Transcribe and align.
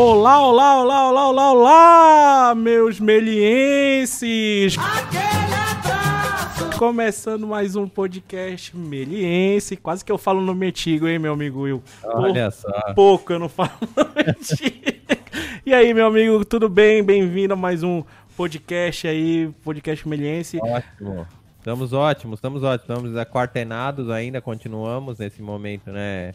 Olá, 0.00 0.40
olá, 0.40 0.80
olá, 0.80 1.08
olá, 1.08 1.28
olá, 1.28 1.52
olá, 1.52 2.54
meus 2.54 3.00
melienses! 3.00 4.76
Começando 6.78 7.48
mais 7.48 7.74
um 7.74 7.88
podcast 7.88 8.76
meliense. 8.76 9.76
Quase 9.76 10.04
que 10.04 10.12
eu 10.12 10.16
falo 10.16 10.40
nome 10.40 10.68
antigo, 10.68 11.08
hein, 11.08 11.18
meu 11.18 11.32
amigo 11.32 11.62
Will? 11.62 11.82
Olha 12.04 12.48
só. 12.48 12.70
Pouco 12.94 13.32
eu 13.32 13.40
não 13.40 13.48
falo 13.48 13.72
nome 13.96 14.30
antigo. 14.38 14.76
E 15.66 15.74
aí, 15.74 15.92
meu 15.92 16.06
amigo, 16.06 16.44
tudo 16.44 16.68
bem? 16.68 17.02
Bem-vindo 17.02 17.54
a 17.54 17.56
mais 17.56 17.82
um 17.82 18.04
podcast 18.36 19.08
aí, 19.08 19.52
podcast 19.64 20.08
meliense. 20.08 20.60
Ótimo. 20.62 21.26
Estamos 21.58 21.92
ótimos, 21.92 22.38
estamos 22.38 22.62
ótimos. 22.62 22.82
Estamos 22.82 23.16
aquartenados 23.16 24.08
ainda, 24.10 24.40
continuamos 24.40 25.18
nesse 25.18 25.42
momento, 25.42 25.90
né? 25.90 26.34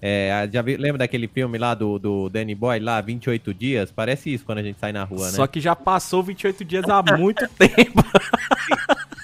É, 0.00 0.48
já 0.52 0.62
vi, 0.62 0.76
lembra 0.76 0.98
daquele 0.98 1.26
filme 1.26 1.58
lá 1.58 1.74
do, 1.74 1.98
do 1.98 2.28
Danny 2.28 2.54
Boy, 2.54 2.78
lá, 2.78 3.00
28 3.00 3.52
dias? 3.52 3.90
Parece 3.90 4.32
isso 4.32 4.44
quando 4.44 4.58
a 4.58 4.62
gente 4.62 4.78
sai 4.78 4.92
na 4.92 5.02
rua, 5.02 5.26
né? 5.26 5.32
Só 5.32 5.46
que 5.46 5.60
já 5.60 5.74
passou 5.74 6.22
28 6.22 6.64
dias 6.64 6.84
há 6.88 7.02
muito 7.16 7.48
tempo. 7.58 8.04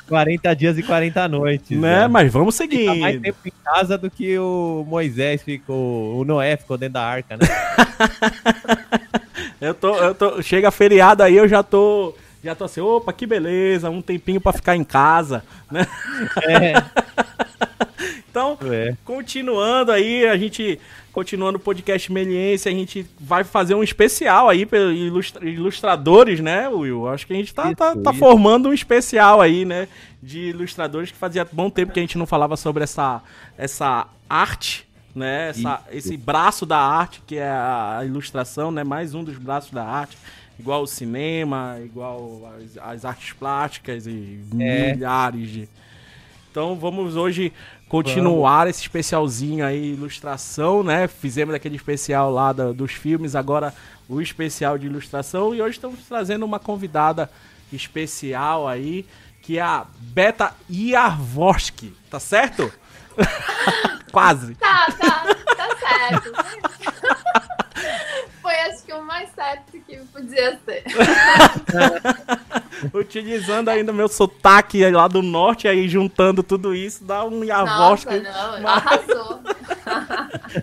40 0.08 0.56
dias 0.56 0.78
e 0.78 0.82
40 0.82 1.28
noites. 1.28 1.78
Né? 1.78 2.00
Né? 2.00 2.08
Mas 2.08 2.32
vamos 2.32 2.54
seguir. 2.54 2.78
Fica 2.78 2.94
mais 2.96 3.20
tempo 3.20 3.38
em 3.46 3.52
casa 3.64 3.96
do 3.96 4.10
que 4.10 4.36
o 4.38 4.84
Moisés 4.86 5.42
ficou, 5.42 6.18
o 6.18 6.24
Noé 6.24 6.56
ficou 6.56 6.76
dentro 6.76 6.94
da 6.94 7.04
arca, 7.04 7.36
né? 7.36 7.46
Eu 9.60 9.72
tô, 9.72 9.96
eu 9.96 10.14
tô, 10.14 10.42
chega 10.42 10.70
feriado 10.70 11.22
aí, 11.22 11.36
eu 11.36 11.48
já 11.48 11.62
tô, 11.62 12.14
já 12.44 12.54
tô 12.54 12.64
assim, 12.64 12.80
opa, 12.80 13.12
que 13.12 13.26
beleza, 13.26 13.88
um 13.90 14.02
tempinho 14.02 14.40
pra 14.40 14.52
ficar 14.52 14.76
em 14.76 14.84
casa, 14.84 15.42
né? 15.70 15.86
É, 16.42 16.74
Então, 18.30 18.58
é. 18.64 18.96
continuando 19.04 19.92
aí, 19.92 20.26
a 20.26 20.36
gente, 20.36 20.80
continuando 21.12 21.56
o 21.56 21.60
podcast 21.60 22.12
Meliense, 22.12 22.68
a 22.68 22.72
gente 22.72 23.06
vai 23.20 23.44
fazer 23.44 23.76
um 23.76 23.82
especial 23.82 24.48
aí 24.48 24.66
pelos 24.66 24.98
ilustra- 24.98 25.48
ilustradores, 25.48 26.40
né, 26.40 26.68
Will? 26.68 27.08
Acho 27.08 27.28
que 27.28 27.32
a 27.32 27.36
gente 27.36 27.54
tá, 27.54 27.66
Isso, 27.66 27.76
tá, 27.76 27.94
tá 27.94 28.10
isso. 28.10 28.18
formando 28.18 28.68
um 28.68 28.72
especial 28.74 29.40
aí, 29.40 29.64
né, 29.64 29.86
de 30.20 30.48
ilustradores 30.48 31.12
que 31.12 31.16
fazia 31.16 31.46
bom 31.50 31.70
tempo 31.70 31.92
que 31.92 32.00
a 32.00 32.02
gente 32.02 32.18
não 32.18 32.26
falava 32.26 32.56
sobre 32.56 32.82
essa, 32.82 33.22
essa 33.56 34.08
arte, 34.28 34.84
né, 35.14 35.50
essa, 35.50 35.80
esse 35.92 36.16
braço 36.16 36.66
da 36.66 36.78
arte 36.78 37.22
que 37.24 37.36
é 37.36 37.48
a 37.48 38.02
ilustração, 38.04 38.72
né, 38.72 38.82
mais 38.82 39.14
um 39.14 39.22
dos 39.22 39.38
braços 39.38 39.70
da 39.70 39.84
arte. 39.84 40.18
Igual 40.58 40.82
o 40.82 40.86
cinema, 40.86 41.78
igual 41.84 42.42
as, 42.56 42.78
as 42.78 43.04
artes 43.04 43.32
plásticas 43.32 44.06
e 44.06 44.38
É. 44.60 44.92
milhares 44.94 45.48
de, 45.50 45.68
então 46.50 46.76
vamos 46.76 47.16
hoje 47.16 47.52
continuar 47.88 48.68
esse 48.68 48.80
especialzinho 48.82 49.64
aí, 49.66 49.92
ilustração, 49.94 50.82
né? 50.84 51.08
Fizemos 51.08 51.54
aquele 51.54 51.74
especial 51.76 52.30
lá 52.30 52.52
da- 52.52 52.70
dos 52.72 52.92
filmes, 52.92 53.34
agora 53.34 53.74
o 54.08 54.20
especial 54.20 54.78
de 54.78 54.86
ilustração. 54.86 55.52
E 55.54 55.60
hoje 55.60 55.72
estamos 55.76 55.98
trazendo 56.06 56.44
uma 56.46 56.60
convidada 56.60 57.28
especial 57.72 58.68
aí, 58.68 59.04
que 59.42 59.58
é 59.58 59.62
a 59.62 59.84
Beta 59.98 60.52
Iarvoski, 60.70 61.92
tá 62.08 62.20
certo? 62.20 62.72
Quase. 64.12 64.54
Tá, 64.54 64.86
tá, 64.98 65.34
tá 65.56 65.68
certo. 65.76 66.32
Foi 68.54 68.60
acho 68.70 68.84
que 68.84 68.92
o 68.92 69.02
mais 69.02 69.28
certo 69.34 69.72
que 69.80 69.96
podia 70.12 70.56
ser. 70.64 70.84
Utilizando 72.94 73.68
ainda 73.68 73.92
meu 73.92 74.06
sotaque 74.06 74.88
lá 74.90 75.08
do 75.08 75.22
norte, 75.22 75.66
aí 75.66 75.88
juntando 75.88 76.40
tudo 76.40 76.72
isso, 76.72 77.04
dá 77.04 77.24
um 77.24 77.40
Nossa, 77.40 77.44
Iarvoski. 77.44 78.20
não, 78.20 78.62
arrasou. 78.68 79.40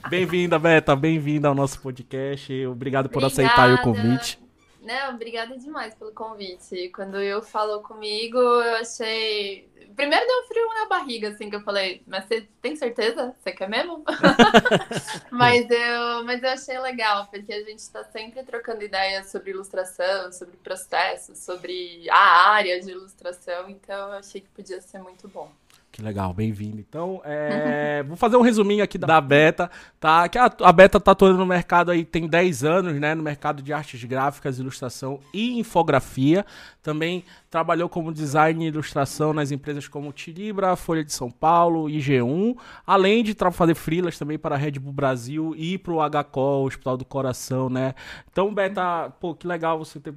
Bem-vinda, 0.10 0.58
Beta, 0.58 0.96
bem-vinda 0.96 1.50
ao 1.50 1.56
nosso 1.56 1.82
podcast. 1.82 2.66
Obrigado 2.66 3.10
por 3.10 3.26
aceitar 3.26 3.64
aí 3.64 3.72
o 3.72 3.74
Obrigada. 3.74 4.08
convite. 4.08 4.40
Não, 4.81 5.14
obrigada 5.14 5.56
demais 5.58 5.94
pelo 5.94 6.12
convite. 6.12 6.90
Quando 6.90 7.22
eu 7.22 7.42
falou 7.42 7.84
comigo, 7.84 8.38
eu 8.38 8.78
achei. 8.78 9.69
Primeiro 9.96 10.25
deu 10.25 10.40
um 10.42 10.47
frio 10.47 10.68
na 10.74 10.86
barriga, 10.88 11.30
assim, 11.30 11.50
que 11.50 11.56
eu 11.56 11.62
falei, 11.62 12.02
mas 12.08 12.25
você 12.25 12.47
tem 12.62 12.75
certeza? 12.75 13.36
Você 13.40 13.52
quer 13.52 13.70
mesmo? 13.70 14.03
mas, 15.30 15.70
eu, 15.70 16.24
mas 16.24 16.41
eu 16.41 16.50
achei 16.50 16.80
legal, 16.80 17.28
porque 17.28 17.53
a 17.53 17.64
gente 17.64 17.80
está 17.80 18.03
sempre 18.06 18.41
trocando 18.44 18.84
ideias 18.84 19.30
sobre 19.30 19.52
ilustração, 19.52 20.31
sobre 20.31 20.58
processos, 20.58 21.38
sobre 21.40 22.09
a 22.09 22.52
área 22.52 22.80
de 22.81 22.91
ilustração, 22.91 23.70
então 23.70 24.14
eu 24.14 24.20
achei 24.20 24.41
que 24.41 24.50
podia 24.50 24.81
ser 24.81 25.00
muito 25.00 25.28
bom. 25.28 25.52
Que 25.91 26.02
legal, 26.02 26.34
bem-vindo. 26.34 26.79
Então, 26.79 27.22
é, 27.25 28.02
vou 28.03 28.16
fazer 28.16 28.38
um 28.38 28.41
resuminho 28.41 28.81
aqui 28.81 28.97
da 28.97 29.19
Beta, 29.19 29.69
tá? 30.00 30.29
Que 30.29 30.38
a, 30.38 30.46
a 30.62 30.72
Beta 30.72 31.02
tá 31.02 31.12
atuando 31.12 31.38
no 31.38 31.46
mercado 31.46 31.91
aí 31.91 32.06
tem 32.06 32.28
10 32.29 32.63
anos, 32.63 32.94
né? 32.97 33.13
No 33.13 33.22
mercado 33.22 33.62
de 33.62 33.74
artes 33.74 34.02
gráficas, 34.06 34.57
ilustração 34.57 35.19
e 35.34 35.59
infografia. 35.59 36.46
Também 36.81 37.25
trabalhou 37.50 37.90
como 37.90 38.13
design 38.13 38.63
e 38.63 38.69
ilustração 38.69 39.34
nas 39.34 39.52
empresas 39.52 39.85
como 39.90 40.13
Tilibra, 40.13 40.78
Folha 40.78 41.03
de 41.03 41.12
São 41.12 41.29
Paulo, 41.29 41.88
IG1, 41.88 42.56
além 42.88 43.22
de 43.22 43.35
fazer 43.52 43.75
freelas 43.75 44.18
também 44.18 44.40
para 44.40 44.56
a 44.56 44.58
Red 44.58 44.79
Bull 44.79 44.94
Brasil 44.94 45.53
e 45.58 45.78
para 45.78 45.91
o 45.91 46.00
HCO, 46.09 46.63
Hospital 46.66 46.96
do 46.96 47.03
Coração, 47.03 47.69
né? 47.69 47.94
Então, 48.31 48.53
Beta, 48.53 49.12
pô, 49.19 49.35
que 49.35 49.46
legal 49.46 49.78
você 49.78 50.00
ter, 50.00 50.13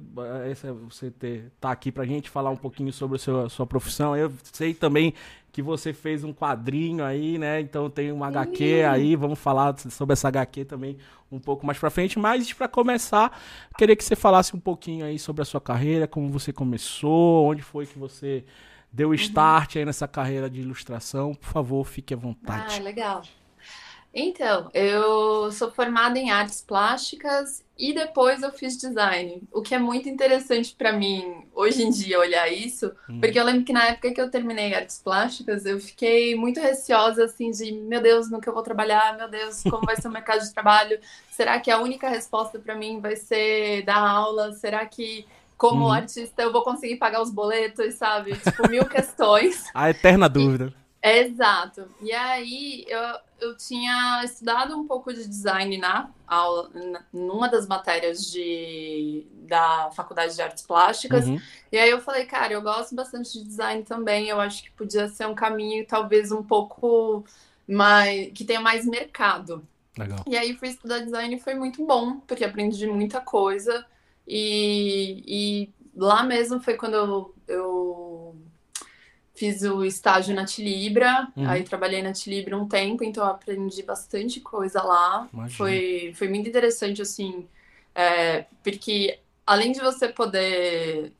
essa- 0.49 0.71
você 0.71 1.11
ter 1.11 1.51
tá 1.59 1.69
aqui 1.69 1.91
pra 1.91 2.05
gente 2.05 2.29
falar 2.29 2.49
um 2.49 2.55
pouquinho 2.55 2.93
sobre 2.93 3.17
a 3.17 3.19
sua, 3.19 3.49
sua 3.49 3.67
profissão. 3.67 4.15
Eu 4.15 4.31
sei 4.53 4.73
também 4.73 5.13
que 5.55 5.61
você 5.61 5.93
fez 5.93 6.21
um 6.25 6.33
quadrinho 6.33 7.01
aí, 7.05 7.37
né? 7.37 7.61
Então 7.61 7.89
tem 7.89 8.11
um 8.11 8.25
HQ 8.25 8.83
aí, 8.83 9.15
vamos 9.15 9.39
falar 9.39 9.73
sobre 9.89 10.11
essa 10.11 10.27
HQ 10.27 10.65
também 10.65 10.97
um 11.31 11.39
pouco 11.39 11.65
mais 11.65 11.79
pra 11.79 11.89
frente. 11.89 12.19
Mas 12.19 12.51
pra 12.51 12.67
começar, 12.67 13.31
queria 13.77 13.95
que 13.95 14.03
você 14.03 14.17
falasse 14.17 14.53
um 14.53 14.59
pouquinho 14.59 15.05
aí 15.05 15.17
sobre 15.17 15.41
a 15.41 15.45
sua 15.45 15.61
carreira, 15.61 16.09
como 16.09 16.27
você 16.29 16.51
começou, 16.51 17.45
onde 17.49 17.61
foi 17.61 17.85
que 17.85 17.97
você 17.97 18.43
deu 18.91 19.13
start 19.13 19.77
aí 19.77 19.85
nessa 19.85 20.09
carreira 20.09 20.49
de 20.49 20.59
ilustração. 20.59 21.33
Por 21.33 21.47
favor, 21.47 21.85
fique 21.85 22.13
à 22.13 22.17
Ah, 22.17 22.19
vontade. 22.19 22.81
legal. 22.81 23.21
Então, 24.17 24.69
eu 24.73 25.51
sou 25.51 25.69
formada 25.69 26.17
em 26.17 26.31
artes 26.31 26.61
plásticas 26.61 27.65
e 27.77 27.93
depois 27.93 28.41
eu 28.41 28.51
fiz 28.53 28.77
design, 28.77 29.43
o 29.51 29.61
que 29.61 29.75
é 29.75 29.79
muito 29.79 30.07
interessante 30.07 30.73
para 30.73 30.93
mim 30.93 31.45
hoje 31.53 31.83
em 31.83 31.89
dia 31.89 32.17
olhar 32.17 32.49
isso, 32.49 32.93
Hum. 33.09 33.19
porque 33.19 33.37
eu 33.37 33.43
lembro 33.43 33.65
que 33.65 33.73
na 33.73 33.87
época 33.87 34.13
que 34.13 34.21
eu 34.21 34.31
terminei 34.31 34.73
artes 34.73 34.99
plásticas, 35.03 35.65
eu 35.65 35.81
fiquei 35.81 36.33
muito 36.33 36.61
receosa 36.61 37.25
assim 37.25 37.51
de, 37.51 37.73
meu 37.73 38.01
Deus, 38.01 38.31
no 38.31 38.39
que 38.39 38.47
eu 38.47 38.53
vou 38.53 38.63
trabalhar? 38.63 39.17
Meu 39.17 39.29
Deus, 39.29 39.65
como 39.65 39.83
vai 39.83 39.97
ser 39.97 40.07
o 40.07 40.11
mercado 40.11 40.41
de 40.43 40.53
trabalho? 40.53 40.97
Será 41.29 41.59
que 41.59 41.69
a 41.69 41.81
única 41.81 42.07
resposta 42.07 42.57
para 42.57 42.73
mim 42.75 43.01
vai 43.01 43.17
ser 43.17 43.83
dar 43.83 43.97
aula? 43.97 44.53
Será 44.53 44.85
que 44.85 45.27
como 45.57 45.85
Uhum. 45.85 45.91
artista 45.91 46.41
eu 46.41 46.53
vou 46.53 46.63
conseguir 46.63 46.95
pagar 46.97 47.21
os 47.21 47.31
boletos, 47.31 47.95
sabe? 47.95 48.39
Tipo, 48.39 48.63
mil 48.65 48.87
questões. 48.87 49.65
A 49.75 49.89
eterna 49.89 50.29
dúvida. 50.29 50.73
Exato. 51.07 51.87
E 52.01 52.11
aí 52.11 52.85
eu, 52.87 53.01
eu 53.39 53.57
tinha 53.57 54.23
estudado 54.23 54.75
um 54.75 54.87
pouco 54.87 55.13
de 55.13 55.27
design 55.27 55.77
na 55.77 56.09
aula, 56.27 56.69
na- 56.73 57.05
numa 57.13 57.47
das 57.47 57.67
matérias 57.67 58.31
de, 58.31 59.25
da 59.47 59.91
Faculdade 59.91 60.33
de 60.35 60.41
Artes 60.41 60.65
Plásticas. 60.65 61.27
Uhum. 61.27 61.39
E 61.71 61.77
aí 61.77 61.89
eu 61.89 62.01
falei, 62.01 62.25
cara, 62.25 62.53
eu 62.53 62.61
gosto 62.61 62.95
bastante 62.95 63.33
de 63.33 63.43
design 63.45 63.83
também. 63.83 64.27
Eu 64.29 64.39
acho 64.41 64.63
que 64.63 64.71
podia 64.71 65.07
ser 65.07 65.27
um 65.27 65.35
caminho 65.35 65.85
talvez 65.85 66.31
um 66.31 66.41
pouco 66.41 67.23
mais 67.67 68.31
que 68.33 68.43
tenha 68.43 68.59
mais 68.61 68.85
mercado. 68.85 69.67
Legal. 69.97 70.19
E 70.27 70.35
aí 70.35 70.55
fui 70.55 70.69
estudar 70.69 70.99
design 70.99 71.35
e 71.35 71.39
foi 71.39 71.53
muito 71.53 71.85
bom, 71.85 72.19
porque 72.21 72.43
aprendi 72.43 72.87
muita 72.87 73.21
coisa. 73.21 73.85
E, 74.27 75.23
e 75.27 75.73
lá 75.95 76.23
mesmo 76.23 76.59
foi 76.59 76.75
quando 76.75 76.95
eu, 76.95 77.05
eu 77.05 77.34
fiz 79.35 79.61
o 79.63 79.83
estágio 79.83 80.33
na 80.35 80.45
Tilibra. 80.45 81.27
Uhum. 81.35 81.47
Aí 81.49 81.63
trabalhei 81.63 82.01
na 82.01 82.13
Tilibra 82.13 82.57
um 82.57 82.67
tempo, 82.67 83.03
então 83.03 83.25
aprendi 83.25 83.83
bastante 83.83 84.39
coisa 84.39 84.81
lá. 84.81 85.29
Foi, 85.49 86.13
foi 86.15 86.27
muito 86.29 86.47
interessante, 86.49 87.01
assim, 87.01 87.47
é, 87.93 88.45
porque 88.63 89.19
além 89.45 89.71
de 89.71 89.79
você 89.79 90.07
poder 90.09 91.11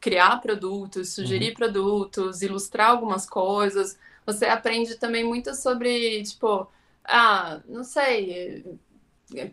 criar 0.00 0.40
produtos, 0.40 1.10
sugerir 1.14 1.48
Uhum. 1.50 1.54
produtos, 1.54 2.42
ilustrar 2.42 2.90
algumas 2.90 3.28
coisas, 3.28 3.98
você 4.26 4.46
aprende 4.46 4.96
também 4.96 5.24
muito 5.24 5.54
sobre, 5.54 6.22
tipo, 6.22 6.66
ah, 7.04 7.60
não 7.68 7.84
sei, 7.84 8.64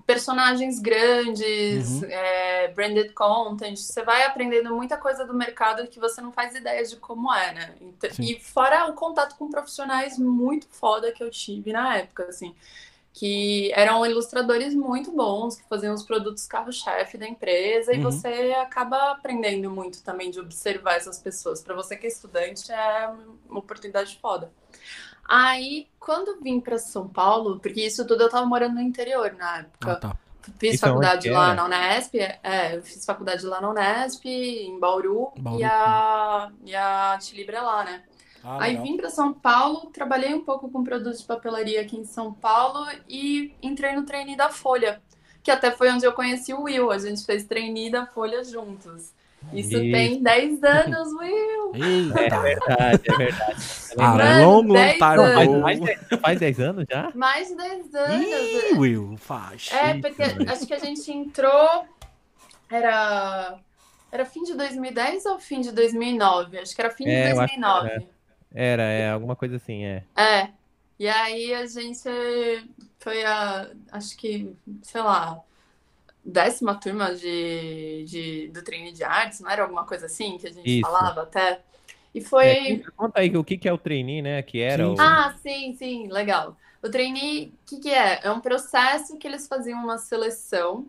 personagens 0.05 0.79
grandes, 0.79 2.01
Uhum. 2.01 2.05
é, 2.09 2.67
branded 2.69 3.11
content, 3.13 3.75
você 3.77 4.03
vai 4.03 4.23
aprendendo 4.23 4.75
muita 4.75 4.97
coisa 4.97 5.25
do 5.25 5.33
mercado 5.33 5.87
que 5.87 5.99
você 5.99 6.21
não 6.21 6.31
faz 6.31 6.55
ideia 6.55 6.83
de 6.85 6.95
como 6.97 7.33
é, 7.33 7.53
né? 7.53 7.75
Então- 7.81 8.09
Sim. 8.11 8.23
E 8.23 8.39
fora 8.39 8.87
o 8.87 8.93
contato 8.93 9.35
com 9.37 9.49
profissionais 9.49 10.17
muito 10.17 10.67
foda 10.69 11.11
que 11.11 11.23
eu 11.23 11.29
tive 11.29 11.71
na 11.73 11.97
época, 11.97 12.25
assim, 12.25 12.55
que 13.13 13.71
eram 13.73 14.05
ilustradores 14.05 14.73
muito 14.73 15.11
bons, 15.11 15.57
que 15.57 15.67
faziam 15.67 15.93
os 15.93 16.03
produtos 16.03 16.47
carro-chefe 16.47 17.17
da 17.17 17.27
empresa, 17.27 17.93
e 17.93 17.97
Uhum. 17.97 18.03
você 18.03 18.53
acaba 18.57 19.11
aprendendo 19.11 19.69
muito 19.69 20.01
também 20.01 20.31
de 20.31 20.39
observar 20.39 20.95
essas 20.95 21.19
pessoas. 21.19 21.61
Para 21.61 21.75
você 21.75 21.97
que 21.97 22.05
é 22.05 22.09
estudante, 22.09 22.71
é 22.71 23.09
uma 23.49 23.59
oportunidade 23.59 24.17
foda. 24.21 24.49
Aí, 25.33 25.87
quando 25.97 26.41
vim 26.41 26.59
para 26.59 26.77
São 26.77 27.07
Paulo, 27.07 27.57
porque 27.61 27.85
isso 27.85 28.05
tudo 28.05 28.23
eu 28.23 28.29
tava 28.29 28.45
morando 28.45 28.75
no 28.75 28.81
interior 28.81 29.31
na 29.31 29.59
época. 29.59 29.93
Ah, 29.93 29.95
tá. 29.95 30.17
fiz 30.59 30.71
é 30.71 30.73
onde 30.73 30.77
faculdade 30.77 31.29
que 31.29 31.33
lá 31.33 31.53
na 31.53 31.63
Unesp, 31.63 32.15
é, 32.15 32.75
eu 32.75 32.83
fiz 32.83 33.05
faculdade 33.05 33.45
lá 33.45 33.61
na 33.61 33.69
Unesp, 33.69 34.25
em 34.25 34.77
Bauru, 34.77 35.31
Bauru. 35.37 35.61
e 35.61 35.63
a, 35.63 36.51
e 36.65 36.75
a 36.75 37.17
Tilibra 37.21 37.59
é 37.59 37.61
lá, 37.61 37.85
né? 37.85 38.03
Ah, 38.43 38.57
Aí 38.59 38.71
legal. 38.71 38.83
vim 38.83 38.97
para 38.97 39.09
São 39.09 39.31
Paulo, 39.31 39.89
trabalhei 39.93 40.33
um 40.33 40.43
pouco 40.43 40.69
com 40.69 40.83
produtos 40.83 41.21
de 41.21 41.25
papelaria 41.25 41.79
aqui 41.79 41.95
em 41.95 42.03
São 42.03 42.33
Paulo 42.33 42.85
e 43.07 43.55
entrei 43.61 43.95
no 43.95 44.03
trainee 44.03 44.35
da 44.35 44.49
Folha, 44.49 45.01
que 45.41 45.49
até 45.49 45.71
foi 45.71 45.89
onde 45.91 46.03
eu 46.03 46.11
conheci 46.11 46.53
o 46.53 46.63
Will. 46.63 46.91
A 46.91 46.97
gente 46.97 47.23
fez 47.23 47.45
trainee 47.45 47.89
da 47.89 48.05
Folha 48.05 48.43
juntos. 48.43 49.13
Isso, 49.53 49.69
Isso. 49.69 49.91
tem 49.91 50.21
10 50.23 50.63
anos, 50.63 51.13
Will. 51.13 51.71
Eita. 51.75 52.19
É 52.19 52.39
verdade, 52.39 53.01
é 53.05 53.17
verdade. 53.17 53.63
Ah, 53.97 54.15
Mano, 54.15 54.45
long, 54.45 54.61
long 54.67 54.73
10 54.73 54.93
time 54.93 55.83
ago. 55.83 56.21
faz 56.21 56.39
10 56.39 56.59
anos 56.59 56.85
já? 56.89 57.11
Mais 57.15 57.47
de 57.49 57.55
10 57.55 57.95
anos. 57.95 58.25
Ih, 58.25 58.73
Will, 58.77 59.17
faz. 59.17 59.69
É, 59.73 59.99
porque 59.99 60.23
acho 60.49 60.65
que 60.65 60.73
a 60.73 60.79
gente 60.79 61.11
entrou. 61.11 61.85
Era. 62.69 63.57
Era 64.11 64.25
fim 64.25 64.43
de 64.43 64.53
2010 64.55 65.25
ou 65.25 65.39
fim 65.39 65.61
de 65.61 65.71
2009? 65.71 66.59
Acho 66.59 66.75
que 66.75 66.81
era 66.81 66.91
fim 66.91 67.05
É, 67.07 67.23
de 67.27 67.31
eu 67.35 67.41
acho 67.41 67.53
que 67.53 67.59
2009. 67.61 68.07
Era, 68.53 68.83
é, 68.83 69.11
alguma 69.11 69.35
coisa 69.35 69.55
assim, 69.55 69.83
é. 69.85 70.03
É. 70.15 70.49
E 70.99 71.07
aí 71.07 71.53
a 71.53 71.65
gente 71.65 72.03
foi 72.99 73.23
a, 73.23 73.69
acho 73.91 74.15
que, 74.17 74.53
sei 74.83 75.01
lá, 75.01 75.39
décima 76.23 76.79
turma 76.79 77.15
de, 77.15 78.05
de, 78.05 78.47
do 78.49 78.63
treino 78.63 78.91
de 78.93 79.03
artes, 79.03 79.39
não 79.41 79.49
era 79.49 79.63
alguma 79.63 79.85
coisa 79.85 80.05
assim 80.07 80.37
que 80.37 80.47
a 80.47 80.51
gente 80.53 80.77
Isso. 80.79 80.79
falava 80.79 81.23
até? 81.23 81.63
E 82.13 82.21
foi. 82.21 82.55
É, 82.55 82.55
conta- 82.95 83.19
aí 83.19 83.35
o 83.37 83.43
que, 83.43 83.57
que 83.57 83.67
é 83.67 83.73
o 83.73 83.77
trainee, 83.77 84.21
né? 84.21 84.41
Que 84.43 84.59
era 84.59 84.89
Sim, 84.89 84.91
o... 84.91 84.97
Ah, 84.97 85.33
sim, 85.41 85.73
sim, 85.75 86.07
legal. 86.07 86.57
O 86.81 86.89
trainee, 86.89 87.49
o 87.63 87.65
que, 87.65 87.79
que 87.79 87.89
é? 87.89 88.21
É 88.25 88.31
um 88.31 88.39
processo 88.41 89.17
que 89.17 89.27
eles 89.27 89.47
faziam 89.47 89.79
uma 89.83 89.97
seleção 89.97 90.87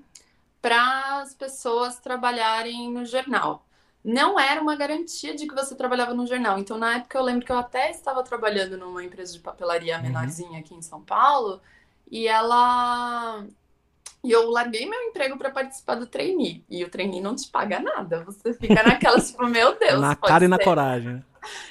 para 0.62 1.20
as 1.23 1.35
pessoas 1.35 2.00
trabalharem 2.00 2.90
no 2.93 3.05
jornal. 3.06 3.67
Não 4.05 4.38
era 4.40 4.61
uma 4.62 4.76
garantia 4.76 5.35
de 5.37 5.46
que 5.49 5.55
você 5.55 5.76
trabalhava 5.76 6.14
no 6.14 6.26
jornal. 6.26 6.58
Então, 6.58 6.78
na 6.78 6.96
época, 6.99 7.19
eu 7.19 7.23
lembro 7.25 7.46
que 7.46 7.52
eu 7.52 7.58
até 7.58 7.90
estava 7.90 8.23
trabalhando 8.25 8.78
numa 8.78 9.05
empresa 9.05 9.32
de 9.35 9.40
papelaria 9.40 9.99
Uhum. 9.99 10.02
menorzinha 10.02 10.61
aqui 10.61 10.75
em 10.75 10.82
São 10.82 11.02
Paulo, 11.05 11.62
e 12.11 12.28
ela. 12.28 13.46
E 14.24 14.30
eu 14.30 14.48
larguei 14.50 14.86
meu 14.88 15.00
emprego 15.02 15.36
para 15.36 15.50
participar 15.50 15.96
do 15.96 16.06
trainee. 16.06 16.64
E 16.70 16.84
o 16.84 16.88
trainee 16.88 17.20
não 17.20 17.34
te 17.34 17.48
paga 17.48 17.80
nada. 17.80 18.22
Você 18.24 18.54
fica 18.54 18.82
naquela, 18.82 19.20
tipo, 19.20 19.44
meu 19.46 19.76
Deus. 19.78 20.00
na 20.00 20.14
cara 20.14 20.44
e 20.44 20.48
na 20.48 20.56
ser. 20.58 20.64
coragem. 20.64 21.24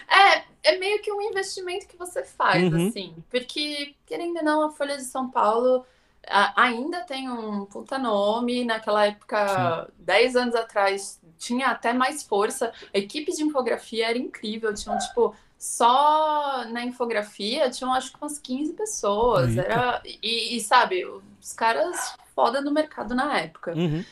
É, 0.09 0.44
é 0.74 0.77
meio 0.77 1.01
que 1.01 1.12
um 1.12 1.21
investimento 1.21 1.88
que 1.88 1.95
você 1.98 2.24
faz, 2.25 2.71
Uhum. 2.74 2.89
assim. 2.89 3.15
Porque, 3.30 3.95
querendo 4.06 4.38
ou 4.38 4.44
não, 4.44 4.62
a 4.68 4.71
Folha 4.71 4.98
de 4.98 5.03
São 5.03 5.30
Paulo 5.31 5.86
a- 6.27 6.63
ainda 6.63 7.01
tem 7.06 7.30
um 7.30 7.65
puta 7.65 7.98
nome. 7.98 8.65
Naquela 8.65 9.06
época, 9.07 9.89
10 10.00 10.36
anos 10.36 10.54
atrás, 10.54 11.21
tinha 11.39 11.68
até 11.68 11.94
mais 11.94 12.21
força. 12.21 12.74
A 12.94 12.97
equipe 12.97 13.31
de 13.31 13.44
infografia 13.44 14.09
era 14.09 14.18
incrível. 14.18 14.74
Tinham, 14.74 14.97
tipo, 14.97 15.33
só 15.57 16.65
na 16.69 16.83
infografia, 16.83 17.69
tinham 17.69 17.94
acho 17.94 18.12
que 18.12 18.18
umas 18.21 18.38
15 18.38 18.74
pessoas. 18.74 19.50
Eita. 19.51 19.62
Era, 19.62 20.01
e, 20.06 20.57
e, 20.57 20.59
sabe, 20.59 21.06
os 21.06 21.54
caras 21.54 22.15
foda 22.42 22.60
no 22.60 22.72
mercado 22.72 23.14
na 23.14 23.38
época. 23.38 23.72
Uhum. 23.76 24.04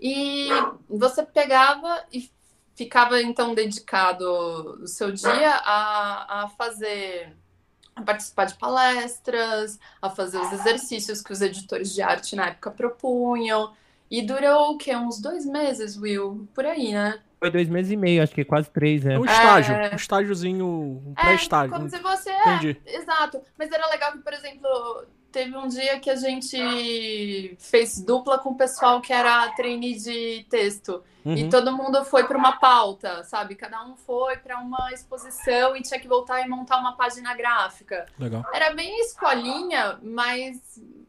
E 0.00 0.48
você 0.88 1.22
pegava 1.22 2.02
e 2.10 2.30
ficava 2.74 3.20
então 3.20 3.54
dedicado 3.54 4.24
o 4.82 4.86
seu 4.88 5.12
dia 5.12 5.50
a, 5.64 6.44
a 6.44 6.48
fazer, 6.48 7.36
a 7.94 8.02
participar 8.02 8.46
de 8.46 8.54
palestras, 8.54 9.78
a 10.00 10.08
fazer 10.08 10.38
os 10.38 10.50
exercícios 10.52 11.20
que 11.20 11.32
os 11.32 11.42
editores 11.42 11.92
de 11.94 12.00
arte 12.00 12.34
na 12.34 12.46
época 12.46 12.70
propunham. 12.70 13.72
E 14.10 14.22
durou 14.22 14.72
o 14.72 14.78
quê? 14.78 14.94
Uns 14.96 15.20
dois 15.20 15.44
meses, 15.44 15.96
Will? 15.96 16.48
Por 16.54 16.64
aí, 16.64 16.92
né? 16.92 17.20
Foi 17.38 17.50
dois 17.50 17.68
meses 17.68 17.92
e 17.92 17.96
meio, 17.96 18.22
acho 18.22 18.32
que 18.34 18.44
quase 18.44 18.70
três, 18.70 19.04
né? 19.04 19.18
Um 19.18 19.24
estágio, 19.26 19.74
É. 19.74 19.90
um 19.92 19.96
estágiozinho, 19.96 20.66
um 20.66 21.12
É, 21.16 21.22
pré-estágio. 21.22 21.74
como 21.74 21.90
se 21.90 21.98
você. 21.98 22.30
É, 22.30 22.54
Entendi. 22.54 22.80
exato. 22.86 23.42
Mas 23.58 23.70
era 23.70 23.86
legal 23.88 24.12
que, 24.12 24.18
por 24.18 24.32
exemplo, 24.32 25.04
teve 25.34 25.56
um 25.56 25.66
dia 25.66 25.98
que 25.98 26.08
a 26.08 26.14
gente 26.14 27.56
fez 27.58 28.00
dupla 28.00 28.38
com 28.38 28.50
o 28.50 28.54
pessoal 28.54 29.00
que 29.00 29.12
era 29.12 29.50
trainee 29.56 29.98
de 29.98 30.46
texto. 30.48 31.02
E 31.24 31.42
Uhum. 31.44 31.48
todo 31.50 31.72
mundo 31.72 32.04
foi 32.04 32.24
para 32.24 32.36
uma 32.38 32.52
pauta, 32.58 33.24
sabe? 33.24 33.54
Cada 33.54 33.82
um 33.84 33.96
foi 33.96 34.36
para 34.36 34.58
uma 34.58 34.92
exposição 34.92 35.74
e 35.74 35.82
tinha 35.82 35.98
que 35.98 36.06
voltar 36.06 36.40
e 36.42 36.48
montar 36.48 36.76
uma 36.78 36.92
página 36.96 37.34
gráfica. 37.34 38.06
Legal. 38.18 38.44
Era 38.52 38.74
bem 38.74 39.00
escolinha, 39.00 39.98
mas, 40.02 40.60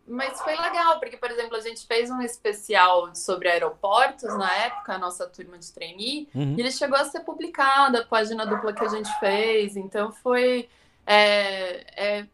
mas 0.08 0.40
foi 0.42 0.56
legal, 0.56 1.00
porque, 1.00 1.18
por 1.18 1.30
exemplo, 1.30 1.58
a 1.58 1.60
gente 1.60 1.86
fez 1.86 2.10
um 2.10 2.22
especial 2.22 3.14
sobre 3.14 3.50
aeroportos 3.50 4.36
na 4.38 4.52
época, 4.56 4.94
a 4.94 4.98
nossa 4.98 5.28
turma 5.28 5.58
de 5.60 5.72
trainee, 5.74 6.30
Uhum. 6.34 6.56
e 6.58 6.62
ele 6.62 6.72
chegou 6.72 6.98
a 6.98 7.04
ser 7.06 7.20
publicado, 7.20 7.98
a 7.98 8.06
página 8.06 8.46
dupla 8.46 8.72
que 8.74 8.86
a 8.86 8.90
gente 8.90 9.12
fez. 9.20 9.76
Então 9.76 10.12
foi. 10.14 10.68
é, 11.06 11.86
é, 12.22 12.26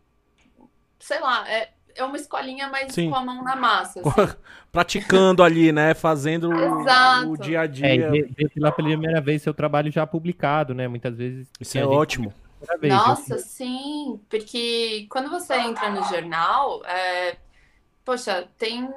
sei 1.00 1.20
lá, 1.20 1.50
é, 1.50 1.72
é 1.96 2.04
uma 2.04 2.18
escolinha, 2.18 2.68
mas 2.70 2.94
Sim. 2.94 3.10
com 3.10 3.16
a 3.16 3.24
mão 3.26 3.44
na 3.44 3.56
massa. 3.56 4.00
assim. 4.00 4.10
Praticando 4.72 5.44
ali, 5.44 5.72
né? 5.72 5.94
Fazendo 5.94 6.50
o, 6.52 6.82
Exato. 6.82 7.30
o 7.32 7.38
dia 7.38 7.62
a 7.62 7.64
É, 7.64 7.68
e 7.68 7.70
dia. 7.70 8.12
ver 8.12 8.30
ver 8.36 8.50
pela 8.50 8.72
primeira 8.72 9.22
vez 9.22 9.42
seu 9.42 9.54
trabalho 9.54 9.92
já 9.92 10.06
publicado, 10.08 10.74
né? 10.74 10.88
Muitas 10.88 11.18
vezes. 11.18 11.48
Isso 11.60 11.78
é 11.78 11.86
ótimo. 11.86 12.34
vez, 12.80 12.94
Nossa, 12.94 13.36
eu- 13.36 13.40
sim, 13.40 14.20
porque 14.30 15.08
quando 15.10 15.30
você 15.30 15.56
entra 15.56 15.90
no 15.90 16.04
jornal, 16.06 16.84
é, 16.86 17.38
poxa, 18.06 18.48
tem 18.58 18.88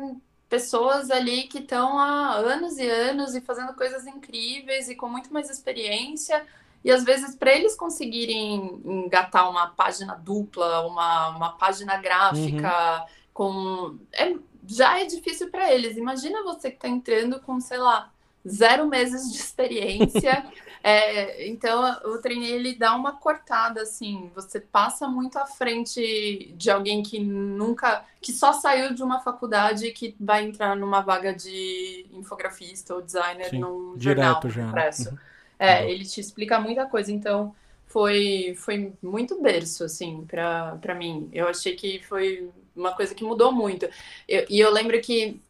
pessoas 0.48 1.10
ali 1.10 1.44
que 1.44 1.58
estão 1.58 1.98
há 1.98 2.34
anos 2.34 2.78
e 2.78 2.88
anos 2.88 3.34
e 3.34 3.40
fazendo 3.40 3.74
coisas 3.74 4.06
incríveis 4.06 4.88
e 4.88 4.94
com 4.94 5.08
muito 5.08 5.32
mais 5.32 5.50
experiência. 5.50 6.44
E 6.84 6.90
às 6.90 7.02
vezes, 7.02 7.34
para 7.34 7.52
eles 7.54 7.74
conseguirem 7.74 8.80
engatar 8.84 9.48
uma 9.50 9.68
página 9.68 10.14
dupla, 10.14 10.86
uma, 10.86 11.28
uma 11.30 11.52
página 11.56 11.96
gráfica 11.96 13.06
com. 13.32 13.96
é- 14.12 14.36
já 14.66 14.98
é 15.00 15.04
difícil 15.04 15.50
para 15.50 15.72
eles. 15.72 15.96
Imagina 15.96 16.42
você 16.42 16.70
que 16.70 16.76
está 16.76 16.88
entrando 16.88 17.40
com, 17.40 17.60
sei 17.60 17.78
lá, 17.78 18.10
zero 18.46 18.86
meses 18.86 19.32
de 19.32 19.38
experiência. 19.38 20.44
É, 20.86 21.48
então, 21.48 21.82
o 22.04 22.18
trainee 22.18 22.52
ele 22.52 22.74
dá 22.74 22.94
uma 22.94 23.12
cortada, 23.12 23.80
assim. 23.80 24.30
Você 24.34 24.60
passa 24.60 25.08
muito 25.08 25.38
à 25.38 25.46
frente 25.46 26.52
de 26.58 26.70
alguém 26.70 27.02
que 27.02 27.18
nunca, 27.18 28.04
que 28.20 28.30
só 28.30 28.52
saiu 28.52 28.92
de 28.92 29.02
uma 29.02 29.18
faculdade 29.20 29.86
e 29.86 29.92
que 29.92 30.14
vai 30.20 30.44
entrar 30.44 30.76
numa 30.76 31.00
vaga 31.00 31.32
de 31.32 32.04
infografista 32.12 32.94
ou 32.94 33.00
designer 33.00 33.48
Sim, 33.48 33.60
num 33.60 33.96
direto 33.96 34.50
jornal 34.50 34.50
já, 34.50 34.62
né? 34.62 34.68
impresso. 34.68 35.08
Uhum. 35.08 35.18
É, 35.64 35.70
Legal. 35.70 35.90
ele 35.90 36.04
te 36.04 36.20
explica 36.20 36.58
muita 36.60 36.86
coisa. 36.86 37.12
Então, 37.12 37.54
foi, 37.86 38.54
foi 38.58 38.92
muito 39.02 39.40
berço, 39.42 39.84
assim, 39.84 40.24
pra, 40.26 40.76
pra 40.80 40.94
mim. 40.94 41.28
Eu 41.32 41.48
achei 41.48 41.74
que 41.76 42.00
foi 42.04 42.50
uma 42.74 42.94
coisa 42.94 43.14
que 43.14 43.24
mudou 43.24 43.52
muito. 43.52 43.86
Eu- 44.28 44.46
e 44.50 44.60
eu 44.60 44.70
lembro 44.70 45.00
que 45.00 45.40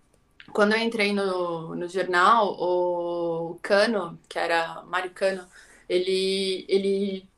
quando 0.52 0.72
eu 0.74 0.78
entrei 0.80 1.12
no, 1.12 1.74
no 1.74 1.88
jornal, 1.88 2.56
o 2.60 3.58
Cano, 3.62 4.18
que 4.28 4.38
era 4.38 4.82
Mário 4.84 5.10
Cano, 5.12 5.46
ele, 5.88 6.64
ele, 6.68 7.28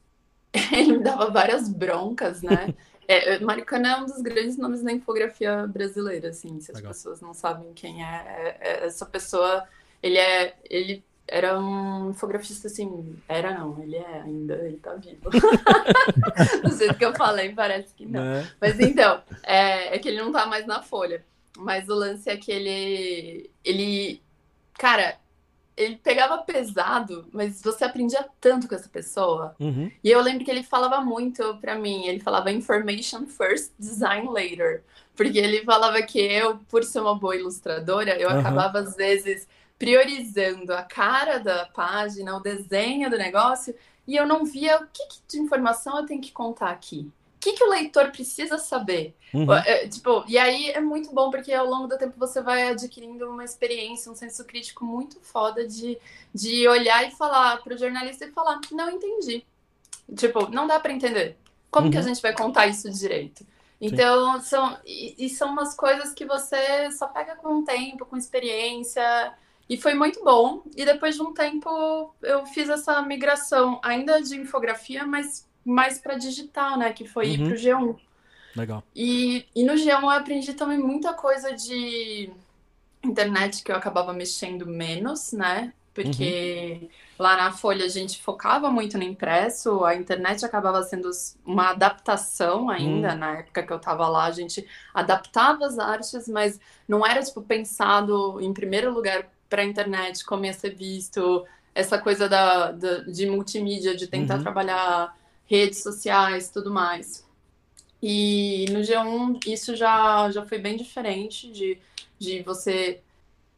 ele 0.73 0.92
me 0.95 1.02
dava 1.04 1.30
várias 1.30 1.68
broncas, 1.68 2.42
né? 2.42 2.73
É, 3.09 3.38
Mário 3.38 3.64
Cano 3.64 3.87
é 3.87 3.97
um 3.99 4.06
dos 4.06 4.21
grandes 4.21 4.56
nomes 4.56 4.83
da 4.83 4.90
infografia 4.92 5.66
brasileira, 5.68 6.30
assim, 6.30 6.61
se 6.61 6.73
as 6.73 6.78
Legal. 6.78 6.92
pessoas 6.92 7.21
não 7.21 7.33
sabem 7.33 7.73
quem 7.75 8.04
é, 8.04 8.59
é- 8.61 8.68
é 8.83 8.87
essa 8.87 9.06
pessoa, 9.06 9.64
ele 10.02 10.18
é, 10.18 10.56
ele 10.68 11.04
era 11.28 11.59
um 11.59 12.11
infografista, 12.11 12.68
assim, 12.68 13.16
era 13.28 13.59
não, 13.59 13.83
ele 13.83 13.97
é 13.97 14.23
ainda, 14.23 14.54
ele 14.54 14.76
tá 14.76 14.95
vivo. 14.95 15.28
Do 16.62 16.76
jeito 16.76 16.95
que 16.95 17.04
eu 17.04 17.14
falei, 17.14 17.52
parece 17.52 17.92
que 17.95 18.06
não. 18.06 18.23
Né? 18.23 18.50
Mas 18.61 18.78
então, 18.78 19.23
é, 19.42 19.97
é 19.97 19.99
que 19.99 20.09
ele 20.09 20.23
não 20.23 20.30
tá 20.30 20.47
mais 20.47 20.66
na 20.66 20.83
Folha. 20.83 21.25
Mas 21.59 21.88
o 21.88 21.95
lance 21.95 22.28
é 22.28 22.37
que 22.37 22.52
ele. 22.52 23.50
Ele. 23.64 24.23
Cara, 24.75 25.18
ele 25.76 25.97
pegava 25.97 26.38
pesado, 26.38 27.26
mas 27.33 27.62
você 27.62 27.85
aprendia 27.85 28.26
tanto 28.40 28.68
com 28.68 28.75
essa 28.75 28.88
pessoa. 28.88 29.54
Uhum. 29.59 29.90
E 30.02 30.11
eu 30.11 30.21
lembro 30.21 30.45
que 30.45 30.50
ele 30.50 30.62
falava 30.62 31.00
muito 31.00 31.56
pra 31.59 31.75
mim. 31.75 32.06
Ele 32.06 32.21
falava 32.21 32.50
information 32.52 33.26
first, 33.26 33.73
design 33.78 34.28
later. 34.28 34.83
Porque 35.14 35.38
ele 35.38 35.64
falava 35.64 36.00
que 36.02 36.18
eu, 36.18 36.59
por 36.68 36.85
ser 36.85 37.00
uma 37.00 37.14
boa 37.14 37.37
ilustradora, 37.37 38.18
eu 38.18 38.28
Aham. 38.28 38.40
acabava 38.40 38.78
às 38.80 38.97
vezes 38.97 39.49
priorizando 39.78 40.73
a 40.73 40.83
cara 40.83 41.38
da 41.38 41.66
página, 41.66 42.37
o 42.37 42.40
desenho 42.40 43.11
do 43.11 43.18
negócio, 43.18 43.75
e 44.06 44.16
eu 44.16 44.26
não 44.26 44.45
via 44.45 44.78
o 44.80 44.87
que, 44.87 45.02
de 45.28 45.38
informação 45.38 45.99
eu 45.99 46.06
tenho 46.06 46.21
que 46.21 46.33
contar 46.33 46.71
aqui. 46.71 47.11
O 47.37 47.38
que, 47.40 47.52
que 47.52 47.64
o 47.64 47.68
leitor 47.68 48.11
precisa 48.11 48.59
saber? 48.59 49.14
Uhum. 49.33 49.52
É, 49.52 49.87
tipo, 49.88 50.25
e 50.26 50.38
aí 50.38 50.71
é 50.71 50.80
muito 50.80 51.12
bom 51.12 51.30
porque 51.30 51.52
ao 51.52 51.66
longo 51.66 51.87
do 51.87 51.99
tempo 51.99 52.14
você 52.18 52.40
vai 52.42 52.68
adquirindo 52.68 53.28
uma 53.30 53.45
experiência, 53.45 54.11
um 54.11 54.16
senso 54.16 54.45
crítico 54.45 54.85
muito 54.85 55.21
foda 55.21 55.66
de, 55.66 55.99
de 56.35 56.66
olhar 56.66 57.06
e 57.06 57.11
falar 57.12 57.59
pro 57.62 57.76
jornalista 57.78 58.25
e 58.25 58.33
falar, 58.33 58.61
não 58.73 58.90
entendi. 58.90 59.47
Tipo, 60.16 60.49
não 60.50 60.66
dá 60.66 60.78
pra 60.80 60.92
entender. 60.92 61.37
Como 61.71 61.90
que 61.90 61.99
a 61.99 62.00
Uhum. 62.00 62.06
gente 62.06 62.23
vai 62.23 62.33
contar 62.33 62.66
isso 62.68 62.90
direito? 62.90 63.47
Então, 63.80 64.40
são, 64.40 64.78
e, 64.85 65.26
e, 65.26 65.28
são 65.28 65.50
umas 65.50 65.75
coisas 65.75 66.12
que 66.14 66.25
você 66.25 66.90
só 66.92 67.09
pega 67.09 67.37
com 67.37 67.59
o 67.61 67.64
tempo, 67.64 68.06
com 68.06 68.16
experiência. 68.16 69.02
E 69.69 69.77
foi 69.77 69.95
muito 69.95 70.23
bom. 70.23 70.63
E 70.77 70.85
depois 70.85 71.17
de 71.17 71.23
um 71.23 71.33
tempo, 71.33 72.15
eu 72.23 72.47
fiz 72.47 72.69
essa 72.69 73.03
migração, 73.03 73.81
ainda 73.83 74.23
de 74.23 74.37
infografia, 74.37 75.05
mas 75.05 75.47
mais 75.65 75.99
para 75.99 76.15
digital, 76.15 76.79
né? 76.79 76.93
Que 76.93 77.07
foi 77.07 77.27
uhum. 77.27 77.33
ir 77.33 77.39
para 77.39 77.53
o 77.53 77.57
G1. 77.57 77.97
Legal. 78.55 78.83
E, 78.95 79.47
e 79.55 79.65
no 79.65 79.75
G1 79.75 80.03
eu 80.03 80.11
aprendi 80.11 80.55
também 80.55 80.79
muita 80.79 81.13
coisa 81.13 81.53
de 81.53 82.31
internet 83.05 83.63
que 83.63 83.71
eu 83.71 83.77
acabava 83.77 84.13
mexendo 84.13 84.67
menos, 84.67 85.33
né? 85.33 85.73
Porque 85.93 86.79
uhum. 86.83 86.89
lá 87.19 87.37
na 87.37 87.53
Folha 87.53 87.85
a 87.85 87.89
gente 87.89 88.23
focava 88.23 88.71
muito 88.71 88.99
no 88.99 89.05
impresso, 89.05 89.83
a 89.85 89.95
internet 89.95 90.45
acabava 90.45 90.83
sendo 90.83 91.11
uma 91.45 91.71
adaptação 91.71 92.69
ainda, 92.69 93.13
uhum. 93.13 93.19
na 93.19 93.39
época 93.39 93.63
que 93.63 93.73
eu 93.73 93.79
tava 93.79 94.07
lá, 94.07 94.27
a 94.27 94.31
gente 94.31 94.67
adaptava 94.93 95.65
as 95.65 95.79
artes, 95.79 96.29
mas 96.29 96.61
não 96.87 97.05
era, 97.05 97.23
tipo, 97.23 97.41
pensado 97.41 98.39
em 98.41 98.53
primeiro 98.53 98.93
lugar 98.93 99.27
para 99.49 99.62
a 99.62 99.65
internet, 99.65 100.25
como 100.25 100.45
ia 100.45 100.53
ser 100.53 100.75
visto, 100.75 101.47
essa 101.75 101.99
coisa 101.99 102.29
da, 102.29 102.73
da 102.73 102.99
de 103.00 103.26
multimídia, 103.26 103.97
de 103.97 104.07
tentar 104.07 104.37
uhum. 104.37 104.43
trabalhar 104.43 105.17
redes 105.47 105.83
sociais, 105.83 106.50
tudo 106.50 106.71
mais. 106.71 107.26
E 108.03 108.67
no 108.71 108.81
G1 108.81 109.47
isso 109.47 109.75
já, 109.75 110.31
já 110.31 110.45
foi 110.45 110.59
bem 110.59 110.76
diferente 110.76 111.50
de, 111.50 111.79
de 112.19 112.43
você 112.43 113.00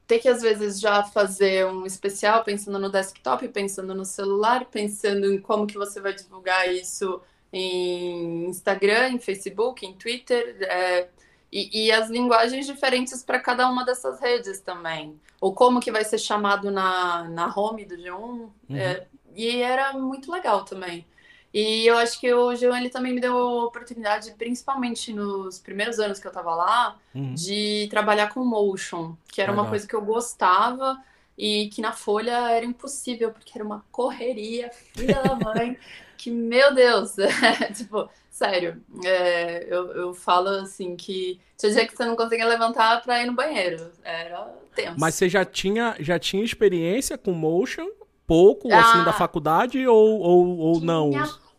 ter 0.07 0.19
que 0.19 0.29
às 0.29 0.41
vezes 0.41 0.81
já 0.81 1.03
fazer 1.05 1.67
um 1.67 1.85
especial 1.85 2.43
pensando 2.43 2.79
no 2.79 2.91
desktop, 2.91 3.47
pensando 3.49 3.95
no 3.95 4.05
celular, 4.05 4.65
pensando 4.65 5.33
em 5.33 5.39
como 5.39 5.67
que 5.67 5.77
você 5.77 6.01
vai 6.01 6.15
divulgar 6.15 6.73
isso 6.73 7.21
em 7.53 8.47
Instagram, 8.47 9.11
em 9.11 9.19
Facebook, 9.19 9.85
em 9.85 9.93
Twitter, 9.93 10.57
é, 10.63 11.09
e, 11.51 11.87
e, 11.87 11.93
as 11.93 12.11
linguagens 12.11 12.67
diferentes 12.67 13.23
para 13.23 13.41
cada 13.41 13.69
uma 13.69 13.85
dessas 13.85 14.21
redes 14.21 14.61
também. 14.61 15.19
Ou 15.41 15.55
como 15.55 15.81
que 15.81 15.91
vai 15.91 16.05
ser 16.05 16.19
chamado 16.19 16.71
na, 16.71 17.25
na 17.25 17.53
home 17.55 17.85
do 17.85 17.97
G1. 17.97 18.13
Uhum. 18.13 18.53
É, 18.71 19.07
e 19.35 19.63
era 19.63 19.93
muito 19.95 20.31
legal 20.31 20.65
também. 20.65 21.07
E 21.53 21.87
eu 21.87 21.97
acho 21.97 22.21
que 22.21 22.33
o 22.33 22.55
João 22.55 22.77
ele 22.77 22.91
também 22.91 23.15
me 23.15 23.21
deu 23.21 23.37
a 23.37 23.65
oportunidade, 23.65 24.35
principalmente 24.37 25.13
nos 25.13 25.59
primeiros 25.59 25.99
anos 25.99 26.19
que 26.19 26.27
eu 26.27 26.33
tava 26.33 26.55
lá, 26.55 26.99
uhum. 27.15 27.35
de 27.35 27.89
trabalhar 27.91 28.33
com 28.33 28.45
motion, 28.45 29.17
que 29.29 29.41
era 29.41 29.51
Legal. 29.51 29.65
uma 29.65 29.71
coisa 29.71 29.87
que 29.87 29.95
eu 29.95 30.03
gostava 30.03 31.03
e 31.39 31.71
que 31.73 31.81
na 31.81 31.93
Folha 31.93 32.51
era 32.51 32.67
impossível, 32.67 33.31
porque 33.31 33.53
era 33.55 33.65
uma 33.65 33.85
correria, 33.91 34.71
filha 34.71 35.23
da 35.23 35.37
mãe, 35.37 35.79
que, 36.19 36.31
meu 36.31 36.75
Deus, 36.75 37.17
é, 37.19 37.73
tipo, 37.73 38.11
sério, 38.39 38.81
é, 39.05 39.67
eu, 39.69 39.93
eu 39.95 40.15
falo 40.15 40.49
assim 40.49 40.95
que 40.95 41.41
tinha 41.57 41.73
dia 41.73 41.87
que 41.87 41.97
você 41.97 42.05
não 42.05 42.15
conseguia 42.15 42.47
levantar 42.47 43.03
pra 43.03 43.21
ir 43.21 43.27
no 43.27 43.33
banheiro, 43.33 43.91
era 44.05 44.47
tenso. 44.77 44.95
Mas 44.97 45.17
você 45.17 45.29
já 45.29 45.45
tinha, 45.45 45.97
já 45.99 46.21
tinha 46.21 46.45
experiência 46.45 47.19
com 47.19 47.33
motion 47.33 47.89
pouco, 48.29 48.73
ah, 48.73 48.79
assim, 48.79 49.05
da 49.05 49.13
faculdade 49.13 49.85
ou, 49.89 50.21
ou, 50.21 50.59
ou 50.59 50.81
não? 50.81 51.11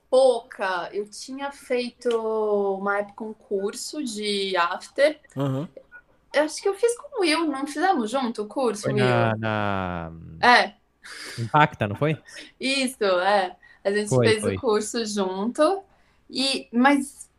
pouca. 0.10 0.90
Eu 0.94 1.06
tinha 1.10 1.52
feito 1.52 2.10
uma 2.10 3.00
época 3.00 3.26
um 3.26 3.34
curso 3.34 4.02
de 4.04 4.56
after. 4.56 5.20
Uhum. 5.36 5.68
Eu 6.34 6.44
acho 6.44 6.62
que 6.62 6.70
eu 6.70 6.76
fiz 6.76 6.96
com 6.98 7.20
o 7.20 7.22
Will, 7.22 7.46
não 7.46 7.68
fizemos 7.68 8.10
junto 8.10 8.44
o 8.44 8.48
curso, 8.48 8.84
foi 8.84 8.94
Will? 8.94 9.04
Na, 9.04 9.36
na... 9.36 10.12
É. 10.42 10.74
Impacta, 11.38 11.88
não 11.88 11.96
foi? 11.96 12.18
Isso, 12.60 13.04
é. 13.04 13.56
A 13.84 13.92
gente 13.92 14.10
foi, 14.10 14.28
fez 14.28 14.42
foi. 14.42 14.56
o 14.56 14.60
curso 14.62 15.06
junto. 15.06 15.84
E, 16.30 16.68
mas 16.72 17.30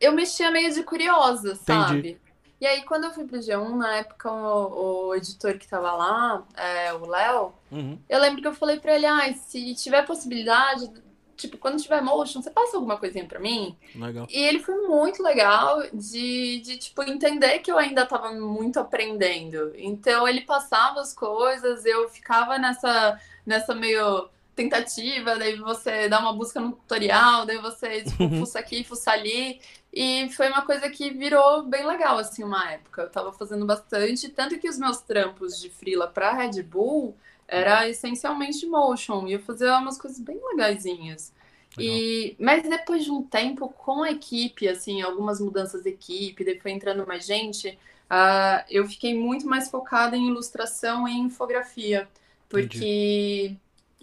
eu 0.00 0.12
mexia 0.12 0.50
meio 0.50 0.72
de 0.72 0.82
curiosa, 0.82 1.54
sabe? 1.54 1.98
Entendi. 1.98 2.24
E 2.60 2.66
aí, 2.66 2.82
quando 2.82 3.04
eu 3.04 3.12
fui 3.12 3.24
pro 3.24 3.38
G1, 3.38 3.76
na 3.76 3.96
época, 3.96 4.30
o, 4.32 5.08
o 5.08 5.14
editor 5.14 5.58
que 5.58 5.68
tava 5.68 5.92
lá, 5.92 6.42
é, 6.56 6.92
o 6.94 7.06
Léo, 7.06 7.52
uhum. 7.70 7.98
eu 8.08 8.18
lembro 8.20 8.40
que 8.40 8.48
eu 8.48 8.54
falei 8.54 8.78
pra 8.78 8.94
ele, 8.94 9.06
ah, 9.06 9.32
se 9.34 9.74
tiver 9.74 10.06
possibilidade, 10.06 10.90
tipo, 11.36 11.58
quando 11.58 11.82
tiver 11.82 12.00
motion, 12.00 12.40
você 12.40 12.50
passa 12.50 12.76
alguma 12.76 12.96
coisinha 12.96 13.26
pra 13.26 13.38
mim? 13.38 13.76
Legal. 13.94 14.26
E 14.30 14.38
ele 14.38 14.60
foi 14.60 14.76
muito 14.86 15.22
legal 15.22 15.82
de, 15.92 16.60
de, 16.60 16.78
tipo, 16.78 17.02
entender 17.02 17.58
que 17.58 17.70
eu 17.70 17.76
ainda 17.76 18.06
tava 18.06 18.32
muito 18.32 18.78
aprendendo. 18.80 19.72
Então, 19.76 20.26
ele 20.26 20.42
passava 20.42 21.00
as 21.00 21.12
coisas, 21.12 21.84
eu 21.84 22.08
ficava 22.08 22.56
nessa, 22.56 23.20
nessa 23.44 23.74
meio 23.74 24.28
tentativa, 24.54 25.36
daí 25.36 25.56
você 25.56 26.08
dá 26.08 26.20
uma 26.20 26.32
busca 26.32 26.60
no 26.60 26.72
tutorial, 26.72 27.44
daí 27.44 27.58
você, 27.58 28.02
tipo, 28.02 28.24
uhum. 28.24 28.40
fuça 28.40 28.58
aqui, 28.58 28.84
fuça 28.84 29.10
ali. 29.10 29.60
E 29.92 30.28
foi 30.30 30.48
uma 30.48 30.62
coisa 30.62 30.88
que 30.90 31.10
virou 31.10 31.64
bem 31.64 31.86
legal, 31.86 32.18
assim, 32.18 32.42
uma 32.42 32.72
época. 32.72 33.02
Eu 33.02 33.10
tava 33.10 33.32
fazendo 33.32 33.64
bastante, 33.64 34.28
tanto 34.28 34.58
que 34.58 34.68
os 34.68 34.78
meus 34.78 35.00
trampos 35.00 35.60
de 35.60 35.70
frila 35.70 36.06
pra 36.08 36.32
Red 36.32 36.62
Bull 36.62 37.16
era 37.46 37.88
essencialmente 37.88 38.66
motion. 38.66 39.26
E 39.26 39.34
eu 39.34 39.40
fazia 39.40 39.76
umas 39.78 39.98
coisas 39.98 40.18
bem 40.18 40.40
legaisinhas. 40.50 41.32
E, 41.78 42.36
mas 42.38 42.62
depois 42.68 43.04
de 43.04 43.10
um 43.10 43.22
tempo 43.22 43.68
com 43.68 44.02
a 44.02 44.10
equipe, 44.10 44.68
assim, 44.68 45.02
algumas 45.02 45.40
mudanças 45.40 45.82
de 45.82 45.90
equipe, 45.90 46.44
depois 46.44 46.74
entrando 46.74 47.06
mais 47.06 47.26
gente, 47.26 47.78
uh, 48.10 48.64
eu 48.70 48.86
fiquei 48.86 49.14
muito 49.18 49.46
mais 49.46 49.68
focada 49.70 50.16
em 50.16 50.28
ilustração 50.28 51.08
e 51.08 51.12
infografia. 51.12 52.08
Porque, 52.48 53.46
Entendi. 53.46 53.60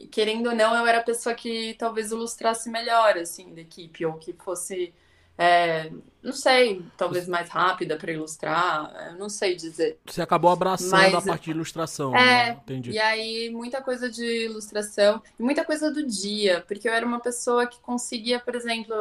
Querendo 0.07 0.47
ou 0.47 0.55
não, 0.55 0.75
eu 0.75 0.85
era 0.85 0.99
a 0.99 1.03
pessoa 1.03 1.35
que 1.35 1.75
talvez 1.77 2.11
ilustrasse 2.11 2.69
melhor, 2.69 3.17
assim, 3.17 3.53
da 3.53 3.61
equipe, 3.61 4.05
ou 4.05 4.13
que 4.13 4.33
fosse 4.33 4.93
é, 5.37 5.91
não 6.21 6.33
sei, 6.33 6.85
talvez 6.95 7.27
mais 7.27 7.49
rápida 7.49 7.97
para 7.97 8.11
ilustrar, 8.11 9.15
não 9.17 9.27
sei 9.27 9.55
dizer. 9.55 9.97
Você 10.05 10.21
acabou 10.21 10.51
abraçando 10.51 10.91
Mas, 10.91 11.15
a 11.15 11.21
parte 11.21 11.45
de 11.45 11.51
ilustração. 11.51 12.15
É, 12.15 12.49
né? 12.49 12.59
Entendi. 12.61 12.91
E 12.91 12.99
aí, 12.99 13.49
muita 13.49 13.81
coisa 13.81 14.07
de 14.07 14.45
ilustração, 14.45 15.19
e 15.39 15.41
muita 15.41 15.65
coisa 15.65 15.91
do 15.91 16.05
dia, 16.05 16.63
porque 16.67 16.87
eu 16.87 16.93
era 16.93 17.03
uma 17.03 17.19
pessoa 17.19 17.65
que 17.65 17.79
conseguia, 17.79 18.39
por 18.39 18.53
exemplo, 18.53 18.93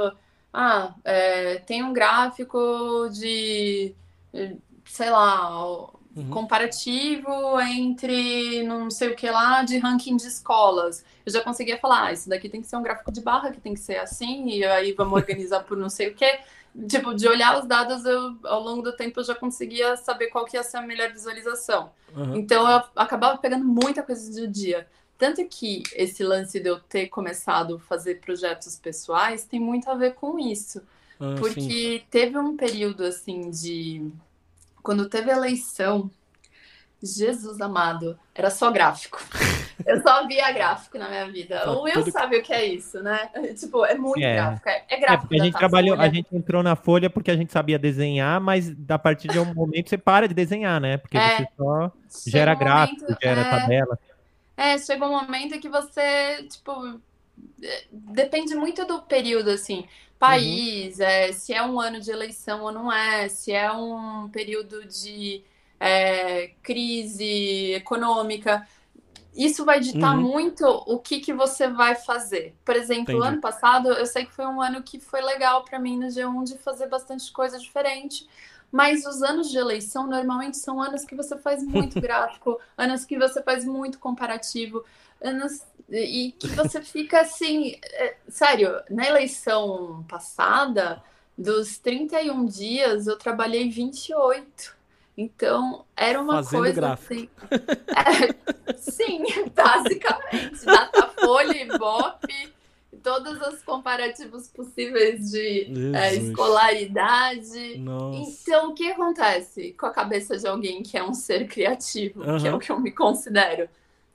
ah, 0.51 0.95
é, 1.05 1.57
tem 1.59 1.83
um 1.83 1.93
gráfico 1.93 3.11
de, 3.13 3.95
sei 4.87 5.11
lá, 5.11 5.91
Uhum. 6.17 6.29
comparativo 6.29 7.61
entre 7.61 8.65
não 8.65 8.91
sei 8.91 9.11
o 9.11 9.15
que 9.15 9.31
lá 9.31 9.63
de 9.63 9.79
ranking 9.79 10.17
de 10.17 10.27
escolas. 10.27 11.05
Eu 11.25 11.33
já 11.33 11.41
conseguia 11.41 11.79
falar, 11.79 12.07
ah, 12.07 12.13
isso 12.13 12.29
daqui 12.29 12.49
tem 12.49 12.61
que 12.61 12.67
ser 12.67 12.77
um 12.77 12.83
gráfico 12.83 13.13
de 13.13 13.21
barra, 13.21 13.53
que 13.53 13.61
tem 13.61 13.75
que 13.75 13.81
ser 13.81 13.97
assim, 13.99 14.49
e 14.49 14.65
aí 14.65 14.93
vamos 14.93 15.15
organizar 15.15 15.63
por 15.63 15.77
não 15.77 15.89
sei 15.89 16.09
o 16.09 16.15
que. 16.15 16.41
Tipo, 16.89 17.15
de 17.15 17.29
olhar 17.29 17.59
os 17.61 17.67
dados, 17.67 18.05
eu, 18.05 18.37
ao 18.45 18.61
longo 18.61 18.83
do 18.83 18.93
tempo 18.93 19.21
eu 19.21 19.25
já 19.25 19.35
conseguia 19.35 19.97
saber 19.97 20.29
qual 20.29 20.45
que 20.45 20.57
ia 20.57 20.63
ser 20.63 20.79
a 20.79 20.83
melhor 20.83 21.13
visualização. 21.13 21.91
Uhum. 22.15 22.37
Então 22.37 22.69
eu 22.69 22.83
acabava 22.97 23.39
pegando 23.39 23.65
muita 23.65 24.03
coisa 24.03 24.33
do 24.33 24.49
dia. 24.49 24.89
Tanto 25.17 25.45
que 25.47 25.83
esse 25.95 26.25
lance 26.25 26.59
de 26.59 26.69
eu 26.69 26.81
ter 26.81 27.09
começado 27.09 27.77
a 27.77 27.79
fazer 27.79 28.21
projetos 28.21 28.77
pessoais 28.77 29.45
tem 29.45 29.61
muito 29.61 29.91
a 29.91 29.95
ver 29.95 30.15
com 30.15 30.39
isso. 30.39 30.81
Ah, 31.21 31.35
porque 31.39 31.61
sim. 31.61 32.03
teve 32.11 32.39
um 32.39 32.57
período 32.57 33.05
assim 33.05 33.51
de 33.51 34.11
quando 34.83 35.09
teve 35.09 35.31
eleição, 35.31 36.11
Jesus 37.03 37.61
amado, 37.61 38.19
era 38.35 38.51
só 38.51 38.71
gráfico. 38.71 39.19
Eu 39.87 40.03
só 40.03 40.27
via 40.27 40.53
gráfico 40.53 40.99
na 40.99 41.09
minha 41.09 41.31
vida. 41.31 41.61
Tá 41.61 41.73
o 41.73 41.83
Will 41.85 41.95
tudo... 41.95 42.13
sabe 42.13 42.37
o 42.37 42.43
que 42.43 42.53
é 42.53 42.67
isso, 42.67 43.03
né? 43.03 43.31
Tipo, 43.59 43.85
é 43.87 43.95
muito 43.95 44.23
é. 44.23 44.35
gráfico. 44.35 44.69
É, 44.69 44.85
é 44.89 45.01
gráfico. 45.01 45.35
É, 45.35 45.41
a 45.41 45.45
gente 45.45 45.57
trabalhou, 45.57 45.99
a 45.99 46.09
gente 46.09 46.37
entrou 46.37 46.63
na 46.63 46.77
folha 46.77 47.09
porque 47.09 47.31
a 47.31 47.37
gente 47.37 47.51
sabia 47.51 47.79
desenhar, 47.79 48.39
mas 48.41 48.75
a 48.89 48.99
partir 48.99 49.29
de 49.29 49.39
um 49.39 49.47
momento 49.55 49.89
você 49.89 49.97
para 49.97 50.29
de 50.29 50.35
desenhar, 50.35 50.81
né? 50.81 50.99
Porque 50.99 51.17
é. 51.17 51.39
você 51.39 51.49
só 51.57 51.93
gera 52.27 52.55
um 52.55 52.59
gráfico, 52.59 53.03
momento, 53.03 53.19
gera 53.23 53.41
é. 53.41 53.51
tabela. 53.51 53.99
É, 54.57 54.79
chega 54.79 55.07
um 55.07 55.11
momento 55.11 55.59
que 55.59 55.69
você, 55.71 56.43
tipo, 56.51 57.01
é, 57.63 57.85
depende 57.91 58.55
muito 58.55 58.85
do 58.85 59.01
período, 59.01 59.49
assim 59.49 59.89
país, 60.21 60.99
uhum. 60.99 61.05
é, 61.05 61.33
se 61.33 61.55
é 61.55 61.63
um 61.65 61.81
ano 61.81 61.99
de 61.99 62.11
eleição 62.11 62.63
ou 62.63 62.71
não 62.71 62.93
é, 62.93 63.27
se 63.29 63.53
é 63.53 63.73
um 63.73 64.29
período 64.29 64.85
de 64.87 65.43
é, 65.81 66.49
crise 66.63 67.73
econômica. 67.73 68.69
Isso 69.35 69.65
vai 69.65 69.81
ditar 69.81 70.15
uhum. 70.15 70.23
muito 70.23 70.67
o 70.67 70.99
que, 70.99 71.21
que 71.21 71.33
você 71.33 71.69
vai 71.69 71.95
fazer. 71.95 72.55
Por 72.65 72.77
exemplo, 72.77 73.15
Entendi. 73.15 73.29
ano 73.29 73.41
passado, 73.41 73.89
eu 73.89 74.05
sei 74.05 74.27
que 74.27 74.33
foi 74.33 74.45
um 74.45 74.61
ano 74.61 74.83
que 74.83 75.01
foi 75.01 75.23
legal 75.23 75.65
para 75.65 75.79
mim 75.79 75.99
no 75.99 76.09
G1 76.09 76.45
de 76.45 76.59
fazer 76.59 76.89
bastante 76.89 77.33
coisa 77.33 77.59
diferente. 77.59 78.29
Mas 78.71 79.07
os 79.07 79.23
anos 79.23 79.51
de 79.51 79.57
eleição 79.57 80.07
normalmente 80.07 80.59
são 80.59 80.83
anos 80.83 81.05
que 81.05 81.15
você 81.15 81.37
faz 81.39 81.63
muito 81.63 81.99
gráfico, 82.03 82.61
anos 82.77 83.05
que 83.05 83.19
você 83.19 83.43
faz 83.43 83.65
muito 83.65 83.99
comparativo, 83.99 84.85
anos 85.21 85.63
e 85.91 86.33
que 86.39 86.47
você 86.49 86.81
fica 86.81 87.21
assim, 87.21 87.77
é, 87.83 88.17
sério, 88.29 88.81
na 88.89 89.09
eleição 89.09 90.05
passada, 90.09 91.03
dos 91.37 91.79
31 91.79 92.45
dias, 92.45 93.07
eu 93.07 93.17
trabalhei 93.17 93.69
28. 93.69 94.79
Então, 95.17 95.85
era 95.97 96.21
uma 96.21 96.35
Fazendo 96.35 96.61
coisa 96.61 96.81
gráfico. 96.81 97.31
assim. 97.51 98.29
É, 98.69 98.73
sim, 98.79 99.25
basicamente. 99.55 100.65
Datafolha, 100.65 101.63
Ibope, 101.63 102.53
as 103.03 103.63
comparativas 103.63 103.63
comparativos 103.63 104.49
possíveis 104.49 105.31
de 105.31 105.95
é, 105.95 106.15
escolaridade. 106.15 107.79
Nossa. 107.79 108.41
Então, 108.43 108.71
o 108.71 108.75
que 108.75 108.91
acontece 108.91 109.73
com 109.73 109.87
a 109.87 109.91
cabeça 109.91 110.37
de 110.37 110.47
alguém 110.47 110.83
que 110.83 110.97
é 110.97 111.03
um 111.03 111.15
ser 111.15 111.49
criativo, 111.49 112.23
uhum. 112.23 112.39
que 112.39 112.49
é 112.49 112.55
o 112.55 112.59
que 112.59 112.71
eu 112.71 112.79
me 112.79 112.93
considero? 112.93 113.69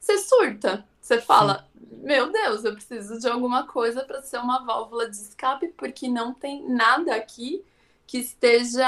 Você 0.06 0.20
surta. 0.20 0.86
Você 1.02 1.20
fala, 1.20 1.68
Sim. 1.74 1.98
meu 2.04 2.32
Deus, 2.32 2.64
eu 2.64 2.74
preciso 2.74 3.20
de 3.20 3.28
alguma 3.28 3.66
coisa 3.66 4.04
para 4.04 4.22
ser 4.22 4.38
uma 4.38 4.64
válvula 4.64 5.10
de 5.10 5.16
escape, 5.16 5.70
porque 5.70 6.08
não 6.08 6.32
tem 6.32 6.64
nada 6.70 7.16
aqui 7.16 7.66
que 8.06 8.20
esteja, 8.20 8.88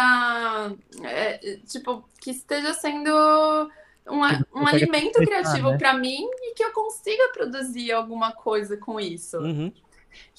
é, 1.01 1.57
tipo, 1.65 2.07
que 2.21 2.29
esteja 2.29 2.71
sendo 2.75 3.09
um, 4.07 4.19
um 4.53 4.67
alimento 4.67 5.17
criativo 5.19 5.71
né? 5.71 5.77
para 5.79 5.95
mim 5.95 6.29
e 6.43 6.53
que 6.53 6.63
eu 6.63 6.71
consiga 6.71 7.29
produzir 7.29 7.91
alguma 7.91 8.31
coisa 8.31 8.77
com 8.77 8.99
isso. 8.99 9.39
Uhum. 9.39 9.73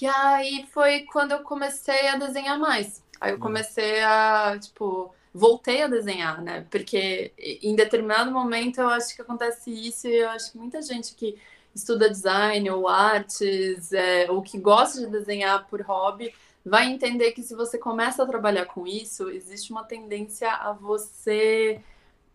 E 0.00 0.06
aí 0.06 0.64
foi 0.72 1.00
quando 1.12 1.32
eu 1.32 1.40
comecei 1.40 2.06
a 2.06 2.16
desenhar 2.16 2.56
mais. 2.56 3.02
Aí 3.20 3.32
eu 3.32 3.34
uhum. 3.34 3.42
comecei 3.42 4.00
a, 4.00 4.56
tipo, 4.60 5.12
voltei 5.38 5.82
a 5.82 5.86
desenhar, 5.86 6.42
né? 6.42 6.66
Porque 6.70 7.32
em 7.38 7.74
determinado 7.76 8.30
momento 8.30 8.80
eu 8.80 8.88
acho 8.88 9.14
que 9.14 9.22
acontece 9.22 9.70
isso 9.70 10.08
e 10.08 10.16
eu 10.16 10.28
acho 10.30 10.52
que 10.52 10.58
muita 10.58 10.82
gente 10.82 11.14
que 11.14 11.38
estuda 11.74 12.10
design 12.10 12.68
ou 12.70 12.88
artes, 12.88 13.92
é, 13.92 14.30
ou 14.30 14.42
que 14.42 14.58
gosta 14.58 15.00
de 15.00 15.06
desenhar 15.06 15.66
por 15.68 15.80
hobby, 15.82 16.34
vai 16.64 16.86
entender 16.86 17.32
que 17.32 17.42
se 17.42 17.54
você 17.54 17.78
começa 17.78 18.22
a 18.22 18.26
trabalhar 18.26 18.66
com 18.66 18.86
isso, 18.86 19.30
existe 19.30 19.70
uma 19.70 19.84
tendência 19.84 20.50
a 20.50 20.72
você 20.72 21.80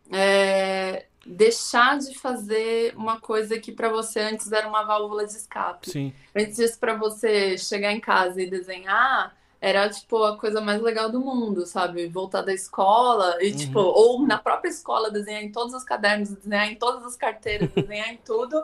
é, 0.10 1.06
deixar 1.26 1.98
de 1.98 2.18
fazer 2.18 2.94
uma 2.96 3.20
coisa 3.20 3.60
que 3.60 3.72
para 3.72 3.90
você 3.90 4.22
antes 4.22 4.52
era 4.52 4.68
uma 4.68 4.84
válvula 4.84 5.26
de 5.26 5.34
escape. 5.34 5.92
Sim. 5.92 6.14
Antes 6.34 6.78
para 6.78 6.96
você 6.96 7.58
chegar 7.58 7.92
em 7.92 8.00
casa 8.00 8.42
e 8.42 8.50
desenhar, 8.50 9.36
era 9.64 9.90
tipo 9.90 10.22
a 10.26 10.38
coisa 10.38 10.60
mais 10.60 10.82
legal 10.82 11.10
do 11.10 11.22
mundo, 11.22 11.66
sabe? 11.66 12.06
Voltar 12.10 12.42
da 12.42 12.54
escola 12.54 13.38
e 13.42 13.50
uhum. 13.50 13.56
tipo, 13.56 13.80
ou 13.80 14.28
na 14.28 14.38
própria 14.38 14.70
escola 14.70 15.10
desenhar 15.10 15.42
em 15.42 15.54
todos 15.54 15.74
os 15.74 15.86
cadernos, 15.86 16.32
desenhar 16.32 16.70
em 16.70 16.76
todas 16.76 17.02
as 17.06 17.16
carteiras, 17.16 17.70
desenhar 17.74 18.10
em 18.10 18.18
tudo. 18.18 18.62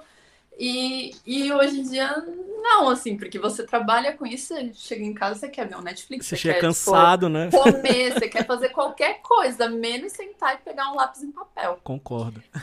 E, 0.60 1.16
e 1.26 1.54
hoje 1.54 1.80
em 1.80 1.84
dia, 1.84 2.22
não, 2.62 2.90
assim, 2.90 3.16
porque 3.16 3.40
você 3.40 3.66
trabalha 3.66 4.12
com 4.12 4.26
isso, 4.26 4.54
você 4.54 4.74
chega 4.74 5.06
em 5.06 5.14
casa, 5.14 5.40
você 5.40 5.48
quer 5.48 5.66
ver 5.66 5.78
um 5.78 5.82
Netflix. 5.82 6.26
Você, 6.26 6.36
você 6.36 6.42
chega 6.42 6.56
quer, 6.56 6.62
cansado, 6.62 7.30
né? 7.30 7.50
Comer, 7.50 8.14
você 8.14 8.28
quer 8.30 8.46
fazer 8.46 8.70
qualquer 8.70 9.22
coisa, 9.22 9.70
menos 9.70 10.12
sentar 10.12 10.56
e 10.56 10.58
pegar 10.58 10.92
um 10.92 10.96
lápis 10.96 11.24
em 11.24 11.32
papel. 11.32 11.80
Concordo. 11.84 12.44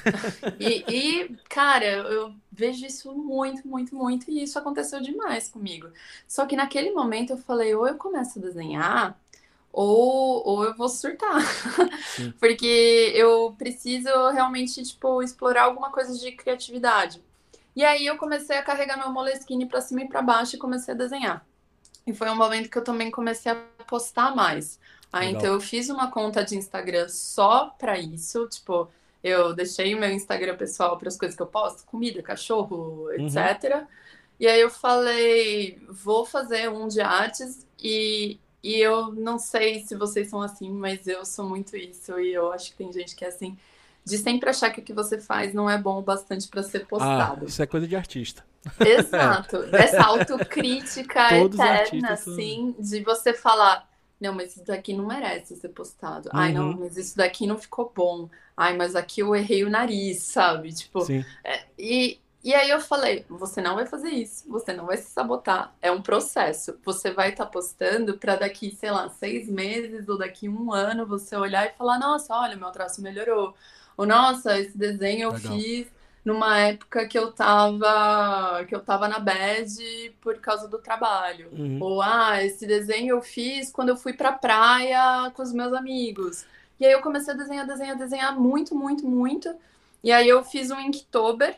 E, 0.60 0.84
e, 0.88 1.36
cara, 1.48 1.84
eu 1.86 2.32
vejo 2.50 2.84
isso 2.86 3.12
muito, 3.12 3.66
muito, 3.66 3.94
muito, 3.94 4.30
e 4.30 4.42
isso 4.42 4.58
aconteceu 4.58 5.00
demais 5.00 5.48
comigo. 5.48 5.88
Só 6.26 6.46
que 6.46 6.56
naquele 6.56 6.90
momento 6.92 7.30
eu 7.30 7.38
falei, 7.38 7.74
ou 7.74 7.86
eu 7.86 7.96
começo 7.96 8.38
a 8.38 8.42
desenhar, 8.42 9.18
ou, 9.72 10.46
ou 10.46 10.64
eu 10.64 10.74
vou 10.74 10.88
surtar. 10.88 11.42
Porque 12.38 13.12
eu 13.14 13.54
preciso 13.58 14.08
realmente, 14.30 14.82
tipo, 14.82 15.22
explorar 15.22 15.64
alguma 15.64 15.90
coisa 15.90 16.18
de 16.18 16.32
criatividade. 16.32 17.22
E 17.76 17.84
aí 17.84 18.06
eu 18.06 18.16
comecei 18.16 18.56
a 18.56 18.62
carregar 18.62 18.96
meu 18.96 19.12
Moleskine 19.12 19.66
para 19.66 19.82
cima 19.82 20.00
e 20.02 20.08
para 20.08 20.22
baixo 20.22 20.56
e 20.56 20.58
comecei 20.58 20.94
a 20.94 20.96
desenhar. 20.96 21.46
E 22.06 22.14
foi 22.14 22.30
um 22.30 22.36
momento 22.36 22.70
que 22.70 22.78
eu 22.78 22.84
também 22.84 23.10
comecei 23.10 23.52
a 23.52 23.56
postar 23.86 24.34
mais. 24.34 24.80
Aí 25.12 25.32
então 25.32 25.52
eu 25.52 25.60
fiz 25.60 25.90
uma 25.90 26.10
conta 26.10 26.42
de 26.42 26.56
Instagram 26.56 27.06
só 27.08 27.66
para 27.78 27.98
isso, 27.98 28.48
tipo, 28.48 28.88
eu 29.22 29.54
deixei 29.54 29.94
o 29.94 29.98
meu 29.98 30.10
Instagram 30.10 30.56
pessoal 30.56 30.96
para 30.96 31.08
as 31.08 31.18
coisas 31.18 31.36
que 31.36 31.42
eu 31.42 31.46
posto, 31.46 31.84
comida, 31.84 32.22
cachorro, 32.22 33.10
etc. 33.12 33.74
Uhum. 33.74 33.86
E 34.40 34.46
aí 34.46 34.60
eu 34.60 34.70
falei, 34.70 35.78
vou 35.88 36.24
fazer 36.24 36.70
um 36.70 36.88
de 36.88 37.00
artes 37.00 37.66
e, 37.78 38.38
e 38.62 38.76
eu 38.76 39.12
não 39.12 39.38
sei 39.38 39.80
se 39.84 39.94
vocês 39.94 40.28
são 40.28 40.40
assim, 40.40 40.70
mas 40.70 41.06
eu 41.06 41.24
sou 41.24 41.46
muito 41.46 41.76
isso 41.76 42.18
e 42.20 42.32
eu 42.32 42.52
acho 42.52 42.70
que 42.70 42.76
tem 42.76 42.92
gente 42.92 43.14
que 43.14 43.24
é 43.24 43.28
assim 43.28 43.56
de 44.06 44.18
sempre 44.18 44.48
achar 44.48 44.70
que 44.70 44.80
o 44.80 44.84
que 44.84 44.92
você 44.92 45.18
faz 45.18 45.52
não 45.52 45.68
é 45.68 45.76
bom 45.76 45.98
o 45.98 46.02
bastante 46.02 46.46
para 46.46 46.62
ser 46.62 46.86
postado. 46.86 47.40
Ah, 47.42 47.48
isso 47.48 47.60
é 47.60 47.66
coisa 47.66 47.88
de 47.88 47.96
artista. 47.96 48.44
Exato. 48.78 49.64
Essa 49.74 50.04
autocrítica 50.04 51.36
eterna, 51.36 52.12
assim, 52.12 52.72
de 52.78 53.02
você 53.02 53.34
falar, 53.34 53.90
não, 54.20 54.32
mas 54.32 54.54
isso 54.54 54.64
daqui 54.64 54.94
não 54.94 55.06
merece 55.08 55.56
ser 55.56 55.70
postado. 55.70 56.28
Uhum. 56.32 56.40
Ai, 56.40 56.52
não, 56.52 56.70
uhum. 56.70 56.76
mas 56.78 56.96
isso 56.96 57.16
daqui 57.16 57.48
não 57.48 57.58
ficou 57.58 57.92
bom. 57.92 58.30
Ai, 58.56 58.76
mas 58.76 58.94
aqui 58.94 59.22
eu 59.22 59.34
errei 59.34 59.64
o 59.64 59.70
nariz, 59.70 60.22
sabe? 60.22 60.72
Tipo, 60.72 61.00
Sim. 61.00 61.24
É, 61.42 61.64
e, 61.76 62.20
e 62.44 62.54
aí 62.54 62.70
eu 62.70 62.80
falei, 62.80 63.26
você 63.28 63.60
não 63.60 63.74
vai 63.74 63.86
fazer 63.86 64.10
isso, 64.10 64.48
você 64.48 64.72
não 64.72 64.86
vai 64.86 64.98
se 64.98 65.10
sabotar. 65.10 65.74
É 65.82 65.90
um 65.90 66.00
processo. 66.00 66.78
Você 66.84 67.10
vai 67.10 67.30
estar 67.30 67.46
tá 67.46 67.50
postando 67.50 68.16
para 68.18 68.36
daqui, 68.36 68.70
sei 68.70 68.92
lá, 68.92 69.08
seis 69.08 69.48
meses 69.48 70.08
ou 70.08 70.16
daqui 70.16 70.48
um 70.48 70.72
ano 70.72 71.04
você 71.04 71.34
olhar 71.34 71.66
e 71.66 71.76
falar, 71.76 71.98
nossa, 71.98 72.32
olha, 72.36 72.56
meu 72.56 72.70
traço 72.70 73.02
melhorou 73.02 73.52
ou, 73.96 74.06
nossa, 74.06 74.58
esse 74.58 74.76
desenho 74.76 75.24
eu 75.24 75.32
Legal. 75.32 75.52
fiz 75.52 75.86
numa 76.24 76.58
época 76.58 77.06
que 77.06 77.16
eu 77.16 77.30
tava 77.30 78.64
que 78.68 78.74
eu 78.74 78.80
tava 78.80 79.06
na 79.06 79.20
bed 79.20 80.12
por 80.20 80.38
causa 80.40 80.66
do 80.66 80.78
trabalho. 80.78 81.48
Uhum. 81.52 81.78
Ou 81.80 82.02
ah, 82.02 82.42
esse 82.42 82.66
desenho 82.66 83.16
eu 83.16 83.22
fiz 83.22 83.70
quando 83.70 83.90
eu 83.90 83.96
fui 83.96 84.12
pra 84.12 84.32
praia 84.32 85.30
com 85.30 85.42
os 85.42 85.52
meus 85.52 85.72
amigos. 85.72 86.44
E 86.80 86.84
aí 86.84 86.92
eu 86.92 87.00
comecei 87.00 87.32
a 87.32 87.36
desenhar, 87.36 87.66
desenhar, 87.66 87.96
desenhar 87.96 88.38
muito, 88.38 88.74
muito, 88.74 89.06
muito. 89.06 89.54
E 90.02 90.12
aí 90.12 90.28
eu 90.28 90.44
fiz 90.44 90.70
um 90.70 90.80
Inktober 90.80 91.56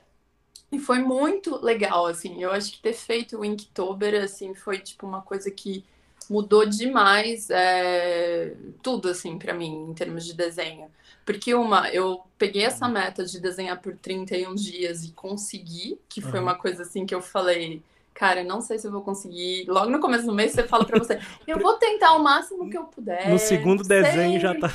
e 0.70 0.78
foi 0.78 0.98
muito 0.98 1.56
legal, 1.64 2.06
assim. 2.06 2.42
Eu 2.42 2.52
acho 2.52 2.72
que 2.72 2.82
ter 2.82 2.92
feito 2.92 3.38
o 3.38 3.44
Inktober, 3.44 4.22
assim, 4.22 4.54
foi 4.54 4.78
tipo 4.78 5.06
uma 5.06 5.22
coisa 5.22 5.50
que 5.50 5.84
mudou 6.28 6.66
demais 6.66 7.48
é, 7.50 8.54
tudo, 8.82 9.08
assim, 9.08 9.38
para 9.38 9.54
mim, 9.54 9.88
em 9.90 9.94
termos 9.94 10.26
de 10.26 10.34
desenho. 10.34 10.90
Porque 11.28 11.54
uma, 11.54 11.90
eu 11.90 12.24
peguei 12.38 12.64
essa 12.64 12.86
uhum. 12.86 12.92
meta 12.92 13.22
de 13.22 13.38
desenhar 13.38 13.78
por 13.82 13.94
31 13.94 14.54
dias 14.54 15.04
e 15.04 15.12
consegui, 15.12 16.00
que 16.08 16.22
foi 16.22 16.38
uhum. 16.38 16.46
uma 16.46 16.54
coisa 16.54 16.84
assim 16.84 17.04
que 17.04 17.14
eu 17.14 17.20
falei, 17.20 17.82
cara, 18.14 18.42
não 18.42 18.62
sei 18.62 18.78
se 18.78 18.86
eu 18.86 18.90
vou 18.90 19.02
conseguir. 19.02 19.66
Logo 19.68 19.90
no 19.90 20.00
começo 20.00 20.24
do 20.24 20.32
mês 20.32 20.52
você 20.52 20.62
fala 20.66 20.86
para 20.86 20.98
você, 20.98 21.20
eu 21.46 21.58
vou 21.58 21.74
tentar 21.74 22.14
o 22.14 22.22
máximo 22.22 22.70
que 22.70 22.78
eu 22.78 22.84
puder. 22.84 23.28
No 23.28 23.38
segundo 23.38 23.82
desenho 23.82 24.40
já 24.40 24.58
tá. 24.58 24.72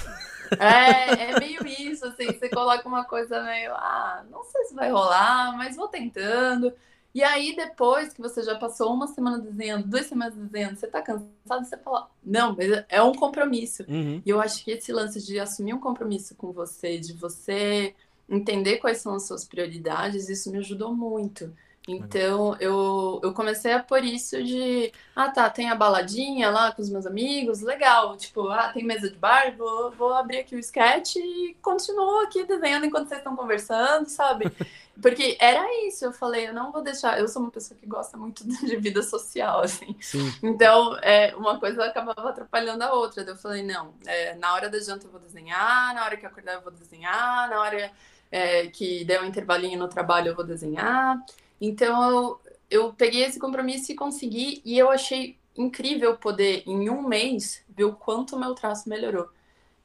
É, 0.59 1.31
é 1.31 1.39
meio 1.39 1.65
isso, 1.65 2.05
assim, 2.05 2.27
você 2.27 2.47
coloca 2.47 2.87
uma 2.87 3.03
coisa 3.03 3.41
meio, 3.41 3.73
ah, 3.73 4.23
não 4.29 4.43
sei 4.43 4.65
se 4.65 4.75
vai 4.75 4.91
rolar, 4.91 5.57
mas 5.57 5.75
vou 5.75 5.87
tentando. 5.87 6.71
E 7.13 7.23
aí, 7.23 7.55
depois 7.55 8.11
que 8.11 8.21
você 8.21 8.41
já 8.41 8.55
passou 8.55 8.91
uma 8.91 9.05
semana 9.05 9.37
desenhando, 9.37 9.87
duas 9.87 10.07
semanas 10.07 10.35
desenhando, 10.35 10.77
você 10.77 10.87
tá 10.87 10.99
cansado, 10.99 11.29
você 11.63 11.77
fala, 11.77 12.09
não, 12.23 12.55
mas 12.55 12.83
é 12.89 13.01
um 13.03 13.13
compromisso. 13.13 13.83
Uhum. 13.87 14.21
E 14.25 14.29
eu 14.29 14.41
acho 14.41 14.63
que 14.63 14.71
esse 14.71 14.91
lance 14.91 15.23
de 15.23 15.39
assumir 15.39 15.75
um 15.75 15.79
compromisso 15.79 16.33
com 16.35 16.51
você, 16.51 16.97
de 16.97 17.13
você 17.13 17.93
entender 18.27 18.77
quais 18.77 18.97
são 18.97 19.13
as 19.13 19.27
suas 19.27 19.45
prioridades, 19.45 20.27
isso 20.27 20.51
me 20.51 20.57
ajudou 20.57 20.95
muito. 20.95 21.53
Então, 21.87 22.55
eu, 22.61 23.19
eu 23.21 23.33
comecei 23.33 23.73
a 23.73 23.83
por 23.83 24.03
isso 24.03 24.41
de, 24.41 24.91
ah, 25.13 25.29
tá, 25.29 25.49
tem 25.49 25.69
a 25.69 25.75
baladinha 25.75 26.49
lá 26.49 26.71
com 26.71 26.81
os 26.81 26.89
meus 26.89 27.05
amigos, 27.05 27.61
legal. 27.61 28.15
Tipo, 28.15 28.47
ah, 28.47 28.69
tem 28.69 28.85
mesa 28.85 29.09
de 29.09 29.17
bar, 29.17 29.53
vou, 29.57 29.91
vou 29.91 30.13
abrir 30.13 30.39
aqui 30.39 30.55
o 30.55 30.59
sketch 30.59 31.17
e 31.17 31.57
continuo 31.61 32.21
aqui 32.21 32.45
desenhando 32.45 32.85
enquanto 32.85 33.09
vocês 33.09 33.19
estão 33.19 33.35
conversando, 33.35 34.07
sabe? 34.07 34.49
Porque 35.01 35.37
era 35.39 35.65
isso, 35.87 36.05
eu 36.05 36.13
falei, 36.13 36.47
eu 36.47 36.53
não 36.53 36.71
vou 36.71 36.81
deixar. 36.81 37.19
Eu 37.19 37.27
sou 37.27 37.41
uma 37.41 37.51
pessoa 37.51 37.77
que 37.79 37.85
gosta 37.85 38.15
muito 38.15 38.45
de 38.65 38.75
vida 38.77 39.01
social, 39.01 39.61
assim. 39.61 39.95
Sim. 39.99 40.31
Então, 40.41 40.97
é, 41.01 41.35
uma 41.35 41.59
coisa 41.59 41.85
acabava 41.85 42.29
atrapalhando 42.29 42.83
a 42.83 42.93
outra. 42.93 43.23
Eu 43.23 43.35
falei, 43.35 43.63
não, 43.63 43.93
é, 44.05 44.35
na 44.35 44.53
hora 44.53 44.69
da 44.69 44.79
janta 44.79 45.07
eu 45.07 45.11
vou 45.11 45.19
desenhar, 45.19 45.95
na 45.95 46.05
hora 46.05 46.15
que 46.15 46.25
eu 46.25 46.29
acordar 46.29 46.53
eu 46.53 46.61
vou 46.61 46.71
desenhar, 46.71 47.49
na 47.49 47.59
hora 47.59 47.91
é, 48.31 48.67
que 48.67 49.03
der 49.05 49.21
um 49.21 49.25
intervalinho 49.25 49.79
no 49.79 49.87
trabalho 49.87 50.29
eu 50.29 50.35
vou 50.35 50.45
desenhar. 50.45 51.17
Então, 51.59 52.11
eu, 52.11 52.41
eu 52.69 52.93
peguei 52.93 53.23
esse 53.23 53.39
compromisso 53.39 53.91
e 53.91 53.95
consegui, 53.95 54.61
e 54.63 54.77
eu 54.77 54.89
achei 54.89 55.37
incrível 55.55 56.17
poder, 56.17 56.63
em 56.65 56.89
um 56.89 57.01
mês, 57.07 57.63
ver 57.69 57.85
o 57.85 57.93
quanto 57.93 58.35
o 58.35 58.39
meu 58.39 58.53
traço 58.53 58.87
melhorou. 58.87 59.29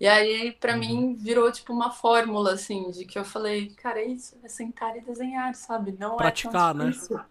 E 0.00 0.06
aí, 0.06 0.52
para 0.52 0.74
uhum. 0.74 0.78
mim, 0.78 1.14
virou 1.16 1.50
tipo 1.50 1.72
uma 1.72 1.90
fórmula, 1.90 2.52
assim, 2.52 2.90
de 2.90 3.04
que 3.04 3.18
eu 3.18 3.24
falei, 3.24 3.70
cara, 3.74 4.00
é 4.00 4.06
isso, 4.06 4.38
é 4.44 4.48
sentar 4.48 4.96
e 4.96 5.00
desenhar, 5.00 5.54
sabe? 5.54 5.92
Não 5.98 6.16
Praticar, 6.16 6.74
é 6.74 6.78
tão 6.78 6.90
difícil. 6.90 7.16
né? 7.16 7.24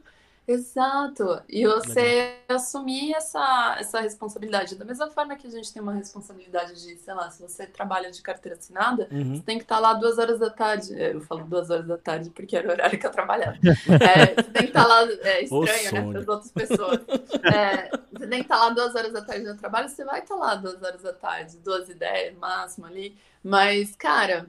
Exato. 0.47 1.41
E 1.49 1.67
você 1.67 2.01
Legal. 2.01 2.57
assumir 2.57 3.13
essa, 3.13 3.75
essa 3.79 3.99
responsabilidade. 3.99 4.75
Da 4.75 4.85
mesma 4.85 5.11
forma 5.11 5.35
que 5.35 5.45
a 5.45 5.49
gente 5.49 5.73
tem 5.73 5.81
uma 5.81 5.93
responsabilidade 5.93 6.81
de, 6.81 6.95
sei 6.97 7.13
lá, 7.13 7.29
se 7.29 7.41
você 7.41 7.67
trabalha 7.67 8.09
de 8.09 8.21
carteira 8.21 8.57
assinada, 8.57 9.09
uhum. 9.11 9.35
você 9.35 9.43
tem 9.43 9.57
que 9.57 9.65
estar 9.65 9.79
lá 9.79 9.93
duas 9.93 10.17
horas 10.17 10.39
da 10.39 10.49
tarde. 10.49 10.93
É, 10.95 11.13
eu 11.13 11.19
falo 11.19 11.43
duas 11.43 11.69
horas 11.69 11.85
da 11.85 11.97
tarde 11.97 12.29
porque 12.29 12.55
era 12.55 12.69
o 12.69 12.71
horário 12.71 12.97
que 12.97 13.05
eu 13.05 13.11
trabalhava. 13.11 13.57
É, 14.07 14.35
você 14.35 14.51
tem 14.51 14.63
que 14.63 14.67
estar 14.69 14.85
lá, 14.85 15.03
é 15.03 15.43
estranho, 15.43 15.91
né, 15.91 16.11
para 16.11 16.19
as 16.21 16.27
outras 16.27 16.51
pessoas. 16.51 16.99
É, 17.43 17.89
você 18.11 18.27
tem 18.27 18.39
que 18.39 18.45
estar 18.45 18.57
lá 18.57 18.69
duas 18.69 18.95
horas 18.95 19.11
da 19.11 19.21
tarde 19.21 19.45
no 19.45 19.57
trabalho, 19.57 19.89
você 19.89 20.03
vai 20.05 20.19
estar 20.19 20.35
lá 20.35 20.55
duas 20.55 20.81
horas 20.81 21.01
da 21.01 21.13
tarde, 21.13 21.57
duas 21.57 21.89
e 21.89 21.93
dez, 21.93 22.37
máximo 22.37 22.85
ali. 22.85 23.17
Mas, 23.43 23.95
cara, 23.95 24.47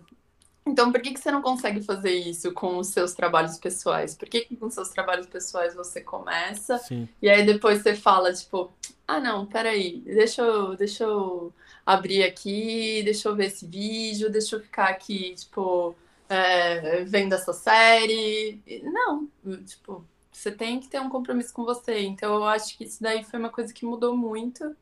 Então, 0.68 0.92
por 0.92 1.00
que, 1.00 1.12
que 1.12 1.20
você 1.20 1.31
não 1.31 1.40
consegue 1.40 1.83
fazer 1.83 2.12
isso 2.12 2.52
com 2.52 2.76
os 2.78 2.88
seus 2.88 3.14
trabalhos 3.14 3.57
pessoais? 3.59 4.14
Por 4.14 4.28
que, 4.28 4.42
que 4.42 4.57
com 4.57 4.68
seus 4.68 4.90
trabalhos 4.90 5.26
pessoais 5.26 5.74
você 5.74 6.00
começa 6.00 6.78
Sim. 6.78 7.09
e 7.22 7.28
aí 7.28 7.44
depois 7.44 7.83
você 7.83 7.94
fala, 7.94 8.33
tipo, 8.33 8.70
ah, 9.07 9.18
não, 9.18 9.46
peraí, 9.46 10.00
deixa 10.00 10.42
eu, 10.42 10.76
deixa 10.76 11.04
eu 11.04 11.52
abrir 11.87 12.22
aqui, 12.22 13.02
deixa 13.02 13.28
eu 13.28 13.35
ver 13.35 13.46
esse 13.46 13.66
vídeo, 13.66 14.31
deixa 14.31 14.57
eu 14.57 14.61
ficar 14.61 14.88
aqui, 14.88 15.35
tipo, 15.35 15.96
é, 16.28 17.02
vendo 17.04 17.33
essa 17.33 17.54
série. 17.54 18.61
Não, 18.83 19.26
tipo, 19.64 20.04
você 20.31 20.52
tem 20.52 20.78
que 20.78 20.88
ter 20.88 21.00
um 21.00 21.09
compromisso 21.09 21.54
com 21.54 21.64
você. 21.64 22.00
Então, 22.00 22.35
eu 22.35 22.44
acho 22.44 22.76
que 22.76 22.85
isso 22.85 23.02
daí 23.02 23.24
foi 23.24 23.38
uma 23.40 23.48
coisa 23.48 23.72
que 23.72 23.87
mudou 23.87 24.14
muito. 24.14 24.76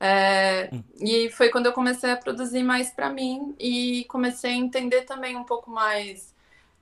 É, 0.00 0.70
e 1.00 1.28
foi 1.30 1.48
quando 1.50 1.66
eu 1.66 1.72
comecei 1.72 2.10
a 2.10 2.16
produzir 2.16 2.62
mais 2.62 2.90
para 2.90 3.10
mim 3.10 3.54
e 3.58 4.04
comecei 4.08 4.52
a 4.52 4.56
entender 4.56 5.02
também 5.02 5.36
um 5.36 5.44
pouco 5.44 5.70
mais 5.70 6.32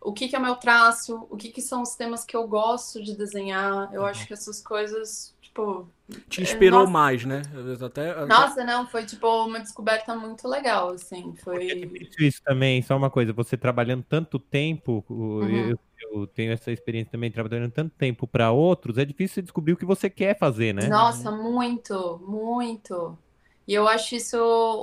o 0.00 0.12
que, 0.12 0.28
que 0.28 0.36
é 0.36 0.38
o 0.38 0.42
meu 0.42 0.56
traço, 0.56 1.26
o 1.30 1.36
que, 1.36 1.48
que 1.50 1.62
são 1.62 1.82
os 1.82 1.94
temas 1.96 2.24
que 2.24 2.36
eu 2.36 2.46
gosto 2.46 3.02
de 3.02 3.16
desenhar. 3.16 3.92
Eu 3.92 4.04
acho 4.04 4.26
que 4.26 4.32
essas 4.32 4.60
coisas, 4.60 5.34
tipo. 5.40 5.88
Te 6.28 6.42
inspirou 6.42 6.80
nossa. 6.80 6.92
mais, 6.92 7.24
né? 7.24 7.42
Até, 7.84 8.10
até- 8.10 8.26
Nossa, 8.26 8.64
não, 8.64 8.86
foi 8.86 9.04
tipo 9.04 9.26
uma 9.44 9.58
descoberta 9.58 10.14
muito 10.14 10.46
legal, 10.46 10.90
assim. 10.90 11.34
Foi. 11.42 11.66
Isso, 12.00 12.22
isso 12.22 12.42
também, 12.44 12.82
só 12.82 12.96
uma 12.96 13.10
coisa, 13.10 13.32
você 13.32 13.56
trabalhando 13.56 14.04
tanto 14.08 14.38
tempo, 14.38 15.04
Uhum. 15.08 15.48
eu, 15.70 15.78
eu 16.20 16.26
tenho 16.26 16.52
essa 16.52 16.70
experiência 16.72 17.12
também 17.12 17.30
trabalhando 17.30 17.70
tanto 17.70 17.94
tempo 17.96 18.26
para 18.26 18.50
outros, 18.52 18.98
é 18.98 19.04
difícil 19.04 19.34
você 19.36 19.42
descobrir 19.42 19.72
o 19.72 19.76
que 19.76 19.84
você 19.84 20.10
quer 20.10 20.38
fazer, 20.38 20.72
né? 20.74 20.88
Nossa, 20.88 21.30
muito, 21.30 22.18
muito. 22.26 23.18
E 23.66 23.74
eu 23.74 23.88
acho 23.88 24.14
isso 24.14 24.36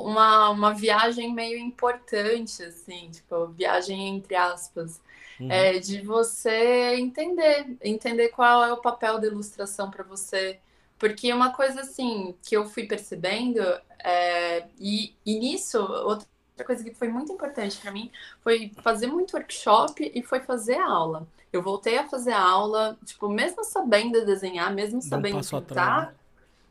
uma, 0.05 0.49
uma 0.49 0.73
viagem 0.73 1.33
meio 1.33 1.57
importante, 1.57 2.63
assim, 2.63 3.09
tipo, 3.11 3.47
viagem 3.49 4.09
entre 4.09 4.35
aspas, 4.35 5.01
Uhum. 5.39 5.49
é 5.49 5.79
de 5.79 6.01
você 6.01 6.95
entender, 6.95 7.77
entender 7.81 8.29
qual 8.29 8.63
é 8.63 8.73
o 8.73 8.81
papel 8.81 9.19
da 9.19 9.27
ilustração 9.27 9.89
para 9.91 10.03
você. 10.03 10.59
Porque 10.97 11.31
uma 11.33 11.53
coisa, 11.53 11.81
assim, 11.81 12.35
que 12.41 12.55
eu 12.55 12.65
fui 12.65 12.85
percebendo, 12.87 13.59
é, 14.03 14.67
e, 14.79 15.15
e 15.25 15.39
nisso, 15.39 15.79
outra 15.79 16.27
coisa 16.61 16.83
que 16.83 16.93
foi 16.93 17.07
muito 17.07 17.31
importante 17.31 17.77
para 17.77 17.91
mim 17.91 18.11
foi 18.43 18.71
fazer 18.81 19.07
muito 19.07 19.35
workshop 19.35 20.11
e 20.13 20.21
foi 20.21 20.41
fazer 20.41 20.75
aula. 20.75 21.25
Eu 21.51 21.61
voltei 21.61 21.97
a 21.97 22.07
fazer 22.07 22.33
aula, 22.33 22.97
tipo, 23.05 23.29
mesmo 23.29 23.63
sabendo 23.63 24.25
desenhar, 24.25 24.73
mesmo 24.73 25.01
sabendo 25.01 25.39
pintar, 25.47 26.07
né? 26.07 26.13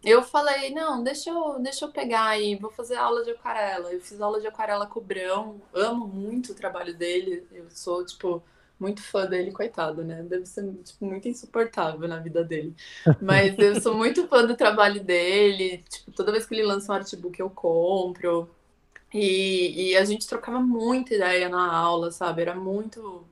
eu 0.05 0.23
falei, 0.23 0.75
não, 0.75 1.03
deixa 1.03 1.31
eu, 1.31 1.59
deixa 1.61 1.85
eu 1.85 1.90
pegar 1.90 2.27
aí, 2.27 2.57
vou 2.57 2.71
fazer 2.71 2.97
aula 2.97 3.25
de 3.25 3.31
aquarela. 3.31 3.92
Eu 3.92 4.01
fiz 4.01 4.21
aula 4.21 4.40
de 4.40 4.47
aquarela 4.47 4.87
com 4.87 4.99
o 4.99 5.03
Brão, 5.03 5.61
amo 5.73 6.07
muito 6.07 6.53
o 6.53 6.55
trabalho 6.55 6.95
dele. 6.95 7.47
Eu 7.53 7.66
sou, 7.71 8.05
tipo, 8.05 8.42
muito 8.79 9.01
fã 9.01 9.27
dele, 9.27 9.53
coitado, 9.53 10.03
né? 10.03 10.23
Deve 10.25 10.45
ser, 10.45 10.68
tipo, 10.83 11.05
muito 11.07 11.29
insuportável 11.29 12.09
na 12.09 12.18
vida 12.18 12.42
dele. 12.42 12.75
Mas 13.23 13.57
eu 13.57 13.81
sou 13.81 13.95
muito 13.95 14.27
fã 14.27 14.45
do 14.45 14.57
trabalho 14.57 15.03
dele. 15.03 15.85
Tipo, 15.88 16.11
toda 16.11 16.33
vez 16.33 16.45
que 16.45 16.55
ele 16.55 16.64
lança 16.64 16.90
um 16.92 16.97
artbook, 16.97 17.38
eu 17.38 17.49
compro. 17.49 18.51
E, 19.12 19.90
e 19.90 19.96
a 19.96 20.05
gente 20.05 20.27
trocava 20.27 20.61
muita 20.61 21.14
ideia 21.14 21.48
na 21.48 21.72
aula, 21.72 22.11
sabe? 22.11 22.42
Era 22.42 22.55
muito 22.55 23.27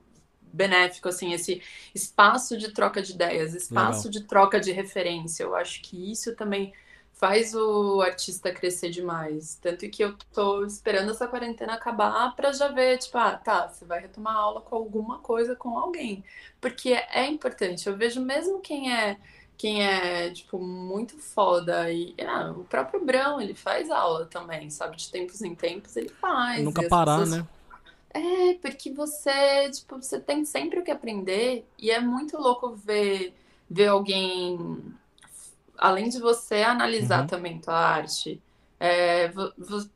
benéfico, 0.53 1.09
assim, 1.09 1.33
esse 1.33 1.63
espaço 1.95 2.57
de 2.59 2.73
troca 2.73 3.01
de 3.01 3.13
ideias, 3.13 3.55
espaço 3.55 4.11
de 4.11 4.25
troca 4.25 4.61
de 4.61 4.73
referência. 4.73 5.45
Eu 5.45 5.55
acho 5.55 5.81
que 5.83 6.11
isso 6.11 6.35
também 6.35 6.73
faz 7.13 7.55
o 7.55 8.01
artista 8.01 8.51
crescer 8.51 8.91
demais. 8.91 9.59
Tanto 9.61 9.89
que 9.91 10.03
eu 10.03 10.17
tô 10.33 10.65
esperando 10.65 11.11
essa 11.11 11.29
quarentena 11.29 11.75
acabar 11.75 12.35
para 12.35 12.51
já 12.53 12.69
ver, 12.69 12.99
tipo, 12.99 13.19
ah, 13.19 13.37
tá, 13.37 13.69
você 13.69 13.85
vai 13.85 14.01
retomar 14.01 14.35
a 14.35 14.39
aula 14.39 14.61
com 14.63 14.75
alguma 14.75 15.19
coisa 15.19 15.55
com 15.55 15.79
alguém. 15.79 16.25
Porque 16.61 16.93
é 16.93 17.27
importante. 17.27 17.87
Eu 17.87 17.97
vejo 17.97 18.21
mesmo 18.23 18.61
quem 18.61 18.93
é 18.95 19.19
quem 19.61 19.85
é, 19.85 20.31
tipo, 20.31 20.59
muito 20.59 21.19
foda. 21.19 21.93
E 21.93 22.15
ah, 22.27 22.51
o 22.53 22.65
próprio 22.65 23.05
Brão, 23.05 23.39
ele 23.39 23.55
faz 23.55 23.91
aula 23.91 24.25
também, 24.25 24.71
sabe? 24.71 24.97
De 24.97 25.11
tempos 25.11 25.43
em 25.43 25.55
tempos 25.55 25.97
ele 25.97 26.09
faz. 26.09 26.65
Nunca 26.65 26.83
parar, 26.83 27.19
pessoas 27.19 27.31
né? 27.31 27.47
é, 28.15 28.55
porque 28.55 28.93
você, 28.93 29.71
tipo, 29.71 29.97
você 29.97 30.19
tem 30.21 30.45
sempre 30.47 30.81
o 30.81 30.85
que 30.85 30.91
aprender 30.91 31.67
e 31.79 31.91
é 31.91 32.01
muito 32.01 32.39
louco 32.39 32.75
ver, 32.75 33.35
ver 33.69 33.89
alguém, 33.89 34.59
além 35.77 36.09
de 36.09 36.19
você 36.19 36.63
analisar 36.63 37.23
Uhum. 37.23 37.27
também 37.27 37.61
tua 37.61 37.75
arte, 37.75 38.43
é, 38.79 39.31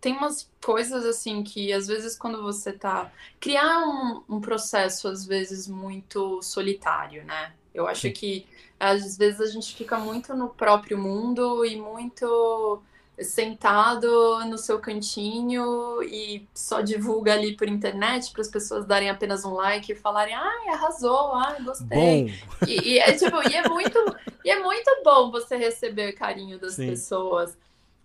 tem 0.01 0.15
umas 0.17 0.51
coisas 0.63 1.07
assim 1.07 1.43
que 1.43 1.73
às 1.73 1.87
vezes 1.87 2.17
quando 2.17 2.43
você 2.43 2.73
tá, 2.73 3.11
criar 3.41 3.81
um, 3.87 4.25
um 4.29 4.41
processo 4.41 5.09
às 5.09 5.25
vezes 5.27 5.67
muito 5.67 6.43
solitário, 6.43 7.25
né? 7.25 7.55
Eu 7.73 7.87
acho 7.89 8.03
Sim. 8.03 8.13
que 8.13 8.47
às 8.79 9.17
vezes 9.17 9.41
a 9.41 9.47
gente 9.47 9.75
fica 9.75 9.99
muito 9.99 10.35
no 10.35 10.49
próprio 10.49 10.99
mundo 10.99 11.65
e 11.65 11.77
muito 11.77 12.83
sentado 13.21 14.45
no 14.47 14.59
seu 14.59 14.81
cantinho 14.81 16.03
e 16.03 16.49
só 16.53 16.81
divulga 16.81 17.33
ali 17.33 17.57
por 17.57 17.69
internet 17.69 18.33
para 18.33 18.43
as 18.43 18.49
pessoas 18.49 18.85
darem 18.87 19.09
apenas 19.09 19.45
um 19.45 19.55
like 19.55 19.93
e 19.93 19.95
falarem, 19.95 20.35
ai, 20.35 20.69
arrasou, 20.71 21.33
ai, 21.35 21.63
gostei. 21.63 22.35
E, 22.67 22.95
e 22.95 22.99
é 22.99 23.13
tipo, 23.13 23.37
e 23.49 23.55
é 23.55 23.69
muito, 23.69 23.99
e 24.45 24.51
é 24.51 24.59
muito 24.61 24.91
bom 25.05 25.31
você 25.31 25.57
receber 25.57 26.13
carinho 26.13 26.59
das 26.59 26.75
Sim. 26.75 26.89
pessoas, 26.89 27.57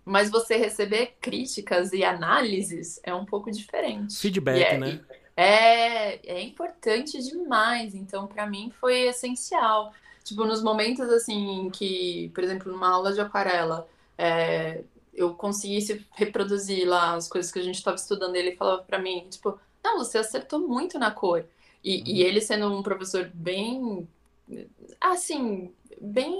mas 0.04 0.30
você 0.30 0.56
receber 0.56 1.16
críticas 1.20 1.92
e 1.92 2.04
análises 2.04 3.00
é 3.02 3.12
um 3.12 3.24
pouco 3.24 3.50
diferente. 3.50 4.16
feedback, 4.16 4.74
é- 4.74 4.78
né? 4.78 5.00
é, 5.36 6.34
é 6.34 6.40
importante 6.42 7.18
demais. 7.22 7.94
Então, 7.94 8.26
para 8.26 8.46
mim, 8.46 8.70
foi 8.80 9.06
essencial. 9.08 9.92
Tipo, 10.24 10.44
nos 10.44 10.62
momentos 10.62 11.08
assim 11.08 11.70
que, 11.70 12.30
por 12.34 12.44
exemplo, 12.44 12.70
numa 12.70 12.88
aula 12.88 13.12
de 13.12 13.20
aquarela, 13.20 13.88
é, 14.16 14.82
eu 15.14 15.34
conseguisse 15.34 16.06
reproduzir 16.12 16.88
lá 16.88 17.14
as 17.14 17.28
coisas 17.28 17.50
que 17.50 17.58
a 17.58 17.62
gente 17.62 17.76
estava 17.76 17.96
estudando, 17.96 18.36
ele 18.36 18.56
falava 18.56 18.82
para 18.82 18.98
mim, 18.98 19.26
tipo, 19.28 19.58
não, 19.82 19.98
você 19.98 20.18
acertou 20.18 20.60
muito 20.60 20.98
na 20.98 21.10
cor. 21.10 21.44
E, 21.82 22.18
e 22.18 22.22
ele 22.22 22.40
sendo 22.40 22.72
um 22.72 22.82
professor 22.82 23.30
bem, 23.32 24.06
assim, 25.00 25.72
bem, 26.00 26.32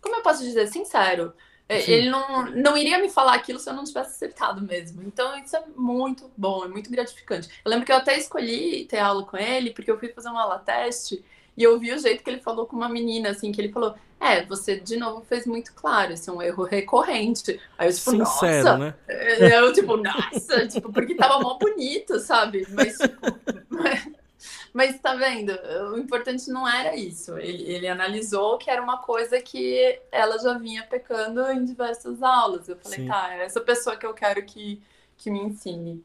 como 0.00 0.16
eu 0.16 0.22
posso 0.22 0.42
dizer, 0.42 0.68
sincero. 0.68 1.32
É, 1.68 1.80
Sim. 1.80 1.92
Ele 1.92 2.10
não, 2.10 2.50
não 2.50 2.76
iria 2.76 2.98
me 2.98 3.08
falar 3.08 3.34
aquilo 3.34 3.58
se 3.58 3.68
eu 3.68 3.74
não 3.74 3.84
tivesse 3.84 4.10
acertado 4.10 4.60
mesmo. 4.60 5.02
Então, 5.02 5.36
isso 5.38 5.56
é 5.56 5.64
muito 5.74 6.30
bom, 6.36 6.64
é 6.64 6.68
muito 6.68 6.90
gratificante. 6.90 7.48
Eu 7.64 7.70
lembro 7.70 7.86
que 7.86 7.92
eu 7.92 7.96
até 7.96 8.18
escolhi 8.18 8.84
ter 8.84 8.98
aula 8.98 9.24
com 9.24 9.36
ele, 9.36 9.70
porque 9.70 9.90
eu 9.90 9.98
fui 9.98 10.08
fazer 10.08 10.28
uma 10.28 10.42
aula 10.42 10.58
teste 10.58 11.24
e 11.56 11.62
eu 11.62 11.78
vi 11.78 11.92
o 11.92 11.98
jeito 11.98 12.22
que 12.24 12.30
ele 12.30 12.40
falou 12.40 12.66
com 12.66 12.76
uma 12.76 12.88
menina, 12.88 13.30
assim, 13.30 13.52
que 13.52 13.60
ele 13.60 13.72
falou: 13.72 13.94
É, 14.20 14.44
você 14.44 14.78
de 14.80 14.96
novo 14.96 15.24
fez 15.24 15.46
muito 15.46 15.72
claro, 15.74 16.12
esse 16.12 16.28
é 16.28 16.32
um 16.32 16.42
erro 16.42 16.64
recorrente. 16.64 17.60
Aí 17.78 17.88
eu, 17.88 17.92
tipo, 17.94 18.10
Sincero, 18.10 18.18
nossa, 18.18 18.76
né? 18.76 18.94
eu, 19.08 19.72
tipo, 19.72 19.96
nossa, 19.96 20.66
tipo, 20.68 20.92
porque 20.92 21.14
tava 21.16 21.40
mó 21.40 21.54
bonito, 21.58 22.18
sabe? 22.18 22.66
Mas, 22.70 23.00
tipo, 23.00 23.40
mas, 23.68 24.08
mas 24.72 25.00
tá 25.00 25.14
vendo? 25.14 25.52
O 25.92 25.98
importante 25.98 26.48
não 26.50 26.68
era 26.68 26.96
isso. 26.96 27.36
Ele, 27.38 27.62
ele 27.64 27.88
analisou 27.88 28.58
que 28.58 28.70
era 28.70 28.82
uma 28.82 28.98
coisa 28.98 29.40
que 29.40 30.00
ela 30.12 30.38
já 30.38 30.58
vinha 30.58 30.84
pecando 30.84 31.42
em 31.52 31.64
diversas 31.64 32.22
aulas. 32.22 32.68
Eu 32.68 32.76
falei, 32.76 33.00
Sim. 33.00 33.06
tá, 33.06 33.34
é 33.34 33.44
essa 33.44 33.60
pessoa 33.60 33.96
que 33.96 34.06
eu 34.06 34.14
quero 34.14 34.44
que, 34.44 34.82
que 35.16 35.30
me 35.30 35.40
ensine. 35.40 36.04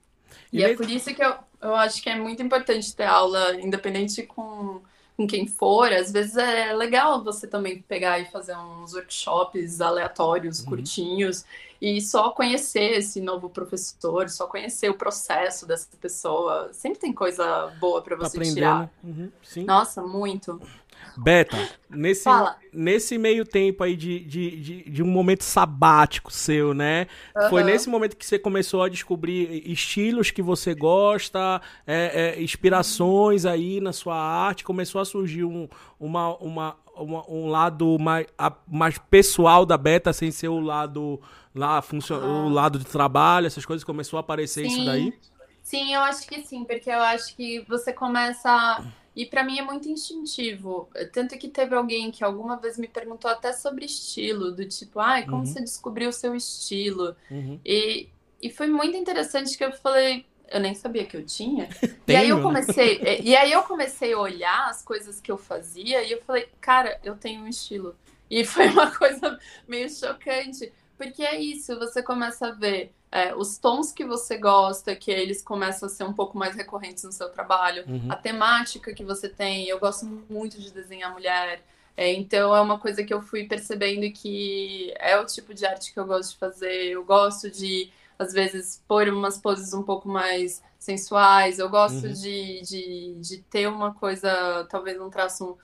E 0.51 0.59
E, 0.59 0.63
é 0.63 0.69
mesmo- 0.69 0.77
por 0.77 0.89
isso 0.89 1.13
que 1.13 1.23
eu, 1.23 1.35
eu 1.61 1.75
acho 1.75 2.01
que 2.01 2.09
é 2.09 2.15
muito 2.15 2.41
importante 2.43 2.95
ter 2.95 3.05
aula, 3.05 3.55
independente 3.55 4.23
com, 4.23 4.81
com 5.19 5.27
quem 5.27 5.45
for. 5.45 5.91
Às 5.91 6.13
vezes 6.13 6.37
é 6.37 6.71
legal 6.73 7.21
você 7.21 7.45
também 7.45 7.81
pegar 7.81 8.19
e 8.19 8.25
fazer 8.31 8.55
uns 8.55 8.93
workshops 8.93 9.81
aleatórios, 9.81 10.61
Uhum. 10.61 10.65
curtinhos, 10.67 11.43
e 11.81 11.99
só 12.01 12.29
conhecer 12.29 12.97
esse 12.97 13.19
novo 13.19 13.49
professor, 13.49 14.29
só 14.29 14.47
conhecer 14.47 14.89
o 14.89 14.93
processo 14.93 15.65
dessa 15.65 15.89
pessoa. 15.99 16.69
Sempre 16.71 16.99
tem 16.99 17.11
coisa 17.11 17.67
boa 17.81 18.01
para 18.01 18.15
Tá 18.15 18.23
você 18.29 18.37
aprendendo. 18.37 18.55
tirar. 18.55 18.89
Uhum. 19.03 19.29
Nossa, 19.65 20.01
muito. 20.01 20.61
Beta, 21.21 21.57
nesse, 21.89 22.23
Fala. 22.23 22.55
nesse 22.73 23.17
meio 23.17 23.43
tempo 23.45 23.83
aí 23.83 23.95
de, 23.95 24.19
de, 24.21 24.51
de, 24.61 24.89
de 24.89 25.03
um 25.03 25.07
momento 25.07 25.43
sabático 25.43 26.31
seu, 26.31 26.73
né? 26.73 27.07
Foi 27.49 27.61
Aham. 27.61 27.71
nesse 27.71 27.89
momento 27.89 28.15
que 28.15 28.25
você 28.25 28.39
começou 28.39 28.81
a 28.83 28.89
descobrir 28.89 29.61
estilos 29.69 30.31
que 30.31 30.41
você 30.41 30.73
gosta, 30.73 31.61
é, 31.85 32.35
é, 32.37 32.41
inspirações 32.41 33.45
aí 33.45 33.81
na 33.81 33.91
sua 33.91 34.15
arte, 34.15 34.63
começou 34.63 35.01
a 35.01 35.05
surgir 35.05 35.43
um, 35.43 35.67
uma, 35.99 36.35
uma, 36.37 36.75
uma- 36.95 37.29
um 37.29 37.47
lado 37.47 37.97
mais, 37.99 38.25
a- 38.37 38.53
mais 38.67 38.97
pessoal 38.97 39.65
da 39.65 39.77
Beta, 39.77 40.13
sem 40.13 40.31
ser 40.31 40.47
o 40.47 40.59
lado 40.59 41.19
lá 41.53 41.81
funcio- 41.81 42.15
Ah. 42.15 42.45
o 42.45 42.49
lado 42.49 42.79
de 42.79 42.85
trabalho, 42.85 43.47
essas 43.47 43.65
coisas, 43.65 43.83
começou 43.83 44.17
a 44.17 44.21
aparecer 44.21 44.65
isso 44.65 44.75
Sim. 44.77 44.85
daí? 44.85 45.13
Sim, 45.61 45.93
eu 45.93 46.01
acho 46.01 46.25
que 46.27 46.41
sim, 46.41 46.63
porque 46.63 46.89
eu 46.89 46.99
acho 46.99 47.35
que 47.35 47.63
você 47.67 47.93
começa. 47.93 48.81
E 49.15 49.25
pra 49.25 49.43
mim 49.43 49.59
é 49.59 49.61
muito 49.61 49.89
instintivo. 49.89 50.89
Tanto 51.13 51.37
que 51.37 51.47
teve 51.49 51.75
alguém 51.75 52.11
que 52.11 52.23
alguma 52.23 52.57
vez 52.57 52.77
me 52.77 52.87
perguntou 52.87 53.29
até 53.29 53.51
sobre 53.53 53.85
estilo, 53.85 54.51
do 54.51 54.65
tipo, 54.67 54.99
ai, 54.99 55.25
como 55.25 55.43
Uhum. 55.43 55.45
você 55.45 55.59
descobriu 55.61 56.09
o 56.09 56.13
seu 56.13 56.35
estilo? 56.35 57.15
Uhum. 57.29 57.59
E, 57.65 58.09
e 58.41 58.49
foi 58.49 58.67
muito 58.67 58.95
interessante 58.97 59.57
que 59.57 59.63
eu 59.63 59.71
falei, 59.73 60.25
eu 60.49 60.59
nem 60.59 60.73
sabia 60.73 61.05
que 61.05 61.17
eu 61.17 61.25
tinha. 61.25 61.69
e 62.07 62.15
aí 62.15 62.29
eu 62.29 62.37
né? 62.37 62.41
comecei, 62.41 62.99
é, 63.03 63.21
e 63.21 63.35
aí 63.35 63.51
eu 63.51 63.63
comecei 63.63 64.13
a 64.13 64.19
olhar 64.19 64.69
as 64.69 64.83
coisas 64.83 65.19
que 65.19 65.31
eu 65.31 65.37
fazia 65.37 66.03
e 66.03 66.11
eu 66.11 66.21
falei, 66.23 66.47
cara, 66.61 66.99
eu 67.03 67.15
tenho 67.17 67.41
um 67.43 67.47
estilo. 67.47 67.95
E 68.29 68.45
foi 68.45 68.67
uma 68.69 68.91
coisa 68.97 69.37
meio 69.67 69.89
chocante, 69.89 70.71
porque 70.99 71.23
é 71.23 71.39
isso, 71.41 71.79
você 71.79 72.03
começa 72.03 72.47
a 72.49 72.51
ver 72.51 72.93
é, 73.11 73.35
os 73.35 73.57
tons 73.57 73.91
que 73.91 74.05
você 74.05 74.37
gosta, 74.37 74.95
que 74.95 75.11
eles 75.11 75.41
começam 75.41 75.87
a 75.87 75.89
ser 75.89 76.03
um 76.03 76.13
pouco 76.13 76.37
mais 76.37 76.55
recorrentes 76.55 77.03
no 77.03 77.11
seu 77.11 77.29
trabalho, 77.29 77.87
Uhum. 77.87 78.07
a 78.09 78.15
temática 78.17 78.93
que 78.93 79.03
você 79.03 79.29
tem. 79.29 79.67
Eu 79.67 79.79
gosto 79.79 80.05
muito 80.29 80.59
de 80.59 80.71
desenhar 80.71 81.11
mulher. 81.13 81.63
É, 81.97 82.13
então 82.13 82.55
é 82.55 82.61
uma 82.61 82.79
coisa 82.79 83.03
que 83.03 83.13
eu 83.13 83.21
fui 83.21 83.45
percebendo 83.47 84.11
que 84.13 84.93
é 84.99 85.17
o 85.19 85.25
tipo 85.25 85.53
de 85.53 85.65
arte 85.65 85.93
que 85.93 85.99
eu 85.99 86.05
gosto 86.05 86.31
de 86.33 86.37
fazer. 86.37 86.85
Eu 86.91 87.03
gosto 87.05 87.49
de, 87.51 87.91
às 88.17 88.31
vezes, 88.33 88.83
pôr 88.87 89.09
umas 89.09 89.37
poses 89.37 89.73
um 89.73 89.83
pouco 89.83 90.07
mais 90.07 90.61
sensuais. 90.77 91.59
Eu 91.59 91.69
gosto 91.69 92.07
Uhum. 92.07 92.13
de, 92.13 92.61
de, 92.61 93.15
de 93.19 93.37
ter 93.43 93.67
uma 93.67 93.93
coisa, 93.93 94.65
talvez 94.69 94.99
um 95.01 95.09
traço. 95.09 95.57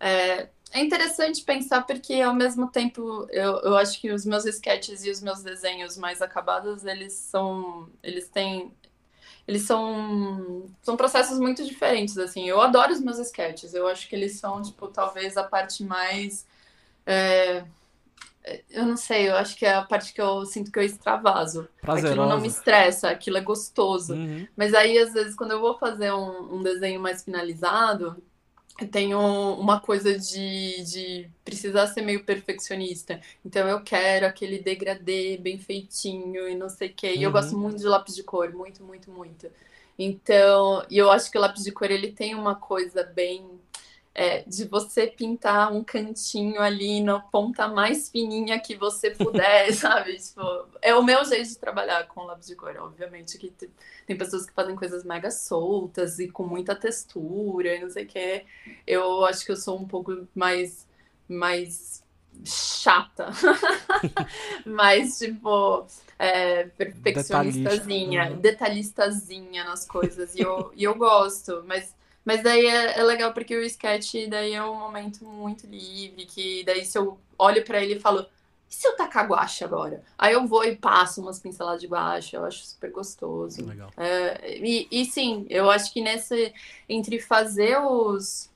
É, 0.00 0.48
é 0.72 0.80
interessante 0.80 1.42
pensar 1.42 1.82
porque, 1.86 2.20
ao 2.20 2.34
mesmo 2.34 2.70
tempo, 2.70 3.26
eu, 3.30 3.56
eu 3.60 3.76
acho 3.76 4.00
que 4.00 4.10
os 4.10 4.24
meus 4.24 4.44
sketches 4.44 5.04
e 5.04 5.10
os 5.10 5.20
meus 5.20 5.42
desenhos 5.42 5.96
mais 5.96 6.20
acabados, 6.20 6.84
eles 6.84 7.12
são. 7.12 7.88
Eles 8.02 8.28
têm 8.28 8.72
eles 9.48 9.62
são, 9.62 10.66
são 10.82 10.94
processos 10.94 11.40
muito 11.40 11.64
diferentes, 11.64 12.18
assim. 12.18 12.46
Eu 12.46 12.60
adoro 12.60 12.92
os 12.92 13.00
meus 13.00 13.18
sketches. 13.18 13.72
Eu 13.72 13.88
acho 13.88 14.06
que 14.06 14.14
eles 14.14 14.38
são, 14.38 14.60
tipo, 14.60 14.88
talvez 14.88 15.38
a 15.38 15.42
parte 15.42 15.82
mais. 15.82 16.46
é, 17.06 17.64
eu 18.70 18.84
não 18.84 18.96
sei, 18.96 19.30
eu 19.30 19.36
acho 19.36 19.56
que 19.56 19.64
é 19.64 19.74
a 19.74 19.82
parte 19.82 20.12
que 20.12 20.20
eu 20.20 20.44
sinto 20.44 20.70
que 20.70 20.78
eu 20.78 20.82
extravaso. 20.82 21.66
Aquilo 21.82 22.26
não 22.26 22.40
me 22.40 22.42
Prazerosa. 22.42 22.46
estressa, 22.46 23.08
aquilo 23.08 23.38
é 23.38 23.40
gostoso. 23.40 24.12
Uhum. 24.12 24.46
Mas 24.54 24.74
aí, 24.74 24.98
às 24.98 25.14
vezes, 25.14 25.34
quando 25.34 25.52
eu 25.52 25.60
vou 25.60 25.78
fazer 25.78 26.12
um, 26.12 26.56
um 26.56 26.62
desenho 26.62 27.00
mais 27.00 27.24
finalizado, 27.24 28.22
eu 28.80 28.88
tenho 28.88 29.18
uma 29.58 29.80
coisa 29.80 30.18
de, 30.18 30.82
de 30.84 31.30
precisar 31.44 31.88
ser 31.88 32.02
meio 32.02 32.24
perfeccionista. 32.24 33.20
Então 33.44 33.68
eu 33.68 33.82
quero 33.82 34.26
aquele 34.26 34.58
degradê 34.60 35.36
bem 35.38 35.58
feitinho 35.58 36.48
e 36.48 36.54
não 36.54 36.68
sei 36.68 36.88
o 36.90 36.94
quê. 36.94 37.14
E 37.16 37.22
eu 37.22 37.30
Uhum. 37.30 37.32
gosto 37.32 37.58
muito 37.58 37.78
de 37.78 37.84
lápis 37.86 38.14
de 38.14 38.22
cor, 38.22 38.52
muito, 38.54 38.82
muito, 38.84 39.10
muito. 39.10 39.50
Então, 39.98 40.86
e 40.90 40.96
eu 40.98 41.10
acho 41.10 41.30
que 41.30 41.36
o 41.38 41.40
lápis 41.40 41.64
de 41.64 41.72
cor 41.72 41.90
ele 41.90 42.12
tem 42.12 42.34
uma 42.34 42.54
coisa 42.54 43.02
bem 43.02 43.57
é, 44.18 44.42
de 44.42 44.64
você 44.64 45.06
pintar 45.06 45.72
um 45.72 45.84
cantinho 45.84 46.60
ali 46.60 47.00
na 47.00 47.20
ponta 47.20 47.68
mais 47.68 48.08
fininha 48.08 48.58
que 48.58 48.74
você 48.76 49.12
puder, 49.12 49.70
sabe? 49.72 50.16
Tipo, 50.18 50.42
é 50.82 50.92
o 50.92 51.04
meu 51.04 51.24
jeito 51.24 51.48
de 51.50 51.56
trabalhar 51.56 52.04
com 52.08 52.24
lápis 52.24 52.48
de 52.48 52.56
cor. 52.56 52.76
Obviamente 52.78 53.38
que 53.38 53.48
te- 53.48 53.70
tem 54.08 54.18
pessoas 54.18 54.44
que 54.44 54.52
fazem 54.52 54.74
coisas 54.74 55.04
mega 55.04 55.30
soltas 55.30 56.18
e 56.18 56.28
com 56.28 56.42
muita 56.44 56.74
textura 56.74 57.76
e 57.76 57.80
não 57.80 57.88
sei 57.90 58.04
o 58.04 58.08
quê. 58.08 58.44
Eu 58.84 59.24
acho 59.24 59.46
que 59.46 59.52
eu 59.52 59.56
sou 59.56 59.78
um 59.78 59.86
pouco 59.86 60.26
mais, 60.34 60.84
mais 61.28 62.02
chata. 62.44 63.28
mais, 64.66 65.18
tipo, 65.18 65.86
é, 66.18 66.64
perfeccionistazinha, 66.64 68.30
detalhistazinha 68.34 69.62
nas 69.64 69.86
coisas. 69.86 70.34
E 70.34 70.40
eu, 70.40 70.72
e 70.74 70.82
eu 70.84 70.96
gosto, 70.96 71.62
mas 71.68 71.94
mas 72.28 72.42
daí 72.42 72.66
é, 72.66 72.98
é 72.98 73.02
legal 73.02 73.32
porque 73.32 73.56
o 73.56 73.62
sketch 73.62 74.28
daí 74.28 74.52
é 74.52 74.62
um 74.62 74.78
momento 74.78 75.24
muito 75.24 75.66
livre, 75.66 76.26
que 76.26 76.62
daí 76.62 76.84
se 76.84 76.98
eu 76.98 77.18
olho 77.38 77.64
pra 77.64 77.82
ele 77.82 77.94
e 77.94 78.00
falo, 78.00 78.26
e 78.70 78.74
se 78.74 78.86
eu 78.86 78.94
tacar 78.94 79.26
guache 79.26 79.64
agora? 79.64 80.04
Aí 80.18 80.34
eu 80.34 80.46
vou 80.46 80.62
e 80.62 80.76
passo 80.76 81.22
umas 81.22 81.38
pinceladas 81.38 81.80
de 81.80 81.86
guache, 81.86 82.36
eu 82.36 82.44
acho 82.44 82.66
super 82.66 82.90
gostoso. 82.90 83.64
Legal. 83.64 83.90
É, 83.96 84.58
e, 84.58 84.86
e 84.90 85.06
sim, 85.06 85.46
eu 85.48 85.70
acho 85.70 85.90
que 85.90 86.02
nesse, 86.02 86.52
entre 86.86 87.18
fazer 87.18 87.78
os, 87.78 88.50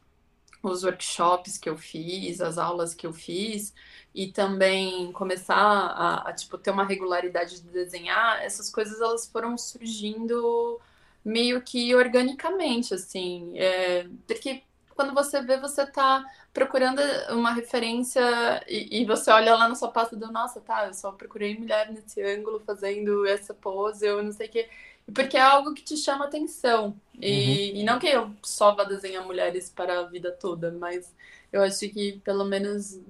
os 0.63 0.85
workshops 0.85 1.57
que 1.57 1.71
eu 1.71 1.79
fiz, 1.79 2.43
as 2.43 2.59
aulas 2.59 2.93
que 2.93 3.07
eu 3.07 3.13
fiz, 3.15 3.73
e 4.15 4.27
também 4.27 5.11
começar 5.13 5.57
a, 5.57 6.29
a, 6.29 6.33
tipo, 6.35 6.59
ter 6.59 6.73
uma 6.73 6.85
regularidade 6.85 7.63
de 7.63 7.69
desenhar, 7.69 8.43
essas 8.43 8.69
coisas 8.69 9.01
elas 9.01 9.27
foram 9.27 9.57
surgindo 9.57 10.79
meio 11.25 11.63
que 11.63 11.95
organicamente, 11.95 12.95
assim, 12.95 13.53
é, 13.57 14.07
porque 14.27 14.63
quando 14.95 15.15
você 15.15 15.43
vê, 15.43 15.57
você 15.57 15.87
tá 15.87 16.25
procurando 16.53 17.01
uma 17.31 17.53
referência 17.53 18.23
e, 18.69 19.01
e 19.01 19.05
você 19.05 19.31
olha 19.31 19.55
lá 19.55 19.69
na 19.69 19.75
sua 19.75 19.91
pasta 19.91 20.15
do, 20.17 20.31
nossa, 20.31 20.61
tá, 20.61 20.87
eu 20.87 20.95
só 20.95 21.13
procurei 21.13 21.59
mulher 21.59 21.91
nesse 21.91 22.23
ângulo 22.23 22.61
fazendo 22.61 23.27
essa 23.27 23.55
pose, 23.55 24.07
eu 24.07 24.23
não 24.23 24.33
sei 24.33 24.47
o 24.49 24.51
quê. 24.51 24.69
Porque 25.13 25.37
é 25.37 25.41
algo 25.41 25.75
que 25.75 25.83
te 25.83 25.97
chama 25.97 26.27
atenção. 26.27 26.95
E, 27.21 27.81
e 27.81 27.83
não 27.83 27.99
que 27.99 28.07
eu 28.07 28.31
só 28.43 28.75
vá 28.75 28.85
desenhar 28.85 29.25
mulheres 29.25 29.69
para 29.69 29.99
a 29.99 30.03
vida 30.05 30.31
toda, 30.31 30.71
mas 30.71 31.13
eu 31.53 31.63
acho 31.63 31.89
que 31.89 32.21
pelo 32.25 32.45
menos 32.45 33.01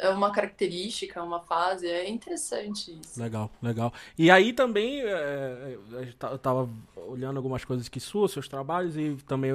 é 0.00 0.08
uma 0.08 0.30
característica, 0.32 1.22
uma 1.22 1.40
fase, 1.40 1.86
é 1.86 2.08
interessante 2.08 2.98
isso. 3.00 3.20
Legal, 3.20 3.50
legal. 3.62 3.92
E 4.18 4.30
aí 4.30 4.52
também, 4.52 5.00
é, 5.02 5.76
eu 5.92 6.12
ta- 6.18 6.30
eu 6.30 6.38
tava 6.38 6.68
olhando 7.08 7.36
algumas 7.36 7.64
coisas 7.64 7.88
que 7.88 8.00
suas, 8.00 8.32
seus 8.32 8.48
trabalhos, 8.48 8.96
e 8.96 9.16
também. 9.26 9.50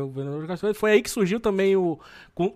Foi 0.76 0.92
aí 0.92 1.02
que 1.02 1.10
surgiu 1.10 1.40
também 1.40 1.76
o. 1.76 2.00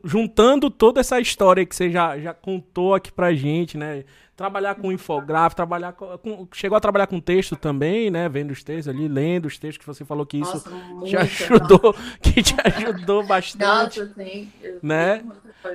juntando 0.03 0.69
toda 0.69 0.99
essa 0.99 1.19
história 1.19 1.65
que 1.65 1.75
você 1.75 1.89
já, 1.89 2.17
já 2.19 2.33
contou 2.33 2.93
aqui 2.93 3.11
pra 3.11 3.33
gente, 3.33 3.77
né? 3.77 4.03
Trabalhar 4.39 4.75
com 4.75 4.89
infográfico, 4.89 5.57
trabalhar 5.57 5.91
com, 5.91 6.47
Chegou 6.53 6.77
a 6.77 6.79
trabalhar 6.79 7.07
com 7.07 7.19
texto 7.19 7.57
também, 7.57 8.09
né? 8.09 8.29
Vendo 8.29 8.51
os 8.51 8.63
textos 8.63 8.87
ali, 8.87 9.05
lendo 9.05 9.47
os 9.47 9.57
textos 9.57 9.77
que 9.77 9.85
você 9.85 10.05
falou 10.05 10.25
que 10.25 10.37
isso 10.37 10.63
Nossa, 10.65 11.05
te 11.05 11.17
ajudou, 11.17 11.93
que 12.21 12.41
te 12.41 12.55
ajudou 12.63 13.21
bastante. 13.21 13.99
Nossa, 13.99 14.13
sim. 14.13 14.49
eu 14.63 14.79
Né? 14.81 15.25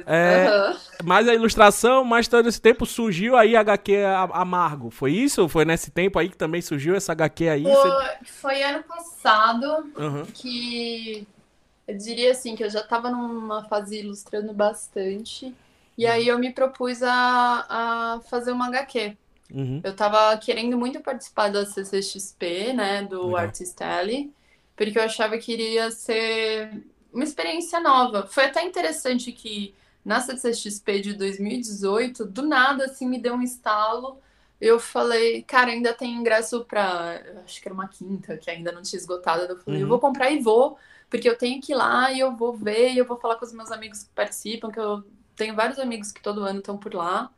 É. 0.06 0.46
Aham. 0.48 0.76
Mais 1.04 1.28
a 1.28 1.34
ilustração, 1.34 2.04
mais 2.04 2.26
todo 2.26 2.48
esse 2.48 2.58
tempo 2.58 2.86
surgiu 2.86 3.36
aí 3.36 3.54
a 3.54 3.60
HQ 3.60 3.98
Amargo. 4.32 4.88
Foi 4.88 5.12
isso? 5.12 5.46
Foi 5.46 5.66
nesse 5.66 5.90
tempo 5.90 6.18
aí 6.18 6.30
que 6.30 6.36
também 6.38 6.62
surgiu 6.62 6.94
essa 6.94 7.12
HQ 7.12 7.46
aí? 7.50 7.64
Você- 7.64 7.90
Foi, 7.90 8.04
foi 8.24 8.62
ano 8.62 8.82
passado 8.84 9.92
Aham. 9.98 10.24
que 10.32 11.28
eu 11.86 11.98
diria 11.98 12.30
assim 12.30 12.56
que 12.56 12.64
eu 12.64 12.70
já 12.70 12.80
estava 12.80 13.10
numa 13.10 13.64
fase 13.64 14.00
ilustrando 14.00 14.54
bastante. 14.54 15.54
E 15.96 16.06
aí 16.06 16.26
eu 16.28 16.38
me 16.38 16.52
propus 16.52 17.02
a, 17.02 18.16
a 18.16 18.20
fazer 18.22 18.52
uma 18.52 18.66
HQ. 18.68 19.16
Uhum. 19.50 19.80
Eu 19.82 19.94
tava 19.94 20.36
querendo 20.38 20.78
muito 20.78 21.00
participar 21.00 21.50
da 21.50 21.66
CCXP, 21.66 22.72
né, 22.72 23.02
do 23.04 23.34
Legal. 23.34 23.36
Artist 23.36 23.80
Alley, 23.82 24.32
porque 24.76 24.98
eu 24.98 25.02
achava 25.02 25.38
que 25.38 25.52
iria 25.52 25.90
ser 25.90 26.82
uma 27.12 27.24
experiência 27.24 27.80
nova. 27.80 28.26
Foi 28.26 28.46
até 28.46 28.64
interessante 28.64 29.30
que 29.32 29.74
na 30.04 30.20
CCXP 30.20 31.00
de 31.00 31.14
2018, 31.14 32.24
do 32.26 32.42
nada, 32.42 32.86
assim, 32.86 33.06
me 33.08 33.18
deu 33.18 33.34
um 33.34 33.42
estalo. 33.42 34.18
Eu 34.60 34.78
falei, 34.80 35.42
cara, 35.42 35.70
ainda 35.70 35.92
tem 35.92 36.12
ingresso 36.14 36.64
pra. 36.64 37.20
eu 37.26 37.40
Acho 37.42 37.60
que 37.60 37.68
era 37.68 37.74
uma 37.74 37.88
quinta, 37.88 38.36
que 38.38 38.50
ainda 38.50 38.72
não 38.72 38.82
tinha 38.82 38.98
esgotado. 38.98 39.44
Eu 39.44 39.58
falei, 39.60 39.82
eu 39.82 39.86
Uhum. 39.86 39.88
vou 39.88 39.98
comprar 40.00 40.30
e 40.30 40.38
vou, 40.40 40.78
porque 41.10 41.28
eu 41.28 41.36
tenho 41.36 41.60
que 41.60 41.72
ir 41.72 41.76
lá 41.76 42.10
e 42.12 42.20
eu 42.20 42.34
vou 42.36 42.52
ver, 42.54 42.92
e 42.92 42.98
eu 42.98 43.04
vou 43.06 43.18
falar 43.18 43.36
com 43.36 43.44
os 43.44 43.52
meus 43.52 43.70
amigos 43.70 44.04
que 44.04 44.10
participam, 44.14 44.70
que 44.70 44.78
eu 44.80 45.04
tenho 45.36 45.54
vários 45.54 45.78
amigos 45.78 46.12
que 46.12 46.22
todo 46.22 46.44
ano 46.44 46.58
estão 46.58 46.76
por 46.76 46.94
lá. 46.94 47.30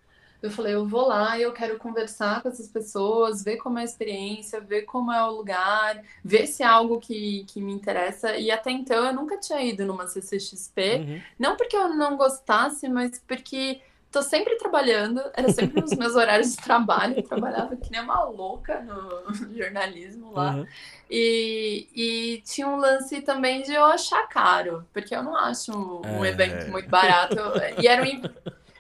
Eu 0.43 0.51
falei, 0.51 0.75
eu 0.75 0.87
vou 0.87 1.09
lá 1.09 1.39
e 1.39 1.43
eu 1.43 1.53
quero 1.53 1.79
conversar 1.79 2.43
com 2.43 2.49
essas 2.49 2.69
pessoas, 2.69 3.43
ver 3.43 3.57
como 3.57 3.79
é 3.79 3.83
a 3.83 3.85
experiência, 3.85 4.61
ver 4.61 4.83
como 4.83 5.11
é 5.11 5.25
o 5.25 5.31
lugar, 5.31 6.03
ver 6.25 6.47
se 6.47 6.63
é 6.63 6.67
algo 6.67 7.01
que, 7.01 7.45
que 7.49 7.61
me 7.61 7.73
interessa. 7.73 8.37
E 8.37 8.51
até 8.51 8.71
então 8.71 9.05
eu 9.07 9.15
nunca 9.15 9.39
tinha 9.39 9.63
ido 9.63 9.85
numa 9.87 10.07
CCXP. 10.07 10.97
Uhum. 10.99 11.23
Não 11.39 11.57
porque 11.57 11.77
eu 11.77 11.89
não 11.89 12.17
gostasse, 12.17 12.89
mas 12.89 13.19
porque 13.27 13.81
tô 14.11 14.23
sempre 14.23 14.57
trabalhando, 14.57 15.21
era 15.35 15.53
sempre 15.53 15.81
nos 15.81 15.93
meus 15.95 16.15
horários 16.15 16.53
de 16.53 16.57
trabalho, 16.63 17.17
eu 17.19 17.23
trabalhava 17.23 17.77
que 17.77 17.91
nem 17.91 18.01
uma 18.01 18.25
louca 18.25 18.81
no 18.81 19.35
jornalismo 19.55 20.33
lá. 20.33 20.55
Uhum. 20.57 20.67
E, 21.11 21.89
e 21.95 22.43
tinha 22.45 22.67
um 22.67 22.77
lance 22.77 23.21
também 23.21 23.63
de 23.63 23.73
eu 23.73 23.85
achar 23.85 24.27
caro, 24.29 24.87
porque 24.93 25.15
eu 25.15 25.23
não 25.23 25.37
acho 25.37 25.73
um, 25.73 26.19
um 26.19 26.25
É. 26.25 26.29
evento 26.31 26.71
muito 26.71 26.89
barato. 26.89 27.37
E 27.79 27.87
era 27.87 28.03
um. 28.03 28.23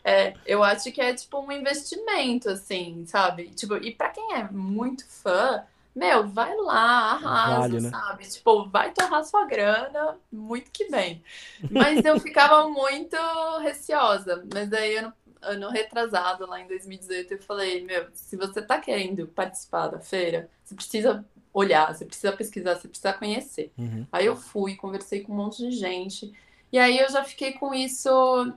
é, 0.05 0.35
eu 0.47 0.63
acho 0.63 0.91
que 0.91 1.01
é 1.01 1.13
tipo 1.15 1.39
um 1.41 1.53
investimento, 1.53 2.49
assim, 2.49 3.05
sabe? 3.07 3.51
Tipo, 3.51 3.77
e 3.77 3.93
pra 3.95 4.09
quem 4.09 4.35
é 4.35 4.45
muito 4.51 5.07
fã, 5.07 5.63
meu, 5.97 6.29
vai 6.29 6.55
lá, 6.57 7.13
arrasa, 7.13 7.61
Vale, 7.61 7.81
né? 7.81 7.89
sabe? 7.91 8.29
Tipo, 8.29 8.69
vai 8.69 8.93
torrar 8.93 9.25
sua 9.25 9.47
grana, 9.47 10.19
muito 10.31 10.71
que 10.71 10.91
bem. 10.91 11.23
Mas 11.71 12.05
eu 12.05 12.21
ficava 12.21 12.69
muito 12.69 13.17
receosa. 13.63 14.45
Mas 14.53 14.69
daí, 14.69 14.99
ano, 14.99 15.13
ano 15.41 15.71
retrasado, 15.71 16.47
lá 16.47 16.61
em 16.61 16.69
2018, 16.69 17.33
eu 17.33 17.43
falei, 17.43 17.83
meu, 17.83 18.09
se 18.13 18.37
você 18.37 18.61
tá 18.61 18.79
querendo 18.79 19.27
participar 19.29 19.89
da 19.89 19.99
feira, 19.99 20.51
você 20.63 20.75
precisa 20.75 21.25
olhar, 21.51 21.95
você 21.95 22.05
precisa 22.05 22.31
pesquisar, 22.33 22.75
você 22.75 22.89
precisa 22.89 23.15
conhecer. 23.15 23.73
Uhum. 23.79 24.07
Aí 24.13 24.27
eu 24.27 24.37
fui, 24.37 24.77
conversei 24.77 25.23
com 25.23 25.33
um 25.33 25.37
monte 25.37 25.67
de 25.67 25.71
gente. 25.71 26.31
E 26.71 26.79
aí 26.79 26.99
eu 26.99 27.09
já 27.09 27.25
fiquei 27.25 27.53
com 27.53 27.73
isso 27.73 28.11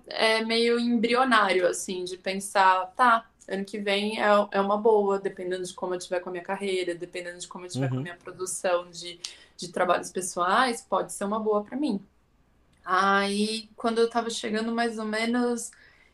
é, 0.07 0.43
meio 0.43 0.77
embrionário, 0.77 1.65
assim, 1.65 2.03
de 2.03 2.17
pensar, 2.17 2.87
tá, 2.97 3.25
ano 3.49 3.65
que 3.65 3.79
vem 3.79 4.21
é, 4.21 4.25
é 4.51 4.61
uma 4.61 4.77
boa, 4.77 5.19
dependendo 5.19 5.63
de 5.65 5.73
como 5.73 5.93
eu 5.95 5.99
tiver 5.99 6.19
com 6.21 6.29
a 6.29 6.31
minha 6.31 6.43
carreira, 6.43 6.95
dependendo 6.95 7.39
de 7.39 7.47
como 7.47 7.65
eu 7.65 7.69
tiver 7.69 7.89
com 7.89 7.99
a 7.99 8.03
Uhum. 8.03 8.03
minha 8.03 8.17
produção 8.17 8.89
de, 8.91 9.19
de 9.57 9.69
trabalhos 9.71 10.11
pessoais, 10.11 10.81
pode 10.81 11.13
ser 11.13 11.25
uma 11.25 11.39
boa 11.39 11.63
para 11.63 11.77
mim. 11.77 12.05
Aí, 12.83 13.69
quando 13.75 13.99
eu 13.99 14.05
estava 14.07 14.29
chegando 14.29 14.73
mais 14.73 14.97
ou 14.97 15.05
menos 15.05 15.71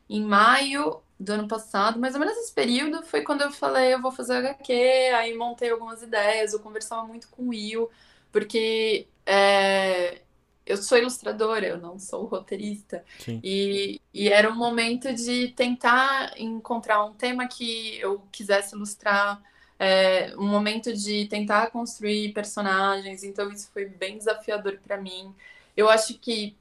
em 0.09 0.21
maio 0.23 1.01
do 1.19 1.31
ano 1.33 1.47
passado, 1.47 1.99
mais 1.99 2.13
ou 2.15 2.19
menos 2.19 2.35
esse 2.37 2.53
período, 2.53 3.03
foi 3.03 3.21
quando 3.23 3.41
eu 3.43 3.51
falei, 3.51 3.93
eu 3.93 4.01
vou 4.01 4.11
fazer 4.11 4.35
HQ, 4.37 4.73
aí 5.15 5.33
montei 5.37 5.69
algumas 5.71 6.01
ideias, 6.03 6.53
eu 6.53 6.59
conversava 6.59 7.05
muito 7.07 7.29
com 7.29 7.43
o 7.43 7.49
Will, 7.49 7.89
porque 8.31 9.07
é, 9.25 10.21
eu 10.65 10.77
sou 10.77 10.97
ilustradora, 10.97 11.67
eu 11.67 11.77
não 11.77 11.99
sou 11.99 12.25
roteirista. 12.25 13.03
E, 13.43 14.01
e, 14.13 14.29
era 14.29 14.49
um 14.49 14.55
momento 14.55 15.13
de 15.13 15.49
tentar 15.49 16.33
encontrar 16.37 17.05
um 17.05 17.13
tema 17.13 17.47
que 17.47 17.99
eu 17.99 18.23
quisesse 18.31 18.75
ilustrar, 18.75 19.41
é, 19.77 20.33
um 20.37 20.47
momento 20.47 20.91
de 20.91 21.27
tentar 21.27 21.69
construir 21.69 22.33
personagens. 22.33 23.23
Então, 23.23 23.51
isso 23.51 23.69
foi 23.71 23.85
bem 23.85 24.17
desafiador 24.17 24.79
para 24.83 24.97
mim. 24.97 25.33
Eu 25.77 25.87
acho 25.87 26.17
que, 26.17 26.55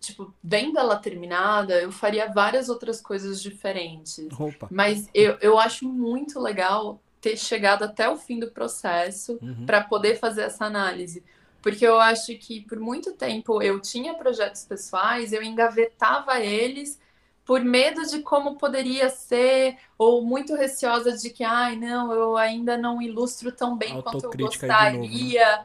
tipo, 0.00 0.32
vendo 0.42 0.78
ela 0.78 0.96
terminada, 0.96 1.82
eu 1.82 1.92
faria 1.92 2.32
várias 2.32 2.70
outras 2.70 2.98
coisas 3.00 3.42
diferentes. 3.42 4.26
Opa. 4.38 4.68
Mas 4.70 5.10
eu, 5.12 5.36
eu 5.42 5.58
acho 5.58 5.86
muito 5.86 6.40
legal 6.40 6.98
ter 7.20 7.36
chegado 7.36 7.82
até 7.82 8.08
o 8.08 8.16
fim 8.16 8.38
do 8.38 8.50
processo 8.50 9.38
uhum. 9.42 9.66
para 9.66 9.82
poder 9.82 10.18
fazer 10.18 10.42
essa 10.42 10.64
análise 10.64 11.22
porque 11.62 11.86
eu 11.86 11.98
acho 12.00 12.36
que 12.38 12.60
por 12.62 12.78
muito 12.78 13.12
tempo 13.12 13.62
eu 13.62 13.80
tinha 13.80 14.14
projetos 14.14 14.64
pessoais, 14.64 15.32
eu 15.32 15.42
engavetava 15.42 16.40
eles 16.40 16.98
por 17.44 17.64
medo 17.64 18.06
de 18.06 18.20
como 18.20 18.56
poderia 18.56 19.10
ser, 19.10 19.76
ou 19.98 20.22
muito 20.22 20.54
receosa 20.54 21.16
de 21.16 21.30
que, 21.30 21.42
ai, 21.42 21.74
não, 21.74 22.12
eu 22.12 22.36
ainda 22.36 22.76
não 22.76 23.02
ilustro 23.02 23.50
tão 23.50 23.76
bem 23.76 24.00
quanto 24.02 24.24
eu 24.24 24.30
gostaria. 24.30 25.56
Novo, 25.56 25.64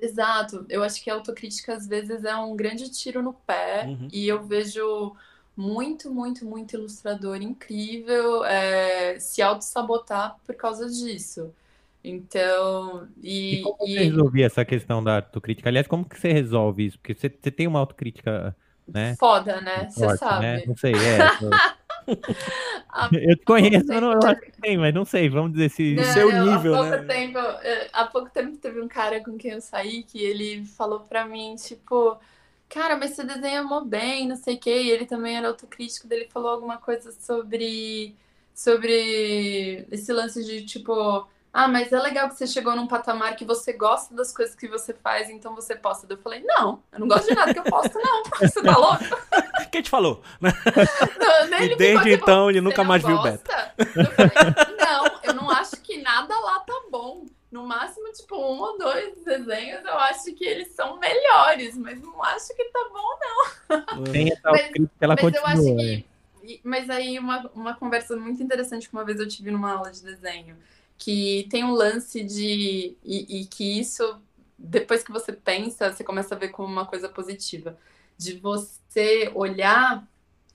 Exato. 0.00 0.64
Eu 0.68 0.82
acho 0.82 1.02
que 1.02 1.10
a 1.10 1.14
autocrítica 1.14 1.74
às 1.74 1.86
vezes 1.86 2.24
é 2.24 2.36
um 2.36 2.54
grande 2.54 2.88
tiro 2.90 3.22
no 3.22 3.32
pé, 3.32 3.86
uhum. 3.86 4.08
e 4.12 4.28
eu 4.28 4.42
vejo 4.42 5.16
muito, 5.56 6.08
muito, 6.08 6.44
muito 6.44 6.76
ilustrador 6.76 7.42
incrível 7.42 8.44
é, 8.44 9.18
se 9.18 9.42
auto-sabotar 9.42 10.36
por 10.46 10.54
causa 10.54 10.88
disso. 10.88 11.52
Então, 12.02 13.08
e. 13.22 13.56
e 13.56 13.62
como 13.62 13.76
e... 13.86 13.92
você 13.92 14.04
resolvia 14.04 14.46
essa 14.46 14.64
questão 14.64 15.02
da 15.02 15.16
autocrítica? 15.16 15.68
Aliás, 15.68 15.86
como 15.86 16.08
que 16.08 16.18
você 16.18 16.32
resolve 16.32 16.86
isso? 16.86 16.98
Porque 16.98 17.14
você, 17.14 17.28
você 17.28 17.50
tem 17.50 17.66
uma 17.66 17.80
autocrítica, 17.80 18.56
né? 18.86 19.16
Foda, 19.18 19.60
né? 19.60 19.88
Você 19.90 20.16
sabe. 20.16 20.42
Né? 20.42 20.62
Não 20.66 20.76
sei, 20.76 20.92
é. 20.92 21.78
eu 23.12 23.36
te 23.36 23.44
conheço, 23.44 23.92
eu, 23.92 24.00
não, 24.00 24.12
eu 24.12 24.20
acho 24.24 24.40
que 24.40 24.52
tem, 24.60 24.78
mas 24.78 24.94
não 24.94 25.04
sei, 25.04 25.28
vamos 25.28 25.52
dizer 25.52 25.70
se. 25.70 25.94
Não, 25.94 26.04
seu 26.04 26.44
nível, 26.44 26.74
há 26.74 26.78
pouco 26.78 26.96
né? 26.96 27.14
Tempo, 27.14 27.38
há 27.92 28.04
pouco 28.06 28.30
tempo 28.30 28.56
teve 28.56 28.80
um 28.80 28.88
cara 28.88 29.22
com 29.22 29.36
quem 29.36 29.52
eu 29.52 29.60
saí 29.60 30.02
que 30.02 30.22
ele 30.22 30.64
falou 30.64 31.00
pra 31.00 31.24
mim, 31.26 31.54
tipo. 31.56 32.18
Cara, 32.68 32.96
mas 32.98 33.12
você 33.12 33.24
desenha 33.24 33.62
mó 33.62 33.80
bem, 33.80 34.28
não 34.28 34.36
sei 34.36 34.56
o 34.56 34.60
quê. 34.60 34.82
E 34.82 34.90
ele 34.90 35.06
também 35.06 35.36
era 35.36 35.48
autocrítico, 35.48 36.06
dele 36.06 36.28
falou 36.30 36.50
alguma 36.50 36.76
coisa 36.76 37.12
sobre 37.12 38.14
sobre 38.54 39.86
esse 39.90 40.12
lance 40.12 40.44
de 40.44 40.66
tipo 40.66 41.26
ah, 41.52 41.66
mas 41.66 41.92
é 41.92 41.98
legal 41.98 42.28
que 42.28 42.36
você 42.36 42.46
chegou 42.46 42.76
num 42.76 42.86
patamar 42.86 43.34
que 43.34 43.44
você 43.44 43.72
gosta 43.72 44.14
das 44.14 44.32
coisas 44.32 44.54
que 44.54 44.68
você 44.68 44.92
faz, 44.92 45.30
então 45.30 45.54
você 45.54 45.74
posta. 45.74 46.06
Eu 46.08 46.18
falei, 46.18 46.42
não, 46.44 46.82
eu 46.92 47.00
não 47.00 47.08
gosto 47.08 47.28
de 47.28 47.34
nada 47.34 47.52
que 47.52 47.60
eu 47.60 47.64
posto, 47.64 47.98
não. 47.98 48.22
Você 48.38 48.62
tá 48.62 48.76
louco? 48.76 49.04
Quem 49.72 49.82
te 49.82 49.90
falou? 49.90 50.22
Não, 51.50 51.60
e 51.60 51.76
desde 51.76 52.12
então 52.12 52.48
ele 52.48 52.60
nunca 52.60 52.84
mais 52.84 53.02
viu 53.02 53.20
beta. 53.20 53.74
Eu 53.76 53.86
falei, 53.86 54.30
não, 54.78 55.20
eu 55.24 55.34
não 55.34 55.50
acho 55.50 55.76
que 55.82 56.00
nada 56.00 56.38
lá 56.38 56.60
tá 56.60 56.74
bom. 56.90 57.26
No 57.50 57.66
máximo, 57.66 58.12
tipo, 58.12 58.36
um 58.36 58.60
ou 58.60 58.78
dois 58.78 59.16
desenhos, 59.24 59.82
eu 59.84 59.98
acho 59.98 60.34
que 60.34 60.44
eles 60.44 60.68
são 60.74 60.98
melhores, 60.98 61.76
mas 61.78 62.00
não 62.00 62.22
acho 62.22 62.54
que 62.54 62.64
tá 62.66 62.88
bom, 62.92 63.96
não. 63.96 64.04
Tem 64.04 64.30
essa 64.30 64.50
mas, 64.50 64.72
que 64.72 64.88
ela 65.00 65.14
mas 65.14 65.20
continua, 65.20 65.42
eu 65.42 65.46
acho 65.46 65.76
que. 65.76 66.06
Né? 66.44 66.58
Mas 66.62 66.90
aí, 66.90 67.18
uma, 67.18 67.50
uma 67.54 67.74
conversa 67.74 68.16
muito 68.16 68.42
interessante 68.42 68.88
que 68.88 68.94
uma 68.94 69.04
vez 69.04 69.18
eu 69.18 69.26
tive 69.26 69.50
numa 69.50 69.72
aula 69.72 69.90
de 69.90 70.02
desenho 70.02 70.56
que 70.98 71.46
tem 71.50 71.64
um 71.64 71.72
lance 71.72 72.22
de. 72.24 72.96
E, 73.04 73.40
e, 73.40 73.46
que 73.46 73.78
isso, 73.78 74.20
depois 74.58 75.02
que 75.02 75.12
você 75.12 75.32
pensa, 75.32 75.92
você 75.92 76.02
começa 76.02 76.34
a 76.34 76.38
ver 76.38 76.48
como 76.48 76.68
uma 76.68 76.86
coisa 76.86 77.08
positiva. 77.08 77.78
De 78.16 78.34
você 78.40 79.30
olhar, 79.34 80.06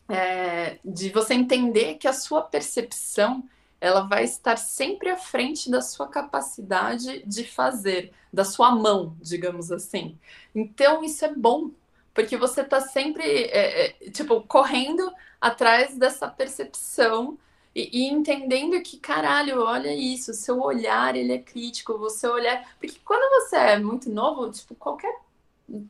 é, 0.10 0.80
de 0.84 1.10
você 1.10 1.34
entender 1.34 1.96
que 1.96 2.08
a 2.08 2.14
sua 2.14 2.42
percepção 2.42 3.48
ela 3.80 4.02
vai 4.02 4.24
estar 4.24 4.58
sempre 4.58 5.10
à 5.10 5.18
frente 5.18 5.70
da 5.70 5.82
sua 5.82 6.08
capacidade 6.08 7.24
de 7.26 7.44
fazer, 7.46 8.14
da 8.32 8.46
sua 8.46 8.72
mão, 8.72 9.16
digamos 9.22 9.72
assim. 9.72 10.18
Então, 10.56 11.04
isso 11.04 11.26
é 11.26 11.34
bom, 11.34 11.72
porque 12.14 12.38
você 12.38 12.62
está 12.62 12.80
sempre, 12.80 13.24
é, 13.24 13.88
é, 13.88 14.10
tipo, 14.10 14.42
correndo 14.44 15.12
atrás 15.40 15.98
dessa 15.98 16.30
percepção 16.30 17.38
e, 17.76 18.06
e, 18.06 18.12
entendendo 18.12 18.82
que, 18.84 18.98
caralho, 18.98 19.62
olha 19.62 19.94
isso, 19.94 20.34
seu 20.34 20.62
olhar, 20.62 21.16
ele 21.16 21.34
é 21.34 21.40
crítico, 21.40 21.98
você 21.98 22.28
olhar... 22.28 22.76
Porque 22.80 23.00
quando 23.04 23.42
você 23.42 23.56
é 23.56 23.80
muito 23.80 24.10
novo, 24.12 24.52
tipo, 24.52 24.76
qualquer 24.76 25.14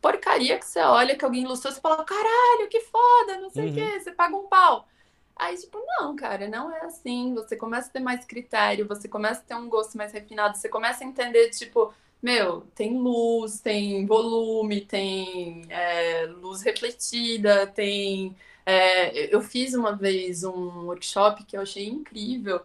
porcaria 0.01 0.57
que 0.57 0.65
você 0.65 0.79
olha, 0.79 1.15
que 1.17 1.25
alguém 1.25 1.43
ilustrou, 1.43 1.73
você 1.73 1.81
fala, 1.81 2.03
caralho, 2.05 2.69
que 2.69 2.79
foda, 2.81 3.37
não 3.41 3.49
sei 3.49 3.65
o 3.65 3.67
uhum. 3.67 3.73
quê, 3.73 3.99
você 3.99 4.11
paga 4.11 4.35
um 4.35 4.47
pau. 4.47 4.87
Aí, 5.35 5.57
tipo, 5.57 5.79
não, 5.99 6.15
cara, 6.15 6.47
não 6.47 6.71
é 6.71 6.81
assim. 6.85 7.33
Você 7.33 7.55
começa 7.55 7.89
a 7.89 7.91
ter 7.91 7.99
mais 7.99 8.25
critério, 8.25 8.87
você 8.87 9.07
começa 9.07 9.41
a 9.41 9.43
ter 9.43 9.55
um 9.55 9.67
gosto 9.67 9.97
mais 9.97 10.11
refinado, 10.13 10.57
você 10.57 10.69
começa 10.69 11.03
a 11.03 11.07
entender, 11.07 11.49
tipo, 11.49 11.93
meu, 12.21 12.61
tem 12.75 12.97
luz, 12.97 13.59
tem 13.59 14.05
volume, 14.05 14.81
tem 14.81 15.63
é, 15.69 16.25
luz 16.27 16.61
refletida, 16.61 17.67
tem 17.67 18.35
é, 18.65 19.33
eu 19.33 19.41
fiz 19.41 19.73
uma 19.73 19.95
vez 19.95 20.43
um 20.43 20.85
workshop 20.85 21.43
que 21.43 21.57
eu 21.57 21.61
achei 21.61 21.87
incrível, 21.87 22.61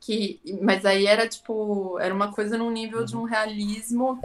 que, 0.00 0.40
mas 0.62 0.84
aí 0.84 1.06
era 1.06 1.28
tipo, 1.28 1.98
era 1.98 2.14
uma 2.14 2.32
coisa 2.32 2.56
num 2.56 2.70
nível 2.70 3.04
de 3.04 3.16
um 3.16 3.20
uhum. 3.20 3.24
realismo 3.24 4.20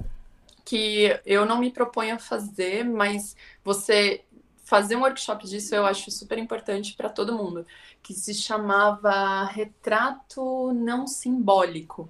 que 0.65 1.19
eu 1.25 1.45
não 1.45 1.59
me 1.59 1.71
proponho 1.71 2.15
a 2.15 2.19
fazer, 2.19 2.83
mas 2.83 3.35
você 3.63 4.23
fazer 4.63 4.95
um 4.95 5.01
workshop 5.01 5.45
disso 5.45 5.75
eu 5.75 5.85
acho 5.85 6.09
super 6.09 6.37
importante 6.37 6.95
para 6.95 7.09
todo 7.09 7.37
mundo, 7.37 7.65
que 8.01 8.13
se 8.13 8.33
chamava 8.33 9.43
Retrato 9.45 10.71
Não 10.73 11.05
Simbólico. 11.05 12.09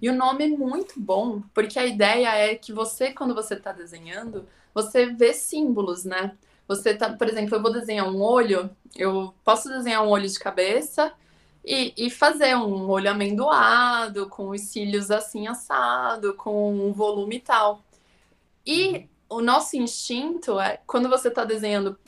E 0.00 0.08
o 0.08 0.14
nome 0.14 0.44
é 0.44 0.48
muito 0.48 0.98
bom, 0.98 1.42
porque 1.52 1.78
a 1.78 1.86
ideia 1.86 2.28
é 2.36 2.54
que 2.54 2.72
você, 2.72 3.12
quando 3.12 3.34
você 3.34 3.54
está 3.54 3.72
desenhando, 3.72 4.46
você 4.72 5.06
vê 5.06 5.32
símbolos, 5.32 6.04
né? 6.04 6.36
Você 6.66 6.94
tá, 6.94 7.12
por 7.12 7.28
exemplo, 7.28 7.54
eu 7.54 7.62
vou 7.62 7.72
desenhar 7.72 8.08
um 8.08 8.20
olho, 8.20 8.70
eu 8.96 9.34
posso 9.44 9.68
desenhar 9.68 10.02
um 10.02 10.08
olho 10.08 10.28
de 10.28 10.38
cabeça 10.38 11.12
e, 11.64 11.92
e 11.96 12.10
fazer 12.10 12.56
um 12.56 12.88
olho 12.88 13.10
amendoado, 13.10 14.28
com 14.28 14.50
os 14.50 14.60
cílios 14.62 15.10
assim 15.10 15.46
assado, 15.46 16.34
com 16.34 16.72
um 16.72 16.92
volume 16.92 17.36
e 17.36 17.40
tal. 17.40 17.82
E 18.66 19.06
o 19.28 19.40
nosso 19.40 19.76
instinto 19.76 20.58
é, 20.58 20.80
quando 20.86 21.08
você 21.08 21.28
está 21.28 21.44
desenhando 21.44 21.98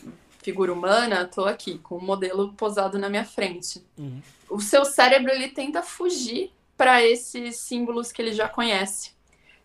figura 0.42 0.72
humana, 0.72 1.22
estou 1.22 1.46
aqui 1.46 1.78
com 1.78 1.96
o 1.96 2.02
modelo 2.02 2.52
posado 2.52 2.98
na 2.98 3.08
minha 3.08 3.24
frente. 3.24 3.84
Uhum. 3.98 4.22
O 4.48 4.60
seu 4.60 4.84
cérebro 4.84 5.32
ele 5.32 5.48
tenta 5.48 5.82
fugir 5.82 6.52
para 6.76 7.02
esses 7.02 7.56
símbolos 7.56 8.12
que 8.12 8.22
ele 8.22 8.32
já 8.32 8.48
conhece. 8.48 9.10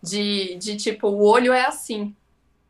De, 0.01 0.55
de 0.55 0.75
tipo, 0.77 1.07
o 1.07 1.23
olho 1.23 1.53
é 1.53 1.65
assim. 1.65 2.15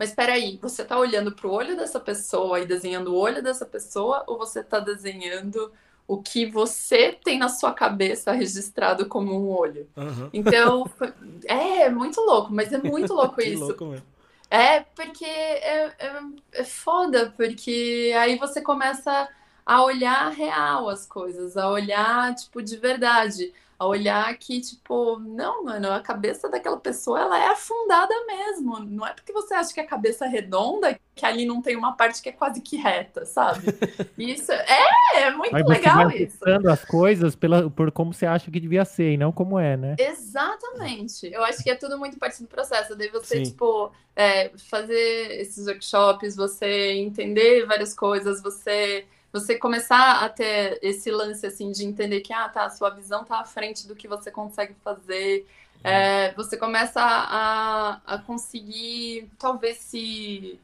Mas 0.01 0.09
espera 0.09 0.33
aí, 0.33 0.57
você 0.59 0.81
está 0.81 0.97
olhando 0.97 1.31
para 1.31 1.45
o 1.45 1.51
olho 1.51 1.77
dessa 1.77 1.99
pessoa 1.99 2.59
e 2.59 2.65
desenhando 2.65 3.13
o 3.13 3.15
olho 3.15 3.39
dessa 3.43 3.67
pessoa 3.67 4.23
ou 4.25 4.35
você 4.35 4.61
está 4.61 4.79
desenhando 4.79 5.71
o 6.07 6.17
que 6.17 6.43
você 6.47 7.15
tem 7.23 7.37
na 7.37 7.47
sua 7.47 7.71
cabeça 7.71 8.31
registrado 8.31 9.05
como 9.05 9.31
um 9.31 9.47
olho? 9.55 9.87
Uhum. 9.95 10.27
Então, 10.33 10.89
é, 11.45 11.83
é 11.83 11.89
muito 11.91 12.19
louco, 12.19 12.51
mas 12.51 12.73
é 12.73 12.79
muito 12.79 13.13
louco 13.13 13.39
isso. 13.45 13.63
Louco 13.63 13.85
mesmo. 13.85 14.07
É, 14.49 14.79
porque 14.79 15.23
é, 15.23 15.93
é, 15.99 16.21
é 16.53 16.63
foda, 16.63 17.31
porque 17.37 18.11
aí 18.17 18.39
você 18.39 18.59
começa 18.59 19.29
a 19.63 19.83
olhar 19.83 20.31
real 20.31 20.89
as 20.89 21.05
coisas, 21.05 21.55
a 21.55 21.69
olhar, 21.69 22.33
tipo, 22.33 22.59
de 22.59 22.75
verdade 22.75 23.53
a 23.81 23.87
olhar 23.87 24.37
que, 24.37 24.61
tipo, 24.61 25.17
não, 25.17 25.63
mano, 25.63 25.91
a 25.91 25.99
cabeça 25.99 26.47
daquela 26.47 26.77
pessoa, 26.77 27.19
ela 27.19 27.43
é 27.43 27.47
afundada 27.47 28.13
mesmo. 28.27 28.79
Não 28.79 29.07
é 29.07 29.11
porque 29.11 29.33
você 29.33 29.55
acha 29.55 29.73
que 29.73 29.79
a 29.79 29.87
cabeça 29.87 30.25
é 30.25 30.27
redonda 30.27 30.99
que 31.15 31.25
ali 31.25 31.47
não 31.47 31.63
tem 31.63 31.75
uma 31.75 31.93
parte 31.93 32.21
que 32.21 32.29
é 32.29 32.31
quase 32.31 32.61
que 32.61 32.77
reta, 32.77 33.25
sabe? 33.25 33.65
Isso 34.19 34.51
é, 34.51 35.23
é 35.23 35.31
muito 35.31 35.51
Mas 35.51 35.65
legal 35.65 36.11
você 36.11 36.25
isso. 36.25 36.69
as 36.69 36.85
coisas 36.85 37.35
pela, 37.35 37.71
por 37.71 37.91
como 37.91 38.13
você 38.13 38.27
acha 38.27 38.51
que 38.51 38.59
devia 38.59 38.85
ser 38.85 39.13
e 39.13 39.17
não 39.17 39.31
como 39.31 39.57
é, 39.57 39.75
né? 39.75 39.95
Exatamente. 39.97 41.25
Eu 41.33 41.43
acho 41.43 41.63
que 41.63 41.71
é 41.71 41.75
tudo 41.75 41.97
muito 41.97 42.19
parte 42.19 42.39
do 42.39 42.47
processo. 42.47 42.95
Daí 42.95 43.09
você, 43.09 43.37
Sim. 43.37 43.43
tipo, 43.45 43.91
é, 44.15 44.51
fazer 44.69 45.41
esses 45.41 45.65
workshops, 45.65 46.35
você 46.35 46.91
entender 46.93 47.65
várias 47.65 47.95
coisas, 47.95 48.43
você 48.43 49.07
você 49.31 49.57
começar 49.57 50.23
a 50.23 50.29
ter 50.29 50.79
esse 50.81 51.09
lance 51.09 51.45
assim 51.45 51.71
de 51.71 51.85
entender 51.85 52.21
que 52.21 52.33
ah, 52.33 52.49
tá, 52.49 52.65
a 52.65 52.69
sua 52.69 52.89
visão 52.89 53.23
tá 53.23 53.39
à 53.39 53.45
frente 53.45 53.87
do 53.87 53.95
que 53.95 54.07
você 54.07 54.29
consegue 54.29 54.75
fazer. 54.83 55.45
é, 55.83 56.33
você 56.33 56.57
começa 56.57 57.01
a, 57.01 58.01
a 58.05 58.17
conseguir, 58.19 59.29
talvez, 59.39 59.77
se 59.77 60.59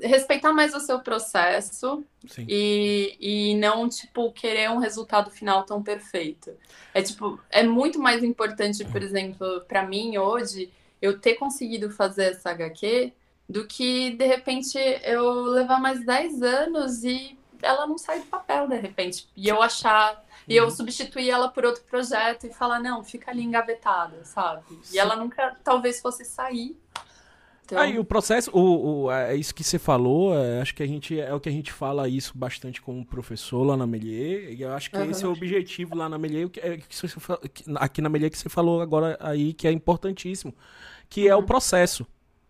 respeitar 0.00 0.52
mais 0.52 0.74
o 0.74 0.80
seu 0.80 1.00
processo 1.00 2.04
e, 2.46 3.16
e 3.20 3.54
não, 3.56 3.88
tipo, 3.88 4.32
querer 4.32 4.70
um 4.70 4.78
resultado 4.78 5.30
final 5.30 5.64
tão 5.64 5.82
perfeito. 5.82 6.52
É, 6.92 7.02
tipo, 7.02 7.40
é 7.50 7.62
muito 7.62 7.98
mais 7.98 8.22
importante, 8.22 8.84
por 8.84 9.02
exemplo, 9.02 9.62
para 9.68 9.86
mim 9.86 10.18
hoje, 10.18 10.70
eu 11.00 11.18
ter 11.18 11.34
conseguido 11.34 11.90
fazer 11.90 12.32
essa 12.32 12.50
HQ 12.50 13.12
do 13.48 13.66
que, 13.66 14.10
de 14.10 14.26
repente, 14.26 14.76
eu 15.04 15.42
levar 15.42 15.80
mais 15.80 16.04
10 16.04 16.42
anos 16.42 17.04
e 17.04 17.37
ela 17.62 17.86
não 17.86 17.98
sai 17.98 18.20
do 18.20 18.26
papel, 18.26 18.68
de 18.68 18.76
repente. 18.76 19.28
E 19.36 19.48
eu 19.48 19.62
achar 19.62 20.22
e 20.48 20.56
eu 20.56 20.64
uhum. 20.64 20.70
substituir 20.70 21.28
ela 21.28 21.48
por 21.48 21.64
outro 21.64 21.82
projeto 21.84 22.46
e 22.46 22.50
falar, 22.50 22.80
não, 22.80 23.04
fica 23.04 23.30
ali 23.30 23.42
engavetada, 23.42 24.24
sabe? 24.24 24.62
Sim. 24.82 24.96
E 24.96 24.98
ela 24.98 25.14
nunca, 25.14 25.54
talvez, 25.62 26.00
fosse 26.00 26.24
sair. 26.24 26.74
Então... 27.64 27.78
Aí 27.78 27.98
o 27.98 28.04
processo, 28.04 28.50
o, 28.54 29.04
o, 29.04 29.12
é 29.12 29.36
isso 29.36 29.54
que 29.54 29.62
você 29.62 29.78
falou, 29.78 30.34
é, 30.34 30.62
acho 30.62 30.74
que 30.74 30.82
a 30.82 30.86
gente 30.86 31.20
é 31.20 31.34
o 31.34 31.38
que 31.38 31.50
a 31.50 31.52
gente 31.52 31.70
fala 31.70 32.08
isso 32.08 32.32
bastante 32.34 32.80
com 32.80 32.98
o 32.98 33.04
professor 33.04 33.62
lá 33.62 33.76
na 33.76 33.86
Melier, 33.86 34.54
e 34.54 34.62
eu 34.62 34.72
acho 34.72 34.90
que 34.90 34.96
uhum. 34.96 35.10
esse 35.10 35.22
é 35.22 35.28
o 35.28 35.32
objetivo 35.32 35.94
lá 35.94 36.08
na 36.08 36.16
Melier, 36.16 36.48
que, 36.48 36.60
é, 36.60 36.78
que 36.78 36.96
você, 36.96 37.14
aqui 37.76 38.00
na 38.00 38.08
Melier 38.08 38.30
que 38.30 38.38
você 38.38 38.48
falou 38.48 38.80
agora 38.80 39.18
aí, 39.20 39.52
que 39.52 39.68
é 39.68 39.70
importantíssimo, 39.70 40.54
que 41.10 41.24
uhum. 41.24 41.28
é 41.28 41.36
o 41.36 41.40
uhum. 41.40 41.44
processo. 41.46 42.06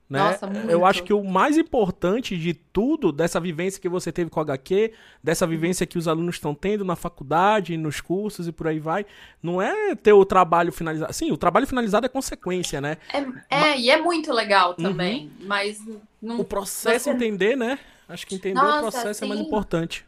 Né? 0.09 0.19
Nossa, 0.19 0.47
eu 0.71 0.87
acho 0.87 1.03
que 1.03 1.13
o 1.13 1.23
mais 1.23 1.59
importante 1.59 2.37
de 2.37 2.55
tudo, 2.55 3.13
dessa 3.13 3.39
vivência 3.39 3.81
que 3.81 3.91
você 3.91 4.11
teve 4.11 4.31
com 4.31 4.41
o 4.41 4.43
HQ, 4.43 4.93
dessa 5.23 5.47
vivência 5.47 5.87
que 5.87 5.99
os 5.99 6.09
alunos 6.09 6.37
estão 6.37 6.55
tendo 6.55 6.83
na 6.83 6.97
faculdade, 6.97 7.77
nos 7.77 8.01
cursos 8.01 8.49
e 8.49 8.53
por 8.53 8.67
aí 8.69 8.79
vai, 8.79 9.05
não 9.43 9.61
é 9.61 9.95
ter 9.95 10.15
o 10.15 10.25
trabalho 10.25 10.73
finalizado. 10.73 11.13
Sim, 11.13 11.31
o 11.31 11.37
trabalho 11.37 11.67
finalizado 11.67 12.07
é 12.07 12.09
consequência, 12.09 12.81
né? 12.81 12.97
É, 13.13 13.19
é 13.19 13.27
mas... 13.51 13.81
e 13.81 13.91
é 13.91 14.01
muito 14.01 14.33
legal 14.33 14.71
uhum. 14.71 14.85
também, 14.85 15.31
uhum. 15.41 15.47
mas... 15.47 15.79
Não... 16.23 16.41
O 16.41 16.45
processo 16.45 17.05
você... 17.05 17.11
entender, 17.11 17.55
né? 17.55 17.79
Acho 18.09 18.27
que 18.27 18.35
entender 18.35 18.55
Nossa, 18.55 18.79
o 18.79 18.81
processo 18.91 19.19
sim. 19.21 19.27
é 19.27 19.29
mais 19.29 19.41
importante. 19.41 20.07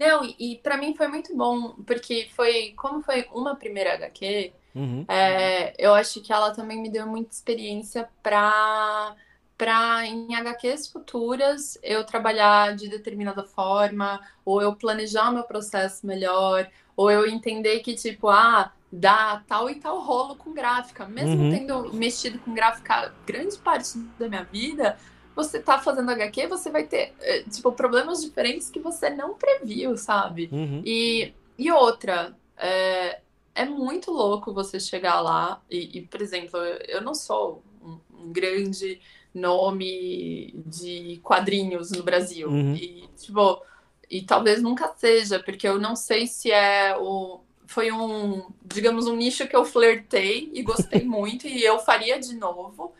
Não, 0.00 0.24
e, 0.24 0.34
e 0.38 0.56
para 0.56 0.76
mim 0.76 0.96
foi 0.96 1.06
muito 1.06 1.34
bom, 1.36 1.76
porque 1.86 2.28
foi, 2.34 2.72
como 2.76 3.02
foi 3.02 3.28
uma 3.32 3.54
primeira 3.54 3.94
HQ, 3.94 4.52
Uhum. 4.74 5.04
É, 5.08 5.74
eu 5.78 5.94
acho 5.94 6.20
que 6.20 6.32
ela 6.32 6.52
também 6.52 6.80
me 6.80 6.90
deu 6.90 7.06
muita 7.06 7.32
experiência 7.34 8.08
para 8.22 9.14
para 9.56 10.04
em 10.04 10.34
HQs 10.34 10.88
futuras 10.88 11.78
eu 11.84 12.04
trabalhar 12.04 12.74
de 12.74 12.88
determinada 12.88 13.44
forma, 13.44 14.20
ou 14.44 14.60
eu 14.60 14.74
planejar 14.74 15.30
meu 15.30 15.44
processo 15.44 16.04
melhor, 16.04 16.68
ou 16.96 17.10
eu 17.10 17.28
entender 17.28 17.78
que, 17.78 17.94
tipo, 17.94 18.28
ah, 18.28 18.72
dá 18.90 19.42
tal 19.46 19.70
e 19.70 19.76
tal 19.76 20.00
rolo 20.00 20.34
com 20.34 20.52
gráfica. 20.52 21.06
Mesmo 21.06 21.44
uhum. 21.44 21.50
tendo 21.50 21.94
mexido 21.94 22.40
com 22.40 22.52
gráfica 22.52 23.14
grande 23.24 23.56
parte 23.58 23.98
da 24.18 24.28
minha 24.28 24.42
vida, 24.42 24.98
você 25.34 25.60
tá 25.60 25.78
fazendo 25.78 26.10
HQ, 26.10 26.46
você 26.48 26.70
vai 26.70 26.84
ter, 26.84 27.14
eh, 27.20 27.44
tipo, 27.50 27.72
problemas 27.72 28.20
diferentes 28.20 28.68
que 28.68 28.80
você 28.80 29.10
não 29.10 29.34
previu, 29.34 29.96
sabe? 29.96 30.48
Uhum. 30.52 30.82
E, 30.84 31.32
e 31.56 31.70
outra, 31.70 32.36
é, 32.56 33.20
é 33.54 33.64
muito 33.64 34.10
louco 34.10 34.52
você 34.52 34.80
chegar 34.80 35.20
lá 35.20 35.62
e, 35.70 35.98
e 35.98 36.02
por 36.02 36.20
exemplo, 36.22 36.58
eu 36.88 37.00
não 37.00 37.14
sou 37.14 37.62
um, 37.82 37.98
um, 38.14 38.32
grande 38.32 39.00
nome 39.34 40.54
de 40.66 41.20
quadrinhos 41.22 41.90
no 41.90 42.02
Brasil. 42.02 42.48
Uhum. 42.48 42.74
E, 42.74 43.08
tipo, 43.16 43.62
e 44.10 44.22
talvez 44.22 44.62
nunca 44.62 44.92
seja, 44.96 45.38
porque 45.40 45.66
eu 45.66 45.78
não 45.78 45.96
sei 45.96 46.26
se 46.26 46.50
é 46.50 46.96
o. 46.98 47.40
Foi 47.66 47.90
um, 47.90 48.50
digamos, 48.62 49.06
um 49.06 49.16
nicho 49.16 49.48
que 49.48 49.56
eu 49.56 49.64
flertei 49.64 50.50
e 50.52 50.62
gostei 50.62 51.02
muito, 51.04 51.46
e 51.46 51.64
eu 51.64 51.78
faria 51.78 52.18
de 52.18 52.34
novo. 52.34 52.92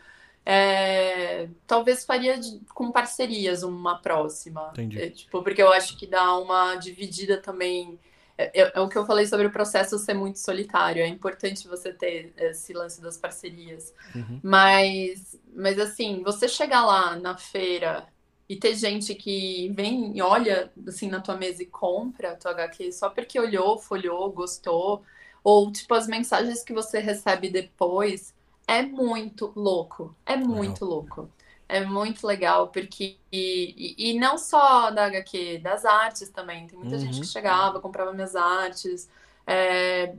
É, 0.45 1.47
talvez 1.65 2.03
faria 2.03 2.37
de, 2.37 2.59
com 2.73 2.91
parcerias 2.91 3.63
uma 3.63 3.99
próxima. 3.99 4.69
Entendi. 4.71 5.01
É, 5.01 5.09
tipo, 5.09 5.41
porque 5.41 5.61
eu 5.61 5.71
acho 5.71 5.97
que 5.97 6.05
dá 6.05 6.37
uma 6.37 6.75
dividida 6.75 7.37
também 7.37 7.97
é, 8.37 8.61
é, 8.61 8.71
é, 8.75 8.79
o 8.79 8.89
que 8.89 8.97
eu 8.97 9.05
falei 9.05 9.25
sobre 9.25 9.47
o 9.47 9.51
processo 9.51 9.97
ser 9.99 10.13
muito 10.13 10.39
solitário. 10.39 11.03
É 11.03 11.07
importante 11.07 11.67
você 11.67 11.93
ter 11.93 12.33
esse 12.37 12.73
lance 12.73 13.01
das 13.01 13.17
parcerias. 13.17 13.93
Uhum. 14.15 14.39
Mas, 14.43 15.39
mas, 15.55 15.79
assim, 15.79 16.23
você 16.23 16.47
chegar 16.47 16.85
lá 16.85 17.15
na 17.15 17.37
feira 17.37 18.07
e 18.49 18.55
ter 18.55 18.75
gente 18.75 19.15
que 19.15 19.71
vem 19.75 20.17
e 20.17 20.21
olha 20.21 20.71
assim 20.87 21.09
na 21.09 21.21
tua 21.21 21.37
mesa 21.37 21.63
e 21.63 21.65
compra 21.65 22.31
a 22.31 22.35
tua 22.35 22.51
HQ 22.51 22.91
só 22.91 23.09
porque 23.09 23.39
olhou, 23.39 23.79
folhou, 23.79 24.31
gostou, 24.31 25.01
ou 25.43 25.71
tipo 25.71 25.93
as 25.93 26.07
mensagens 26.07 26.63
que 26.63 26.73
você 26.73 26.99
recebe 26.99 27.49
depois, 27.49 28.33
é 28.67 28.81
muito 28.81 29.53
louco. 29.55 30.15
É 30.25 30.35
muito 30.35 30.83
louco 30.85 31.29
é 31.73 31.83
muito 31.83 32.25
legal, 32.27 32.67
porque. 32.67 33.17
E, 33.31 33.95
e, 33.97 34.19
não 34.19 34.37
só 34.37 34.91
da 34.91 35.05
HQ, 35.05 35.57
das 35.57 35.83
artes 35.85 36.29
também. 36.29 36.67
Tem 36.67 36.77
muita 36.77 36.95
uhum. 36.95 37.01
gente 37.01 37.21
que 37.21 37.27
chegava, 37.27 37.79
comprava 37.79 38.13
minhas 38.13 38.35
artes. 38.35 39.09
É, 39.47 40.13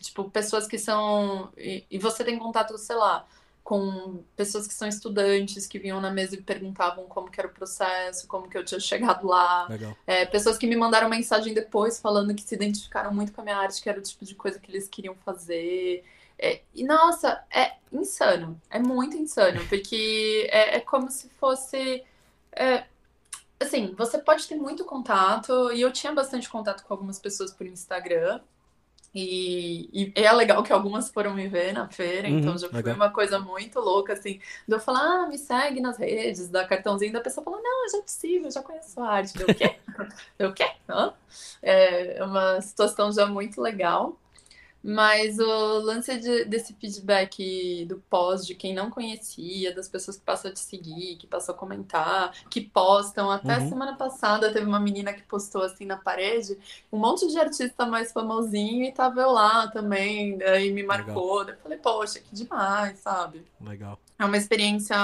tipo, 0.00 0.30
pessoas 0.30 0.68
que 0.68 0.78
são. 0.78 1.50
E, 1.56 1.84
e, 1.90 1.98
você 1.98 2.22
tem 2.22 2.38
contato, 2.38 2.78
sei 2.78 2.94
lá, 2.94 3.26
com 3.64 4.22
pessoas 4.36 4.68
que 4.68 4.74
são 4.74 4.86
estudantes, 4.86 5.66
que 5.66 5.76
vinham 5.76 6.00
na 6.00 6.12
mesa 6.12 6.36
e 6.36 6.40
perguntavam 6.40 7.04
como 7.06 7.28
que 7.28 7.40
era 7.40 7.48
o 7.48 7.52
processo, 7.52 8.28
como 8.28 8.48
que 8.48 8.56
eu 8.56 8.64
tinha 8.64 8.78
chegado 8.78 9.26
lá. 9.26 9.66
É, 10.06 10.24
pessoas 10.24 10.56
que 10.56 10.68
me 10.68 10.76
mandaram 10.76 11.08
mensagem 11.08 11.52
depois 11.52 11.98
falando 11.98 12.32
que 12.32 12.42
se 12.42 12.54
identificaram 12.54 13.12
muito 13.12 13.32
com 13.32 13.40
a 13.40 13.44
minha 13.44 13.56
arte, 13.56 13.82
que 13.82 13.88
era 13.88 13.98
o 13.98 14.02
tipo 14.02 14.24
de 14.24 14.36
coisa 14.36 14.60
que 14.60 14.70
eles 14.70 14.88
queriam 14.88 15.16
fazer. 15.24 16.04
É, 16.38 16.60
e 16.74 16.84
nossa, 16.84 17.42
é 17.50 17.72
insano. 17.92 18.60
É 18.70 18.78
muito 18.78 19.16
insano, 19.16 19.64
porque 19.68 20.48
é, 20.50 20.76
é 20.76 20.80
como 20.80 21.10
se 21.10 21.28
fosse. 21.30 22.04
É, 22.52 22.84
assim, 23.58 23.94
você 23.96 24.18
pode 24.18 24.46
ter 24.46 24.56
muito 24.56 24.84
contato, 24.84 25.72
e 25.72 25.80
eu 25.80 25.92
tinha 25.92 26.12
bastante 26.12 26.48
contato 26.48 26.84
com 26.84 26.92
algumas 26.92 27.18
pessoas 27.18 27.52
por 27.52 27.66
Instagram. 27.66 28.40
E, 29.18 29.88
e 29.94 30.12
é 30.14 30.30
legal 30.30 30.62
que 30.62 30.70
algumas 30.70 31.08
foram 31.08 31.32
me 31.32 31.48
ver 31.48 31.72
na 31.72 31.88
feira, 31.88 32.28
uhum, 32.28 32.38
então 32.38 32.58
já 32.58 32.68
foi 32.68 32.76
legal. 32.76 32.96
uma 32.96 33.10
coisa 33.10 33.38
muito 33.38 33.80
louca, 33.80 34.12
assim, 34.12 34.40
de 34.68 34.74
eu 34.74 34.78
falar, 34.78 35.00
ah, 35.00 35.26
me 35.26 35.38
segue 35.38 35.80
nas 35.80 35.96
redes, 35.96 36.50
da 36.50 36.66
cartãozinho, 36.66 37.14
da 37.14 37.20
pessoa 37.22 37.42
falou, 37.42 37.62
não, 37.62 37.88
já 37.88 38.02
te 38.02 38.12
sigo, 38.12 38.46
eu 38.46 38.50
já 38.50 38.62
conheço 38.62 39.00
a 39.00 39.08
arte. 39.08 39.32
Deu 39.38 39.46
o 39.48 39.54
quê? 39.54 39.76
Deu 40.36 40.50
o 40.50 40.52
quê? 40.52 40.70
Hã? 40.86 41.14
É 41.62 42.22
uma 42.22 42.60
situação 42.60 43.10
já 43.10 43.24
muito 43.24 43.58
legal. 43.58 44.18
Mas 44.86 45.40
o 45.40 45.78
lance 45.80 46.16
de, 46.16 46.44
desse 46.44 46.72
feedback 46.74 47.84
do 47.88 47.98
pós, 48.08 48.46
de 48.46 48.54
quem 48.54 48.72
não 48.72 48.88
conhecia, 48.88 49.74
das 49.74 49.88
pessoas 49.88 50.16
que 50.16 50.22
passam 50.22 50.48
a 50.48 50.54
te 50.54 50.60
seguir, 50.60 51.16
que 51.16 51.26
passam 51.26 51.52
a 51.52 51.58
comentar, 51.58 52.32
que 52.48 52.60
postam. 52.60 53.28
Até 53.28 53.58
uhum. 53.58 53.68
semana 53.68 53.96
passada 53.96 54.52
teve 54.52 54.64
uma 54.64 54.78
menina 54.78 55.12
que 55.12 55.22
postou 55.22 55.62
assim 55.62 55.84
na 55.84 55.96
parede, 55.96 56.56
um 56.92 56.98
monte 56.98 57.26
de 57.26 57.36
artista 57.36 57.84
mais 57.84 58.12
famosinho 58.12 58.84
e 58.84 58.92
tava 58.92 59.22
eu 59.22 59.32
lá 59.32 59.66
também, 59.66 60.38
e 60.62 60.70
me 60.70 60.84
marcou. 60.84 61.40
Legal. 61.40 61.56
Eu 61.56 61.60
falei, 61.62 61.78
poxa, 61.78 62.20
que 62.20 62.32
demais, 62.32 63.00
sabe? 63.00 63.44
Legal. 63.60 63.98
É 64.16 64.24
uma 64.24 64.36
experiência 64.36 64.96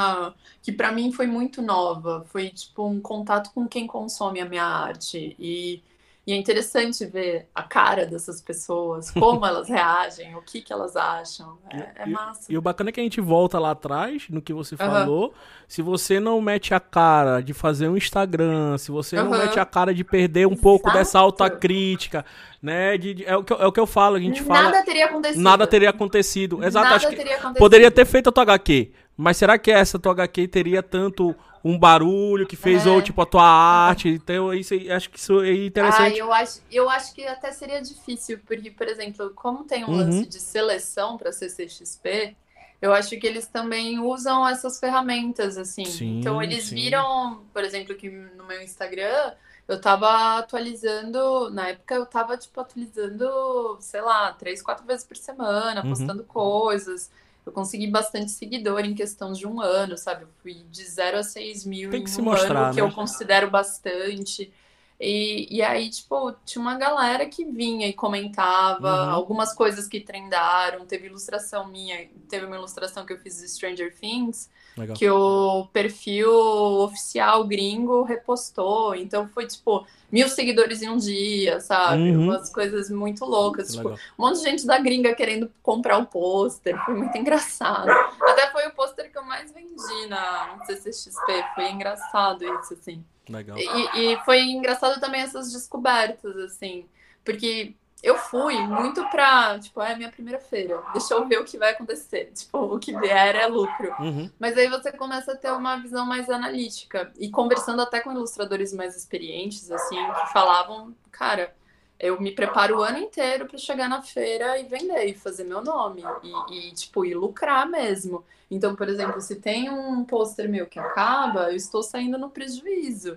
que 0.63 0.71
para 0.71 0.93
mim 0.93 1.11
foi 1.11 1.27
muito 1.27 1.61
nova. 1.61 2.25
Foi 2.29 2.51
tipo 2.51 2.87
um 2.87 3.01
contato 3.01 3.51
com 3.53 3.67
quem 3.67 3.87
consome 3.87 4.41
a 4.41 4.45
minha 4.45 4.65
arte. 4.65 5.35
E 5.41 5.83
e 6.25 6.33
é 6.33 6.37
interessante 6.37 7.05
ver 7.05 7.49
a 7.53 7.65
cara 7.65 8.07
dessas 8.07 8.41
pessoas, 8.41 9.11
como 9.11 9.45
elas 9.45 9.69
reagem, 9.69 10.37
o 10.37 10.43
que, 10.43 10.61
que 10.61 10.73
elas 10.73 10.95
acham. 10.95 11.59
É, 11.69 12.03
é 12.03 12.07
massa. 12.07 12.51
E, 12.51 12.55
e, 12.55 12.59
o 12.59 12.63
bacana 12.63 12.91
é 12.91 12.93
que 12.93 13.01
a 13.01 13.03
gente 13.03 13.21
volta 13.21 13.59
lá 13.59 13.73
atrás, 13.73 14.27
no 14.31 14.41
que 14.41 14.53
você 14.53 14.77
falou. 14.77 15.27
Uhum. 15.27 15.33
Se 15.67 15.83
você 15.83 16.21
não 16.21 16.41
mete 16.41 16.75
a 16.75 16.79
cara 16.79 17.41
de 17.41 17.53
fazer 17.53 17.89
um 17.89 17.97
Instagram, 17.97 18.79
se 18.79 18.93
você 18.93 19.19
uhum. 19.19 19.31
não 19.31 19.39
mete 19.39 19.59
a 19.59 19.65
cara 19.65 19.93
de 19.93 20.05
perder 20.05 20.47
um 20.47 20.53
Exato. 20.53 20.63
pouco 20.63 20.93
dessa 20.93 21.19
autocrítica, 21.19 22.25
né? 22.63 22.97
De, 22.97 23.15
de, 23.15 23.25
é, 23.27 23.37
o 23.37 23.43
que, 23.43 23.53
é 23.53 23.67
o 23.67 23.73
que 23.73 23.81
eu 23.81 23.87
falo, 23.87 24.15
a 24.15 24.21
gente 24.21 24.43
nada 24.43 24.55
fala. 24.55 24.71
Nada 24.71 24.85
teria 24.85 25.07
acontecido. 25.07 25.43
Nada 25.43 25.67
teria 25.67 25.91
acontecido. 25.91 26.65
Exato. 26.65 26.89
Nada 26.89 27.01
teria 27.01 27.35
acontecido. 27.35 27.59
Poderia 27.59 27.91
ter 27.91 28.07
feito 28.07 28.29
a 28.29 28.33
tua 28.33 28.45
HQ. 28.45 28.93
Mas 29.17 29.37
será 29.37 29.59
que 29.59 29.73
essa 29.73 29.99
tua 29.99 30.13
HQ 30.13 30.47
teria 30.49 30.83
tanto 30.83 31.35
um 31.65 31.79
barulho 31.79 32.47
que 32.47 32.57
fez, 32.57 32.87
é. 32.87 32.91
ou 32.91 33.01
tipo, 33.01 33.21
a 33.23 33.27
tua 33.27 33.45
arte. 33.45 34.09
Então, 34.09 34.53
isso 34.53 34.75
acho 34.91 35.11
que 35.11 35.19
isso 35.19 35.41
é 35.43 35.53
interessante. 35.53 36.15
Ah, 36.15 36.19
eu 36.19 36.33
acho, 36.33 36.61
eu 36.71 36.91
acho 36.91 37.15
que 37.15 37.25
até 37.25 37.53
seria 37.53 37.81
difícil, 37.81 38.41
porque, 38.47 38.71
por 38.71 38.89
exemplo, 38.89 39.31
como 39.35 39.65
tem 39.65 39.85
um 39.85 39.89
uhum. 39.89 39.97
lance 39.97 40.27
de 40.27 40.41
seleção 40.41 41.17
para 41.17 41.33
CCXP, 41.33 42.37
eu 42.81 42.93
acho 42.93 43.17
que 43.19 43.27
eles 43.27 43.47
também 43.47 44.01
usam 44.01 44.47
essas 44.47 44.81
ferramentas, 44.81 45.57
assim. 45.57 45.85
Sim, 45.85 46.19
então, 46.19 46.43
eles 46.43 46.65
sim. 46.65 46.75
viram, 46.75 47.43
por 47.53 47.63
exemplo, 47.63 47.95
que 47.95 48.11
no 48.11 48.45
meu 48.45 48.61
Instagram. 48.61 49.35
Eu 49.69 49.81
tava 49.81 50.39
atualizando, 50.39 51.49
na 51.51 51.69
época 51.69 51.95
eu 51.95 52.05
tava, 52.05 52.37
tipo, 52.37 52.61
atualizando, 52.61 53.79
sei 53.79 54.01
lá, 54.01 54.33
três, 54.33 54.61
quatro 54.61 54.85
vezes 54.85 55.05
por 55.07 55.17
semana, 55.17 55.83
uhum. 55.85 55.91
postando 55.91 56.25
coisas 56.25 57.09
eu 57.45 57.53
consegui 57.53 57.87
bastante 57.89 58.31
seguidor 58.31 58.81
em 58.85 58.95
questão 58.95 59.33
de 59.33 59.47
um 59.47 59.61
ano, 59.61 59.97
sabe? 59.99 60.25
Eu 60.25 60.29
fui 60.43 60.55
de 60.71 60.85
0 60.85 61.19
a 61.19 61.23
6 61.23 61.65
mil 61.65 61.93
Tem 61.93 62.03
em 62.03 62.05
que 62.05 62.11
se 62.11 62.21
um 62.21 62.23
mostrar, 62.23 62.33
ano, 62.33 62.67
né? 62.73 62.73
que 62.75 62.81
eu 62.81 62.91
considero 62.93 63.51
bastante. 63.51 64.53
E, 65.01 65.49
e 65.57 65.63
aí, 65.63 65.91
tipo, 65.91 66.33
tinha 66.45 66.63
uma 66.63 66.77
galera 66.77 67.27
que 67.29 67.45
vinha 67.45 67.89
e 67.89 67.93
comentava 67.93 68.89
Uhum. 68.89 69.11
algumas 69.11 69.53
coisas 69.55 69.89
que 69.89 70.01
trendaram. 70.01 70.87
Teve 70.87 71.07
ilustração 71.09 71.67
minha, 71.69 72.09
teve 72.29 72.47
uma 72.47 72.57
ilustração 72.57 73.05
que 73.05 73.13
eu 73.13 73.19
fiz 73.19 73.39
de 73.41 73.49
Stranger 73.49 73.93
Things, 73.99 74.49
Legal. 74.77 74.97
que 74.97 75.09
o 75.09 75.67
perfil 75.73 76.31
oficial 76.31 77.45
gringo 77.45 78.03
repostou. 78.03 78.95
Então 78.95 79.29
foi, 79.29 79.47
tipo, 79.47 79.87
mil 80.11 80.29
seguidores 80.29 80.83
em 80.83 80.89
um 80.89 80.97
dia, 80.97 81.61
sabe? 81.61 82.11
Uhum. 82.11 82.25
Umas 82.25 82.51
coisas 82.51 82.91
muito 82.91 83.25
loucas. 83.25 83.73
Tipo, 83.73 83.91
Legal. 83.91 84.01
um 84.19 84.23
monte 84.23 84.39
de 84.39 84.45
gente 84.45 84.67
da 84.67 84.79
gringa 84.79 85.15
querendo 85.15 85.51
comprar 85.63 85.99
o 85.99 86.07
pôster. 86.07 86.77
Foi 86.85 86.95
muito 86.95 87.17
engraçado. 87.17 87.91
Até 88.23 88.51
foi 88.51 88.67
o 88.67 88.75
pôster 88.75 89.11
que 89.11 89.19
eu 89.19 89.25
mais 89.25 89.53
vendi 89.53 90.07
na 90.09 90.57
no 90.57 90.65
CCXP. 90.65 91.45
Foi 91.55 91.71
engraçado 91.71 92.45
isso, 92.45 92.75
assim. 92.75 93.05
Legal. 93.29 93.57
E, 93.59 94.13
e 94.13 94.17
foi 94.25 94.41
engraçado 94.41 95.01
também 95.01 95.21
essas 95.21 95.53
descobertas, 95.53 96.37
assim. 96.37 96.87
Porque 97.25 97.75
eu 98.03 98.17
fui 98.19 98.59
muito 98.67 99.09
pra, 99.09 99.59
tipo, 99.61 99.81
é 99.81 99.93
a 99.93 99.97
minha 99.97 100.11
primeira 100.11 100.41
feira. 100.41 100.83
Deixa 100.93 101.15
eu 101.15 101.27
ver 101.27 101.39
o 101.39 101.45
que 101.45 101.57
vai 101.57 101.71
acontecer. 101.71 102.33
Tipo, 102.35 102.59
o 102.59 102.79
que 102.79 102.99
vier 102.99 103.37
é 103.37 103.47
lucro. 103.47 103.95
Uhum. 104.01 104.29
Mas 104.41 104.59
aí 104.59 104.69
você 104.69 104.91
começa 104.91 105.33
a 105.33 105.37
ter 105.37 105.53
uma 105.53 105.77
visão 105.77 106.05
mais 106.05 106.29
analítica. 106.29 107.13
E 107.17 107.31
conversando 107.31 107.81
até 107.81 108.01
com 108.01 108.11
ilustradores 108.11 108.73
mais 108.73 108.97
experientes, 108.97 109.71
assim, 109.71 109.97
que 109.97 110.33
falavam, 110.33 110.93
cara, 111.13 111.55
eu 112.03 112.21
me 112.21 112.33
preparo 112.33 112.79
o 112.81 112.83
ano 112.83 112.99
inteiro 112.99 113.47
para 113.47 113.57
chegar 113.59 113.89
na 113.89 114.03
feira 114.03 114.59
e 114.59 114.65
vender 114.65 115.05
e 115.07 115.15
fazer 115.15 115.45
meu 115.45 115.63
nome. 115.63 116.03
E, 116.51 116.69
e, 116.69 116.73
tipo, 116.73 117.05
e 117.05 117.15
lucrar 117.15 117.67
mesmo. 117.69 118.25
Então, 118.51 118.77
por 118.77 118.89
exemplo, 118.89 119.21
se 119.21 119.37
tem 119.37 119.71
um 119.71 120.05
pôster 120.05 120.49
meu 120.49 120.67
que 120.67 120.79
acaba, 120.79 121.51
eu 121.51 121.57
estou 121.57 121.83
saindo 121.83 122.19
no 122.19 122.29
prejuízo. 122.29 123.17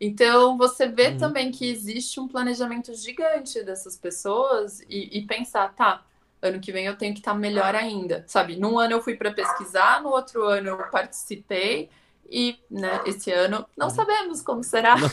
Então, 0.00 0.56
você 0.58 0.86
vê 0.86 1.08
Uhum. 1.08 1.18
também 1.18 1.50
que 1.50 1.68
existe 1.68 2.20
um 2.20 2.28
planejamento 2.28 2.94
gigante 2.94 3.62
dessas 3.62 3.96
pessoas 3.96 4.80
e, 4.82 5.18
e 5.18 5.26
pensar, 5.26 5.74
tá, 5.74 6.04
ano 6.42 6.60
que 6.60 6.70
vem 6.70 6.86
eu 6.86 6.96
tenho 6.96 7.14
que 7.14 7.20
estar 7.20 7.34
melhor 7.34 7.74
ainda, 7.74 8.22
sabe? 8.28 8.56
Num 8.56 8.78
ano 8.78 8.92
eu 8.92 9.02
fui 9.02 9.16
para 9.16 9.32
pesquisar, 9.32 10.02
no 10.02 10.10
outro 10.10 10.44
ano 10.44 10.68
eu 10.68 10.78
participei 10.90 11.88
e, 12.30 12.58
né, 12.70 13.00
esse 13.06 13.30
ano 13.32 13.66
não 13.76 13.90
sabemos 13.90 14.42
como 14.42 14.62
será. 14.62 14.96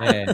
É, 0.00 0.24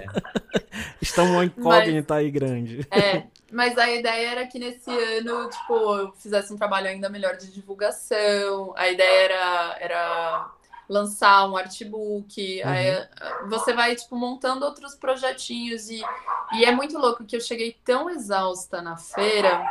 Estamos 1.01 1.33
uma 1.33 1.45
incógnita 1.45 2.17
aí 2.17 2.31
grande. 2.31 2.87
É, 2.91 3.25
mas 3.51 3.77
a 3.79 3.91
ideia 3.91 4.33
era 4.33 4.47
que 4.47 4.59
nesse 4.59 4.91
ano, 4.91 5.49
tipo, 5.49 5.75
eu 5.97 6.13
fizesse 6.13 6.53
um 6.53 6.57
trabalho 6.57 6.89
ainda 6.89 7.09
melhor 7.09 7.37
de 7.37 7.51
divulgação. 7.51 8.75
A 8.77 8.89
ideia 8.89 9.25
era, 9.25 9.77
era 9.81 10.51
lançar 10.89 11.49
um 11.49 11.57
artbook. 11.57 12.63
Uhum. 12.63 12.71
Aí, 12.71 13.09
você 13.49 13.73
vai, 13.73 13.97
tipo, 13.97 14.17
montando 14.17 14.65
outros 14.65 14.95
projetinhos. 14.95 15.89
E, 15.89 16.03
e 16.55 16.65
é 16.65 16.73
muito 16.73 16.99
louco 16.99 17.25
que 17.25 17.37
eu 17.37 17.41
cheguei 17.41 17.77
tão 17.85 18.11
exausta 18.11 18.83
na 18.83 18.97
feira 18.97 19.65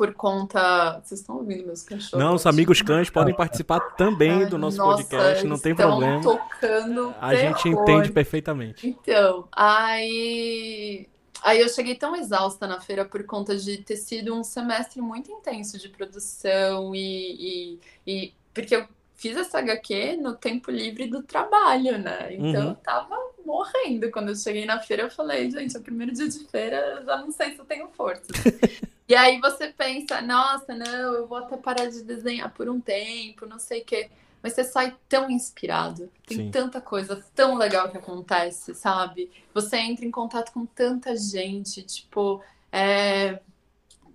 por 0.00 0.14
conta. 0.14 0.98
Vocês 1.04 1.20
estão 1.20 1.36
ouvindo 1.36 1.66
meus 1.66 1.82
cachorros? 1.82 2.24
Não, 2.24 2.34
os 2.34 2.46
amigos 2.46 2.80
cães 2.80 3.10
podem 3.10 3.34
participar 3.36 3.80
também 3.96 4.46
do 4.48 4.56
nosso 4.56 4.78
Nossa, 4.78 5.02
podcast, 5.04 5.46
não 5.46 5.58
tem 5.58 5.74
problema. 5.74 6.22
tocando 6.22 7.14
A 7.20 7.34
gente 7.34 7.64
terror. 7.64 7.82
entende 7.82 8.10
perfeitamente. 8.10 8.88
Então, 8.88 9.46
aí, 9.52 11.06
aí 11.42 11.60
eu 11.60 11.68
cheguei 11.68 11.96
tão 11.96 12.16
exausta 12.16 12.66
na 12.66 12.80
feira 12.80 13.04
por 13.04 13.22
conta 13.24 13.54
de 13.58 13.76
ter 13.82 13.96
sido 13.96 14.34
um 14.34 14.42
semestre 14.42 15.02
muito 15.02 15.30
intenso 15.30 15.78
de 15.78 15.90
produção 15.90 16.94
e, 16.94 17.76
e, 17.76 17.80
e- 18.06 18.34
porque 18.54 18.74
eu 18.76 18.86
fiz 19.20 19.36
essa 19.36 19.58
HQ 19.58 20.16
no 20.16 20.34
tempo 20.34 20.70
livre 20.70 21.06
do 21.06 21.22
trabalho, 21.22 21.98
né? 21.98 22.34
Então 22.34 22.62
Uhum. 22.62 22.68
eu 22.70 22.74
tava 22.76 23.16
morrendo 23.44 24.10
quando 24.10 24.30
eu 24.30 24.36
cheguei 24.36 24.64
na 24.64 24.80
feira. 24.80 25.02
Eu 25.04 25.10
falei, 25.10 25.50
gente, 25.50 25.76
é 25.76 25.78
o 25.78 25.82
primeiro 25.82 26.12
dia 26.12 26.28
de 26.28 26.38
feira, 26.46 26.76
eu 26.98 27.04
já 27.04 27.16
não 27.18 27.30
sei 27.30 27.52
se 27.52 27.58
eu 27.58 27.64
tenho 27.64 27.88
força. 27.88 28.24
E 29.10 29.14
aí 29.16 29.40
você 29.40 29.66
pensa, 29.72 30.22
nossa, 30.22 30.72
não, 30.72 31.14
eu 31.14 31.26
vou 31.26 31.38
até 31.38 31.56
parar 31.56 31.86
de 31.90 32.04
desenhar 32.04 32.48
por 32.54 32.68
um 32.68 32.80
tempo, 32.80 33.44
não 33.44 33.58
sei 33.58 33.80
o 33.80 33.84
quê. 33.84 34.08
Mas 34.40 34.52
você 34.52 34.62
sai 34.62 34.96
tão 35.08 35.28
inspirado. 35.28 36.08
Tem 36.24 36.36
Sim. 36.38 36.50
tanta 36.52 36.80
coisa 36.80 37.20
tão 37.34 37.56
legal 37.56 37.90
que 37.90 37.98
acontece, 37.98 38.72
sabe? 38.72 39.28
Você 39.52 39.78
entra 39.78 40.04
em 40.04 40.12
contato 40.12 40.52
com 40.52 40.64
tanta 40.64 41.16
gente, 41.16 41.82
tipo, 41.82 42.40
é, 42.70 43.40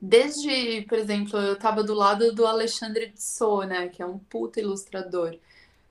desde, 0.01 0.83
por 0.83 0.97
exemplo, 0.97 1.39
eu 1.39 1.57
tava 1.57 1.83
do 1.83 1.93
lado 1.93 2.33
do 2.33 2.45
Alexandre 2.45 3.11
Tissot, 3.11 3.65
né, 3.67 3.87
que 3.89 4.01
é 4.01 4.05
um 4.05 4.17
puta 4.19 4.59
ilustrador. 4.59 5.37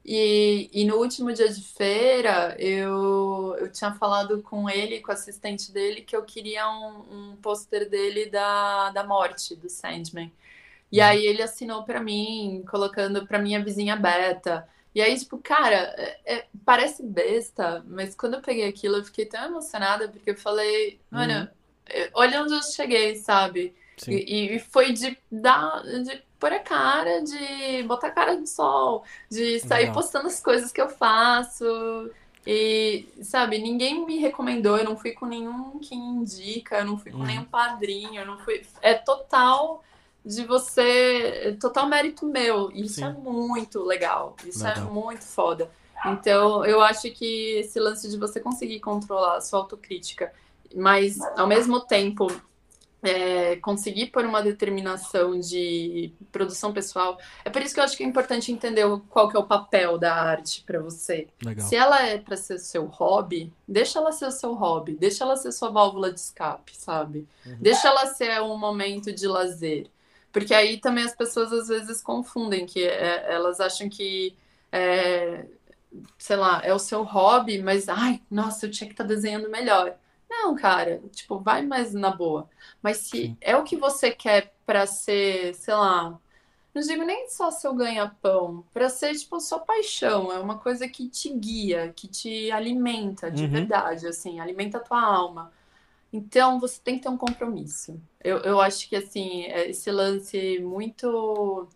E, 0.05 0.71
e 0.73 0.85
no 0.85 0.97
último 0.99 1.33
dia 1.33 1.49
de 1.49 1.63
feira, 1.63 2.57
eu, 2.61 3.57
eu 3.59 3.73
tinha 3.73 3.95
falado 3.95 4.43
com 4.43 4.69
ele, 4.71 5.01
com 5.01 5.11
o 5.11 5.15
assistente 5.15 5.73
dele, 5.73 6.03
que 6.03 6.17
eu 6.17 6.25
queria 6.25 6.69
um, 6.71 7.33
um 7.33 7.37
pôster 7.37 7.89
dele 7.91 8.27
da, 8.31 8.91
da 8.91 9.05
morte, 9.05 9.57
do 9.57 9.69
Sandman. 9.71 10.33
E 10.93 11.01
aí 11.01 11.27
ele 11.27 11.43
assinou 11.43 11.85
pra 11.85 12.01
mim, 12.01 12.65
colocando 12.71 13.27
pra 13.27 13.39
minha 13.39 13.63
vizinha 13.65 13.97
Beta. 13.97 14.69
E 14.95 15.03
aí, 15.03 15.19
tipo, 15.19 15.39
cara, 15.39 15.77
é- 15.99 16.21
é- 16.37 16.47
parece 16.65 17.03
besta, 17.03 17.85
mas 17.89 18.15
quando 18.15 18.35
eu 18.35 18.43
peguei 18.43 18.69
aquilo, 18.69 18.97
eu 18.99 19.05
fiquei 19.05 19.27
tão 19.27 19.45
emocionada, 19.45 20.09
porque 20.09 20.31
eu 20.31 20.37
falei, 20.37 21.01
mano, 21.11 21.33
Uhum. 21.33 21.49
é, 21.87 22.11
olha 22.15 22.43
onde 22.43 22.55
eu 22.55 22.63
cheguei, 22.63 23.17
sabe? 23.17 23.75
E, 24.09 24.55
e 24.57 24.59
foi 24.59 24.93
de 24.93 25.17
dar, 25.31 25.83
de 25.83 26.23
pôr 26.39 26.53
a 26.53 26.59
cara, 26.59 27.23
de 27.23 27.83
botar 27.85 28.09
a 28.09 28.11
cara 28.11 28.37
no 28.37 28.47
sol, 28.47 29.05
de 29.31 29.61
sair 29.61 29.81
Legal. 29.83 29.95
postando 29.95 30.27
as 30.27 30.41
coisas 30.41 30.73
que 30.73 30.81
eu 30.81 30.89
faço. 30.89 31.65
E, 32.47 33.09
sabe, 33.23 33.59
ninguém 33.59 34.05
me 34.05 34.19
recomendou, 34.19 34.77
eu 34.77 34.85
não 34.85 34.97
fui 34.97 35.13
com 35.13 35.25
nenhum 35.27 35.79
que 35.79 35.95
indica, 35.95 36.79
eu 36.79 36.85
não 36.85 36.99
fui 36.99 37.11
com 37.11 37.19
Uhum. 37.19 37.25
nenhum 37.25 37.45
padrinho, 37.45 38.21
eu 38.21 38.27
não 38.27 38.39
fui. 38.39 38.63
É 38.83 38.93
total 38.95 39.83
de 40.25 40.45
você, 40.45 41.41
é 41.45 41.53
total 41.53 41.87
mérito 41.89 42.27
meu. 42.27 42.71
Isso 42.73 42.97
Sim. 42.97 43.05
é 43.05 43.13
muito 43.13 43.83
legal, 43.83 44.37
isso 44.45 44.67
é 44.67 44.75
Legal. 44.75 44.93
muito 44.93 45.25
foda. 45.25 45.71
Então, 46.07 46.65
eu 46.67 46.83
acho 46.83 47.11
que 47.13 47.57
esse 47.61 47.81
lance 47.81 48.11
de 48.11 48.19
você 48.19 48.39
conseguir 48.39 48.81
controlar 48.81 49.37
a 49.39 49.41
sua 49.41 49.61
autocrítica, 49.61 50.31
mas 50.75 51.19
ao 51.39 51.47
mesmo 51.47 51.81
tempo 51.81 52.27
é, 53.05 53.57
conseguir 53.57 54.07
por 54.07 54.25
uma 54.25 54.43
determinação 54.43 55.39
de 55.39 56.13
produção 56.33 56.73
pessoal. 56.73 57.19
É 57.45 57.51
por 57.51 57.61
isso 57.61 57.75
que 57.75 57.81
eu 57.81 57.85
acho 57.85 57.97
que 57.97 58.03
é 58.03 58.07
importante 58.07 58.51
entender 58.51 58.85
qual 59.11 59.29
que 59.29 59.37
é 59.37 59.39
o 59.39 59.45
papel 59.45 59.99
da 59.99 60.15
arte 60.15 60.63
para 60.67 60.81
você. 60.81 61.29
Legal. 61.45 61.67
Se 61.67 61.77
ela 61.77 62.03
é 62.07 62.19
para 62.19 62.37
ser 62.37 62.55
o 62.55 62.59
seu 62.59 62.87
hobby, 62.87 63.53
deixa 63.69 63.99
ela 63.99 64.11
ser 64.11 64.27
o 64.27 64.31
seu 64.31 64.55
hobby, 64.55 64.95
deixa 64.95 65.23
ela 65.23 65.37
ser 65.37 65.53
sua 65.53 65.71
válvula 65.71 66.11
de 66.11 66.19
escape, 66.19 66.75
sabe? 66.75 67.29
Uhum. 67.45 67.59
Deixa 67.61 67.89
ela 67.89 68.07
ser 68.07 68.41
um 68.41 68.57
momento 68.57 69.13
de 69.13 69.27
lazer. 69.29 69.89
Porque 70.33 70.55
aí 70.55 70.79
também 70.79 71.05
as 71.05 71.15
pessoas 71.15 71.53
às 71.53 71.69
vezes 71.69 72.03
confundem, 72.03 72.67
que 72.67 72.83
é, 72.83 73.33
elas 73.33 73.61
acham 73.61 73.89
que, 73.89 74.35
é, 74.73 75.45
sei 76.19 76.37
lá, 76.37 76.61
é 76.65 76.73
o 76.73 76.79
seu 76.79 77.03
hobby, 77.03 77.63
mas, 77.63 77.89
ai, 77.89 78.21
nossa, 78.31 78.67
eu 78.67 78.71
tinha 78.71 78.89
que 78.89 78.95
estar 78.95 79.05
desenhando 79.05 79.49
melhor. 79.51 79.95
Não, 80.43 80.55
cara, 80.57 81.01
tipo, 81.13 81.39
vai 81.41 81.63
mais 81.65 81.93
na 81.95 82.11
boa. 82.11 82.49
Mas 82.83 82.99
se 82.99 83.19
Sim. 83.19 83.37
é 83.41 83.57
o 83.57 83.65
que 83.65 83.77
você 83.77 84.11
quer 84.11 84.55
pra 84.67 84.87
ser, 84.87 85.55
sei 85.55 85.75
lá, 85.75 86.19
não 86.75 86.83
digo 86.83 87.05
nem 87.05 87.29
só 87.29 87.51
seu 87.51 87.75
ganha-pão, 87.75 88.65
pra 88.73 88.89
ser, 88.89 89.15
tipo, 89.17 89.41
sua 89.41 89.61
paixão, 89.61 90.33
é 90.33 90.39
uma 90.41 90.59
coisa 90.59 90.89
que 90.89 91.09
te 91.09 91.33
guia, 91.35 91.93
que 91.95 92.09
te 92.09 92.51
alimenta 92.51 93.31
de 93.31 93.45
Uhum. 93.45 93.53
verdade, 93.53 94.07
assim, 94.09 94.41
alimenta 94.41 94.79
a 94.79 94.81
tua 94.83 95.03
alma. 95.03 95.53
Então, 96.13 96.61
você 96.61 96.81
tem 96.83 96.97
que 96.97 97.03
ter 97.03 97.09
um 97.11 97.19
compromisso. 97.19 98.01
Eu, 98.23 98.39
eu 98.41 98.61
acho 98.61 98.89
que, 98.89 98.97
assim, 98.97 99.45
é 99.45 99.71
esse 99.71 99.91
lance 99.91 100.59
muito, 100.61 101.69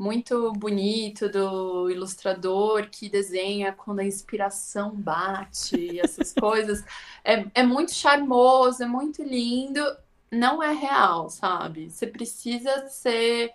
muito 0.00 0.50
bonito 0.54 1.28
do 1.28 1.90
ilustrador 1.90 2.88
que 2.90 3.06
desenha 3.06 3.70
quando 3.70 4.00
a 4.00 4.04
inspiração 4.04 4.92
bate, 4.92 6.00
essas 6.00 6.32
coisas, 6.40 6.82
é, 7.22 7.44
é 7.54 7.62
muito 7.62 7.92
charmoso, 7.92 8.82
é 8.82 8.86
muito 8.86 9.22
lindo, 9.22 9.84
não 10.30 10.62
é 10.62 10.72
real, 10.72 11.28
sabe? 11.28 11.90
Você 11.90 12.06
precisa 12.06 12.88
ser. 12.88 13.52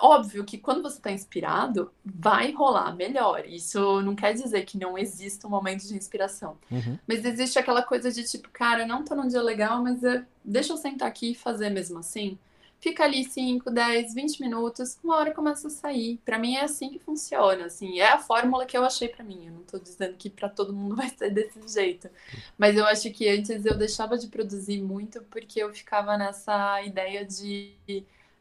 Óbvio 0.00 0.44
que 0.44 0.58
quando 0.58 0.82
você 0.82 0.96
está 0.96 1.12
inspirado, 1.12 1.92
vai 2.04 2.50
rolar 2.50 2.96
melhor. 2.96 3.44
Isso 3.46 4.00
não 4.00 4.16
quer 4.16 4.32
dizer 4.32 4.64
que 4.64 4.78
não 4.78 4.98
exista 4.98 5.46
um 5.46 5.50
momento 5.50 5.86
de 5.86 5.94
inspiração. 5.94 6.56
Uhum. 6.70 6.98
Mas 7.06 7.24
existe 7.24 7.58
aquela 7.58 7.82
coisa 7.82 8.10
de 8.10 8.24
tipo, 8.24 8.48
cara, 8.48 8.82
eu 8.82 8.88
não 8.88 9.04
tô 9.04 9.14
num 9.14 9.28
dia 9.28 9.42
legal, 9.42 9.82
mas 9.82 10.02
é, 10.02 10.24
deixa 10.44 10.72
eu 10.72 10.76
sentar 10.78 11.06
aqui 11.06 11.32
e 11.32 11.34
fazer 11.34 11.70
mesmo 11.70 11.98
assim. 11.98 12.38
Fica 12.84 13.02
ali 13.02 13.24
5, 13.24 13.70
10, 13.70 14.12
20 14.12 14.40
minutos, 14.42 14.98
uma 15.02 15.16
hora 15.16 15.32
começa 15.32 15.68
a 15.68 15.70
sair. 15.70 16.18
Pra 16.22 16.38
mim 16.38 16.56
é 16.56 16.64
assim 16.64 16.90
que 16.90 16.98
funciona, 16.98 17.64
assim, 17.64 17.98
é 17.98 18.08
a 18.12 18.18
fórmula 18.18 18.66
que 18.66 18.76
eu 18.76 18.84
achei 18.84 19.08
pra 19.08 19.24
mim. 19.24 19.46
Eu 19.46 19.52
não 19.54 19.62
tô 19.62 19.78
dizendo 19.78 20.14
que 20.18 20.28
pra 20.28 20.50
todo 20.50 20.74
mundo 20.74 20.94
vai 20.94 21.08
ser 21.08 21.30
desse 21.30 21.66
jeito. 21.66 22.10
Mas 22.58 22.76
eu 22.76 22.84
acho 22.84 23.10
que 23.10 23.26
antes 23.26 23.64
eu 23.64 23.74
deixava 23.74 24.18
de 24.18 24.28
produzir 24.28 24.82
muito 24.82 25.22
porque 25.30 25.60
eu 25.62 25.72
ficava 25.72 26.18
nessa 26.18 26.82
ideia 26.82 27.24
de 27.24 27.72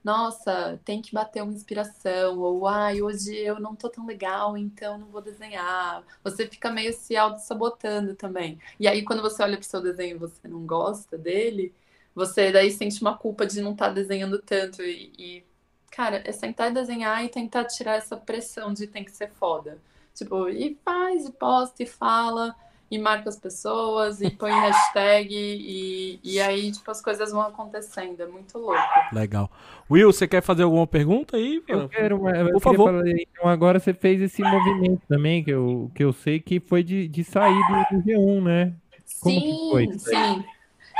nossa, 0.04 0.78
tem 0.84 1.02
que 1.02 1.14
bater 1.14 1.42
uma 1.42 1.54
inspiração, 1.54 2.38
ou 2.38 2.68
ai, 2.68 3.02
hoje 3.02 3.34
eu 3.38 3.62
não 3.62 3.74
tô 3.74 3.88
tão 3.88 4.06
legal, 4.06 4.58
então 4.58 4.98
não 4.98 5.08
vou 5.08 5.22
desenhar. 5.22 6.04
Você 6.22 6.46
fica 6.46 6.70
meio 6.70 6.92
se 6.92 7.16
auto-sabotando 7.16 8.14
também. 8.14 8.60
E 8.78 8.90
aí, 8.90 9.04
quando 9.06 9.22
você 9.22 9.42
olha 9.42 9.56
pro 9.58 9.66
seu 9.66 9.82
desenho 9.82 10.18
e 10.18 10.20
você 10.20 10.50
não 10.50 10.66
gosta 10.66 11.18
dele, 11.18 11.74
você 12.16 12.52
daí 12.52 12.72
sente 12.72 13.02
uma 13.02 13.18
culpa 13.18 13.46
de 13.46 13.62
não 13.62 13.72
estar 13.74 13.88
tá 13.88 13.94
desenhando 13.94 14.40
tanto. 14.40 14.82
E, 14.82 15.12
e, 15.18 15.44
cara, 15.92 16.22
é 16.26 16.32
sentar 16.32 16.72
e 16.72 16.74
desenhar 16.74 17.24
e 17.24 17.30
tentar 17.30 17.66
tirar 17.66 17.96
essa 17.96 18.18
pressão 18.18 18.74
de 18.74 18.88
tem 18.88 19.04
que 19.04 19.12
ser 19.12 19.32
foda. 19.32 19.78
Tipo, 20.14 20.48
e 20.50 20.78
faz, 20.86 21.26
e 21.26 21.32
posta, 21.32 21.84
e 21.84 21.86
fala 21.86 22.56
e 22.94 23.00
marca 23.00 23.28
as 23.28 23.40
pessoas 23.40 24.22
e 24.22 24.30
põe 24.30 24.52
hashtag 24.62 25.34
e, 25.34 26.20
e 26.24 26.40
aí, 26.40 26.72
tipo, 26.72 26.90
as 26.92 27.02
coisas 27.02 27.32
vão 27.32 27.42
acontecendo. 27.42 28.22
É 28.22 28.28
muito 28.28 28.58
louco. 28.58 28.82
Legal. 29.12 29.50
Will, 29.90 30.12
você 30.12 30.28
quer 30.28 30.42
fazer 30.42 30.64
alguma 30.64 30.86
pergunta 30.86 31.38
aí? 31.38 31.62
Eu 31.68 31.90
quero, 31.90 32.22
mas 32.22 32.52
por 32.52 32.62
favor. 32.62 32.92
Falar, 32.92 33.08
então 33.08 33.48
agora 33.50 33.80
você 33.80 33.94
fez 33.94 34.22
esse 34.22 34.42
movimento 34.44 35.02
também, 35.08 35.44
que 35.44 35.52
eu, 35.52 35.92
que 35.96 36.04
eu 36.04 36.14
sei 36.14 36.40
que 36.40 36.60
foi 36.60 36.84
de, 36.84 37.08
de 37.08 37.24
sair 37.24 37.60
do, 37.68 37.98
do 37.98 38.04
G1, 38.04 38.44
né? 38.44 38.74
Como 39.20 39.40
sim, 39.40 39.70
foi? 39.72 39.92
sim. 39.98 40.46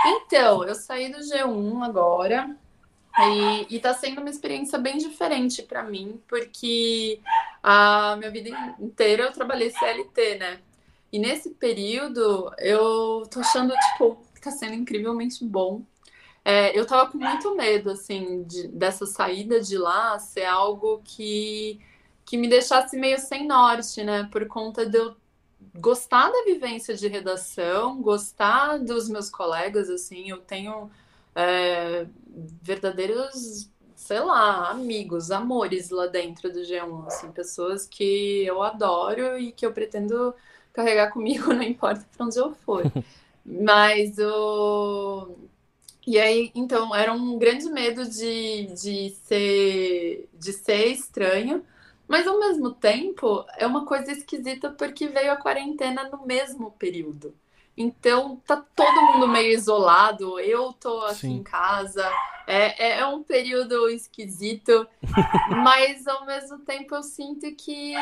Então, 0.06 0.64
eu 0.64 0.76
saí 0.76 1.12
do 1.12 1.20
G1 1.20 1.84
agora. 1.84 2.56
E, 3.20 3.76
e 3.76 3.80
tá 3.80 3.94
sendo 3.94 4.22
uma 4.22 4.30
experiência 4.30 4.80
bem 4.80 4.98
diferente 4.98 5.62
para 5.62 5.84
mim, 5.84 6.20
porque 6.28 7.20
a 7.62 8.16
minha 8.18 8.32
vida 8.32 8.50
inteira 8.80 9.26
eu 9.26 9.32
trabalhei 9.32 9.70
CLT, 9.70 10.36
né? 10.40 10.60
E 11.12 11.20
nesse 11.20 11.52
período, 11.52 12.52
eu 12.58 13.24
tô 13.30 13.40
achando, 13.40 13.72
tipo, 13.92 14.18
que 14.34 14.42
tá 14.42 14.50
sendo 14.50 14.74
incrivelmente 14.74 15.46
bom. 15.46 15.84
É, 16.44 16.78
eu 16.78 16.88
tava 16.88 17.10
com 17.12 17.20
muito 17.20 17.56
medo, 17.56 17.92
assim, 17.92 18.44
de, 18.44 18.68
dessa 18.70 19.06
saída 19.06 19.62
de 19.62 19.78
lá 19.78 20.18
ser 20.18 20.46
algo 20.46 21.02
que, 21.06 21.80
que 22.26 22.36
me 22.36 22.50
deixasse 22.50 22.98
meio 22.98 23.20
sem 23.20 23.46
norte, 23.46 24.04
né? 24.04 24.28
Por 24.32 24.48
conta 24.48 24.88
de 24.88 24.98
eu 24.98 25.16
gostar 25.76 26.30
da 26.32 26.44
vivência 26.44 26.96
de 26.96 27.08
redação, 27.08 28.02
gostar 28.02 28.78
dos 28.78 29.10
meus 29.10 29.30
colegas, 29.30 29.90
assim, 29.90 30.30
eu 30.30 30.38
tenho 30.38 30.90
é, 31.36 32.06
verdadeiros, 32.62 33.70
sei 33.96 34.20
lá, 34.20 34.70
amigos, 34.72 35.32
amores 35.32 35.90
lá 35.90 36.08
dentro 36.08 36.52
do 36.52 36.60
G1, 36.60 37.08
assim, 37.08 37.32
pessoas 37.32 37.86
que 37.88 38.46
eu 38.46 38.62
adoro 38.62 39.38
e 39.38 39.52
que 39.52 39.66
eu 39.66 39.74
pretendo 39.74 40.34
carregar 40.74 41.12
comigo, 41.12 41.52
não 41.54 41.64
importa 41.64 42.06
para 42.16 42.26
onde 42.26 42.38
eu 42.38 42.54
for. 42.54 42.84
Mas 43.46 44.18
o. 44.20 45.36
E 46.06 46.20
aí, 46.20 46.52
então, 46.54 46.94
era 46.94 47.14
um 47.14 47.38
grande 47.38 47.70
medo 47.70 48.06
de, 48.06 48.68
de, 48.74 49.10
ser, 49.24 50.30
de 50.34 50.52
ser 50.52 50.88
estranho, 50.88 51.64
mas 52.08 52.28
ao 52.28 52.40
mesmo 52.40 52.72
tempo 52.72 53.46
é 53.58 53.66
uma 53.66 53.86
coisa 53.86 54.12
esquisita 54.12 54.70
porque 54.70 55.08
veio 55.08 55.32
a 55.32 55.38
quarentena 55.38 56.10
no 56.10 56.26
mesmo 56.26 56.72
período. 56.72 57.36
Então 57.76 58.42
tá 58.46 58.64
todo 58.76 59.02
mundo 59.14 59.28
meio 59.28 59.52
isolado, 59.52 60.40
eu 60.40 60.74
tô 60.74 61.02
aqui 61.06 61.22
Sim. 61.22 61.38
em 61.38 61.44
casa, 61.44 62.08
é, 62.46 62.88
é, 62.88 63.00
é 63.00 63.06
um 63.08 63.24
período 63.24 63.90
esquisito, 63.90 64.88
mas 65.64 66.08
ao 66.08 66.26
mesmo 66.26 66.60
tempo 66.60 66.94
eu 66.94 67.02
sinto 67.02 67.52
que 67.56 67.96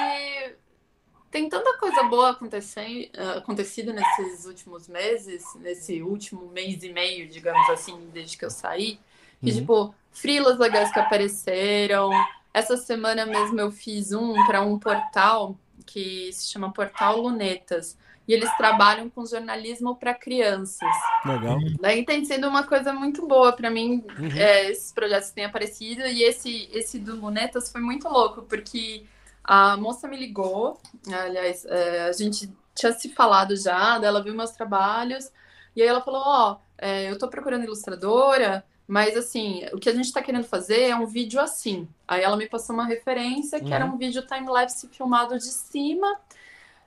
tem 1.29 1.47
tanta 1.47 1.77
coisa 1.77 2.03
boa 2.03 2.31
acontecendo, 2.31 3.09
acontecido 3.37 3.93
nesses 3.93 4.45
últimos 4.45 4.89
meses, 4.89 5.43
nesse 5.55 6.01
último 6.01 6.47
mês 6.47 6.83
e 6.83 6.91
meio, 6.91 7.29
digamos 7.29 7.69
assim, 7.69 8.09
desde 8.11 8.37
que 8.37 8.43
eu 8.43 8.49
saí, 8.49 8.99
que, 9.41 9.51
uhum. 9.51 9.57
tipo, 9.57 9.95
frilas 10.11 10.59
legais 10.59 10.91
que 10.91 10.99
apareceram. 10.99 12.11
Essa 12.53 12.77
semana 12.77 13.25
mesmo 13.25 13.59
eu 13.59 13.71
fiz 13.71 14.11
um 14.11 14.33
para 14.45 14.61
um 14.61 14.77
portal 14.77 15.57
que 15.85 16.31
se 16.33 16.49
chama 16.49 16.73
Portal 16.73 17.17
Lunetas. 17.17 17.97
E 18.27 18.33
eles 18.33 18.55
trabalham 18.55 19.09
com 19.09 19.25
jornalismo 19.25 19.95
para 19.95 20.13
crianças. 20.13 20.87
Legal. 21.25 21.57
Daí 21.81 22.05
tem 22.05 22.23
sido 22.23 22.47
uma 22.47 22.63
coisa 22.63 22.93
muito 22.93 23.27
boa 23.27 23.51
para 23.51 23.69
mim, 23.69 24.05
uhum. 24.17 24.31
é, 24.37 24.69
esses 24.69 24.91
projetos 24.91 25.29
que 25.29 25.35
têm 25.35 25.45
aparecido. 25.45 26.01
E 26.03 26.23
esse, 26.23 26.69
esse 26.71 26.99
do 26.99 27.19
Lunetas 27.19 27.71
foi 27.71 27.81
muito 27.81 28.07
louco, 28.07 28.43
porque 28.43 29.05
a 29.43 29.75
moça 29.75 30.07
me 30.07 30.15
ligou, 30.15 30.79
aliás, 31.11 31.65
é, 31.65 32.03
a 32.03 32.11
gente 32.11 32.49
tinha 32.75 32.93
se 32.93 33.09
falado 33.09 33.55
já, 33.55 33.99
ela 34.01 34.23
viu 34.23 34.35
meus 34.35 34.51
trabalhos, 34.51 35.31
e 35.75 35.81
aí 35.81 35.87
ela 35.87 36.01
falou, 36.01 36.21
ó, 36.23 36.51
oh, 36.51 36.57
é, 36.77 37.09
eu 37.09 37.17
tô 37.17 37.27
procurando 37.27 37.63
ilustradora, 37.63 38.63
mas 38.91 39.15
assim, 39.15 39.63
o 39.71 39.79
que 39.79 39.87
a 39.87 39.95
gente 39.95 40.11
tá 40.11 40.21
querendo 40.21 40.43
fazer 40.43 40.89
é 40.89 40.93
um 40.93 41.05
vídeo 41.05 41.39
assim. 41.39 41.87
Aí 42.05 42.21
ela 42.21 42.35
me 42.35 42.45
passou 42.45 42.73
uma 42.75 42.85
referência, 42.85 43.57
que 43.57 43.67
uhum. 43.67 43.73
era 43.73 43.85
um 43.85 43.95
vídeo 43.95 44.21
time-lapse 44.27 44.85
filmado 44.89 45.37
de 45.37 45.45
cima, 45.45 46.19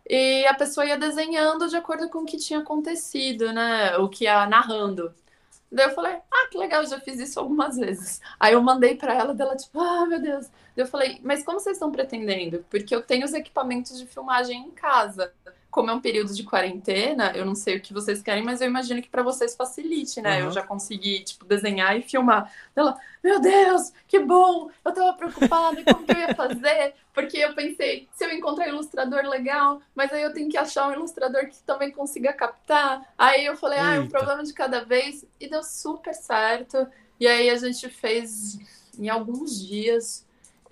e 0.07 0.45
a 0.45 0.53
pessoa 0.53 0.85
ia 0.85 0.99
desenhando 0.99 1.67
de 1.67 1.75
acordo 1.75 2.11
com 2.11 2.19
o 2.19 2.27
que 2.27 2.37
tinha 2.37 2.59
acontecido, 2.59 3.55
né? 3.55 3.97
O 3.97 4.11
que 4.11 4.25
ia 4.25 4.47
narrando. 4.47 5.15
Daí 5.73 5.87
eu 5.87 5.95
falei, 5.95 6.19
ah, 6.31 6.49
que 6.51 6.59
legal, 6.59 6.85
já 6.85 7.01
fiz 7.01 7.19
isso 7.19 7.41
algumas 7.41 7.79
vezes. 7.79 8.21
Aí 8.39 8.53
eu 8.53 8.63
mandei 8.63 8.97
para 8.97 9.15
ela, 9.15 9.33
dela 9.33 9.57
tipo, 9.57 9.81
ah, 9.81 10.05
meu 10.05 10.21
Deus. 10.21 10.49
Daí 10.77 10.85
eu 10.85 10.87
falei, 10.87 11.19
mas 11.23 11.43
como 11.43 11.59
vocês 11.59 11.77
estão 11.77 11.91
pretendendo? 11.91 12.67
Porque 12.69 12.95
eu 12.95 13.01
tenho 13.01 13.25
os 13.25 13.33
equipamentos 13.33 13.99
de 13.99 14.07
filmagem 14.07 14.61
em 14.61 14.71
casa 14.73 15.33
como 15.75 15.91
é 15.91 15.93
um 15.93 16.01
período 16.01 16.33
de 16.33 16.45
quarentena, 16.45 17.33
eu 17.35 17.45
não 17.45 17.57
sei 17.57 17.77
o 17.77 17.81
que 17.81 17.93
vocês 17.93 18.23
querem, 18.23 18.45
mas 18.45 18.61
eu 18.61 18.69
imagino 18.69 19.03
que 19.03 19.09
para 19.09 19.25
vocês 19.25 19.57
facilite, 19.57 20.23
né? 20.23 20.39
Uhum. 20.39 20.45
Eu 20.45 20.53
já 20.53 20.63
consegui, 20.63 21.25
tipo, 21.25 21.45
desenhar 21.45 21.99
e 21.99 22.03
filmar. 22.03 22.49
Ela, 22.77 22.97
meu 23.21 23.41
Deus, 23.41 23.93
que 24.07 24.21
bom! 24.21 24.71
Eu 24.85 24.95
tava 24.95 25.13
preocupada 25.15 25.83
como 25.83 26.07
que 26.07 26.13
eu 26.13 26.21
ia 26.21 26.33
fazer, 26.33 26.95
porque 27.13 27.39
eu 27.39 27.57
pensei, 27.57 28.09
se 28.13 28.25
eu 28.25 28.31
encontrar 28.31 28.67
um 28.67 28.75
ilustrador 28.75 29.25
legal, 29.25 29.83
mas 29.97 30.13
aí 30.13 30.23
eu 30.23 30.33
tenho 30.33 30.49
que 30.49 30.57
achar 30.57 30.87
um 30.87 30.93
ilustrador 30.93 31.49
que 31.49 31.61
também 31.65 31.91
consiga 31.91 32.33
captar. 32.33 33.13
Aí 33.19 33.45
eu 33.45 33.57
falei, 33.57 33.81
ah, 33.81 33.95
é 33.97 33.99
um 33.99 34.09
problema 34.09 34.45
de 34.45 34.53
cada 34.53 34.85
vez, 34.85 35.27
e 35.41 35.49
deu 35.51 35.65
super 35.65 36.15
certo. 36.15 36.87
E 37.19 37.27
aí 37.27 37.51
a 37.51 37.57
gente 37.57 37.89
fez 37.89 38.61
em 38.97 39.09
alguns 39.09 39.61
dias 39.67 40.25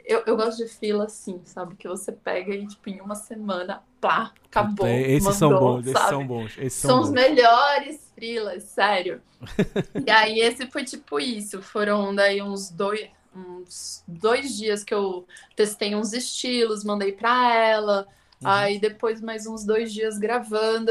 eu, 0.05 0.23
eu 0.27 0.37
gosto 0.37 0.59
de 0.59 0.69
fila 0.69 1.05
assim, 1.05 1.41
sabe? 1.45 1.75
Que 1.77 1.89
você 1.89 2.13
pega 2.13 2.55
e, 2.55 2.67
tipo, 2.67 2.89
em 2.89 3.01
uma 3.01 3.15
semana, 3.15 3.83
pá, 4.01 4.33
acabou. 4.47 4.87
esses 4.87 5.23
mandou, 5.23 5.35
são 5.35 5.59
bons, 5.59 5.85
sabe? 5.85 5.91
esses 5.91 6.09
são 6.09 6.27
bons. 6.27 6.59
Esses 6.59 6.73
são, 6.75 6.91
são 6.91 6.99
bons. 6.99 7.07
os 7.07 7.11
melhores 7.13 8.13
frilas, 8.15 8.63
sério. 8.65 9.21
e 10.07 10.11
aí, 10.11 10.41
esse 10.41 10.67
foi 10.67 10.85
tipo 10.85 11.21
isso. 11.21 11.63
Foram 11.63 12.15
daí 12.15 12.43
uns 12.43 12.71
dois, 12.71 13.09
uns 13.35 14.05
dois 14.07 14.57
dias 14.57 14.85
que 14.85 14.95
eu 14.95 15.27
testei 15.57 15.95
uns 15.95 16.13
estilos, 16.13 16.85
mandei 16.85 17.13
pra 17.13 17.55
ela. 17.55 18.07
Uhum. 18.41 18.49
Aí 18.49 18.79
depois 18.79 19.21
mais 19.21 19.47
uns 19.47 19.65
dois 19.65 19.93
dias 19.93 20.19
gravando. 20.19 20.91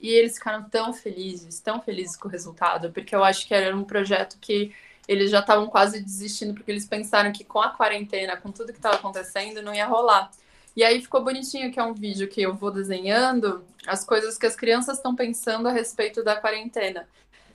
E 0.00 0.10
eles 0.10 0.34
ficaram 0.34 0.62
tão 0.68 0.92
felizes, 0.92 1.58
tão 1.60 1.82
felizes 1.82 2.16
com 2.16 2.28
o 2.28 2.30
resultado, 2.30 2.92
porque 2.92 3.14
eu 3.14 3.24
acho 3.24 3.48
que 3.48 3.52
era 3.52 3.76
um 3.76 3.82
projeto 3.82 4.38
que 4.40 4.72
eles 5.08 5.30
já 5.30 5.40
estavam 5.40 5.66
quase 5.66 6.00
desistindo 6.00 6.52
porque 6.52 6.70
eles 6.70 6.86
pensaram 6.86 7.32
que 7.32 7.42
com 7.42 7.60
a 7.60 7.70
quarentena, 7.70 8.36
com 8.36 8.52
tudo 8.52 8.72
que 8.72 8.78
estava 8.78 8.96
acontecendo, 8.96 9.62
não 9.62 9.74
ia 9.74 9.86
rolar. 9.86 10.30
E 10.76 10.84
aí 10.84 11.00
ficou 11.00 11.24
bonitinho 11.24 11.72
que 11.72 11.80
é 11.80 11.82
um 11.82 11.94
vídeo 11.94 12.28
que 12.28 12.42
eu 12.42 12.54
vou 12.54 12.70
desenhando 12.70 13.64
as 13.86 14.04
coisas 14.04 14.36
que 14.36 14.46
as 14.46 14.54
crianças 14.54 14.98
estão 14.98 15.16
pensando 15.16 15.66
a 15.66 15.72
respeito 15.72 16.22
da 16.22 16.36
quarentena. 16.36 17.08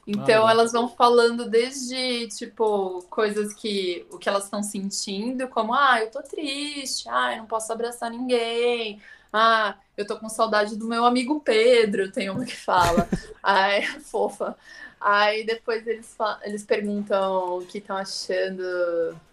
Então 0.05 0.45
ah, 0.45 0.51
elas 0.51 0.73
vão 0.73 0.89
falando 0.89 1.49
desde 1.49 2.27
tipo 2.27 3.05
coisas 3.09 3.53
que 3.53 4.05
o 4.11 4.17
que 4.17 4.27
elas 4.27 4.45
estão 4.45 4.61
sentindo, 4.61 5.47
como 5.47 5.73
ah, 5.73 6.01
eu 6.01 6.11
tô 6.11 6.21
triste, 6.21 7.07
ah, 7.07 7.33
eu 7.33 7.37
não 7.37 7.45
posso 7.45 7.71
abraçar 7.71 8.11
ninguém, 8.11 9.01
ah, 9.31 9.77
eu 9.95 10.05
tô 10.05 10.17
com 10.17 10.27
saudade 10.27 10.75
do 10.75 10.87
meu 10.87 11.05
amigo 11.05 11.39
Pedro, 11.39 12.11
tem 12.11 12.29
uma 12.29 12.43
que 12.43 12.55
fala. 12.55 13.07
Ai, 13.41 13.83
fofa. 14.01 14.57
Aí 15.05 15.45
depois 15.45 15.85
eles, 15.85 16.15
eles 16.43 16.63
perguntam 16.63 17.57
o 17.57 17.65
que 17.65 17.79
estão 17.79 17.97
achando, 17.97 18.63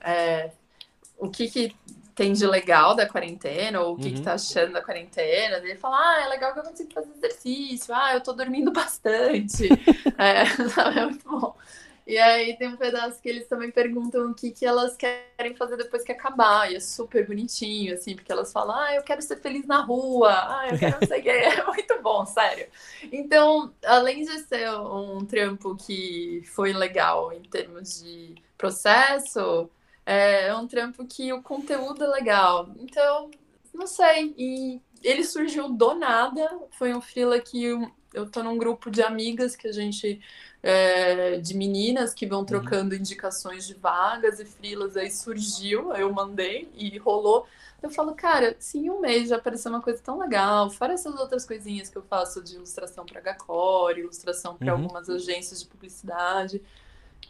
é, 0.01 0.51
o 1.17 1.31
que, 1.31 1.49
que 1.49 1.77
tem 2.13 2.33
de 2.33 2.45
legal 2.45 2.97
da 2.97 3.09
quarentena, 3.09 3.81
ou 3.81 3.95
o 3.95 3.97
que, 3.97 4.09
uhum. 4.09 4.15
que 4.17 4.21
tá 4.21 4.35
achando 4.35 4.73
da 4.73 4.83
quarentena. 4.83 5.59
Ele 5.59 5.77
fala, 5.77 5.97
ah, 5.97 6.23
é 6.25 6.29
legal 6.29 6.53
que 6.53 6.59
eu 6.59 6.65
consigo 6.65 6.93
fazer 6.93 7.13
exercício, 7.17 7.95
ah, 7.95 8.15
eu 8.15 8.21
tô 8.21 8.33
dormindo 8.33 8.73
bastante. 8.75 9.69
é, 10.19 10.43
é 10.99 11.05
muito 11.07 11.31
bom. 11.31 11.55
E 12.11 12.19
aí 12.19 12.57
tem 12.57 12.67
um 12.67 12.77
pedaço 12.77 13.23
que 13.23 13.29
eles 13.29 13.47
também 13.47 13.71
perguntam 13.71 14.33
o 14.33 14.35
que, 14.35 14.51
que 14.51 14.67
elas 14.67 14.97
querem 14.97 15.55
fazer 15.57 15.77
depois 15.77 16.03
que 16.03 16.11
acabar. 16.11 16.69
E 16.69 16.75
é 16.75 16.81
super 16.81 17.25
bonitinho, 17.25 17.95
assim, 17.95 18.17
porque 18.17 18.33
elas 18.33 18.53
falam, 18.53 18.75
ah, 18.75 18.97
eu 18.97 19.03
quero 19.05 19.23
ser 19.23 19.37
feliz 19.37 19.65
na 19.65 19.81
rua, 19.83 20.33
ah, 20.33 20.69
eu 20.73 20.77
quero 20.77 20.97
o 20.97 20.99
que. 20.99 21.31
É 21.31 21.65
muito 21.65 22.03
bom, 22.03 22.27
sério. 22.27 22.67
Então, 23.13 23.73
além 23.85 24.25
de 24.25 24.41
ser 24.41 24.69
um 24.73 25.25
trampo 25.25 25.77
que 25.77 26.43
foi 26.47 26.73
legal 26.73 27.33
em 27.33 27.43
termos 27.43 28.03
de 28.03 28.35
processo, 28.59 29.71
é 30.05 30.53
um 30.53 30.67
trampo 30.67 31.07
que 31.07 31.33
o 31.33 31.41
conteúdo 31.41 32.03
é 32.03 32.09
legal. 32.09 32.71
Então, 32.81 33.31
não 33.73 33.87
sei. 33.87 34.35
E 34.37 34.83
ele 35.03 35.25
surgiu 35.25 35.69
do 35.69 35.95
nada. 35.95 36.59
Foi 36.73 36.95
um 36.95 37.01
freela 37.01 37.39
que 37.41 37.65
eu 38.13 38.29
tô 38.31 38.43
num 38.43 38.59
grupo 38.59 38.91
de 38.91 39.03
amigas 39.03 39.57
que 39.57 39.69
a 39.69 39.73
gente. 39.73 40.21
É, 40.63 41.39
de 41.39 41.57
meninas 41.57 42.13
que 42.13 42.27
vão 42.27 42.45
trocando 42.45 42.95
uhum. 42.95 43.01
indicações 43.01 43.67
de 43.67 43.73
vagas 43.73 44.41
e 44.41 44.45
frilas, 44.45 44.95
aí 44.95 45.11
surgiu, 45.11 45.91
aí 45.91 46.03
eu 46.03 46.13
mandei 46.13 46.71
e 46.75 46.99
rolou. 46.99 47.47
Eu 47.83 47.89
falo, 47.89 48.15
cara, 48.15 48.55
se 48.59 48.77
em 48.77 48.91
um 48.91 49.01
mês 49.01 49.31
já 49.31 49.37
apareceu 49.37 49.71
uma 49.71 49.81
coisa 49.81 50.03
tão 50.03 50.19
legal, 50.19 50.69
fora 50.69 50.93
essas 50.93 51.19
outras 51.19 51.47
coisinhas 51.47 51.89
que 51.89 51.97
eu 51.97 52.03
faço 52.03 52.43
de 52.43 52.57
ilustração 52.57 53.07
para 53.07 53.23
Gacore, 53.23 54.01
ilustração 54.01 54.55
para 54.55 54.75
uhum. 54.75 54.83
algumas 54.83 55.09
agências 55.09 55.61
de 55.61 55.67
publicidade, 55.67 56.63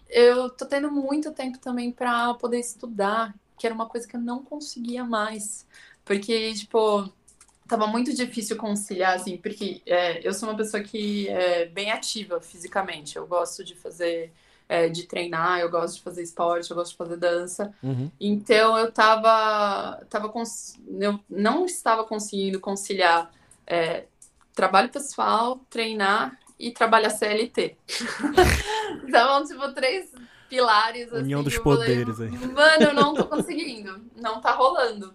eu 0.09 0.51
tô 0.51 0.66
tendo 0.66 0.91
muito 0.91 1.31
tempo 1.31 1.59
também 1.59 1.93
para 1.93 2.35
poder 2.35 2.59
estudar, 2.59 3.33
que 3.57 3.66
era 3.66 3.75
uma 3.75 3.87
coisa 3.87 4.09
que 4.09 4.16
eu 4.16 4.21
não 4.21 4.45
conseguia 4.45 5.05
mais. 5.05 5.66
Porque, 6.05 6.53
tipo, 6.55 7.12
tava 7.71 7.87
muito 7.87 8.12
difícil 8.12 8.57
conciliar, 8.57 9.14
assim, 9.14 9.37
porque 9.37 9.81
é, 9.87 10.27
eu 10.27 10.35
sou 10.35 10.49
uma 10.49 10.57
pessoa 10.57 10.83
que 10.83 11.29
é 11.29 11.66
bem 11.66 11.93
ativa 11.93 12.41
fisicamente. 12.41 13.14
Eu 13.14 13.29
gosto 13.29 13.62
de 13.62 13.77
fazer, 13.77 14.33
é, 14.68 14.89
de 14.89 15.05
treinar, 15.05 15.61
eu 15.61 15.71
gosto 15.71 15.99
de 15.99 16.03
fazer 16.03 16.21
esporte, 16.21 16.68
eu 16.68 16.77
gosto 16.77 16.91
de 16.91 16.97
fazer 16.97 17.16
dança. 17.16 17.73
Uhum. 17.81 18.11
Então 18.21 18.77
eu 18.77 18.91
tava, 18.91 20.05
tava 20.11 20.29
cons... 20.31 20.81
eu 20.99 21.21
não 21.31 21.64
estava 21.64 22.03
conseguindo 22.03 22.59
conciliar 22.59 23.31
é, 23.64 24.07
trabalho 24.53 24.89
pessoal, 24.89 25.61
treinar 25.71 26.37
e 26.59 26.73
trabalhar 26.73 27.11
CLT. 27.11 27.77
então, 29.07 29.45
tipo, 29.47 29.73
três 29.73 30.11
pilares. 30.49 31.12
União 31.12 31.39
assim, 31.39 31.49
dos 31.51 31.59
poderes 31.59 32.16
falei, 32.16 32.33
aí. 32.33 32.47
Mano, 32.49 32.83
eu 32.83 32.95
não 32.95 33.14
tô 33.14 33.27
conseguindo. 33.27 34.03
Não 34.16 34.41
tá 34.41 34.51
rolando. 34.51 35.14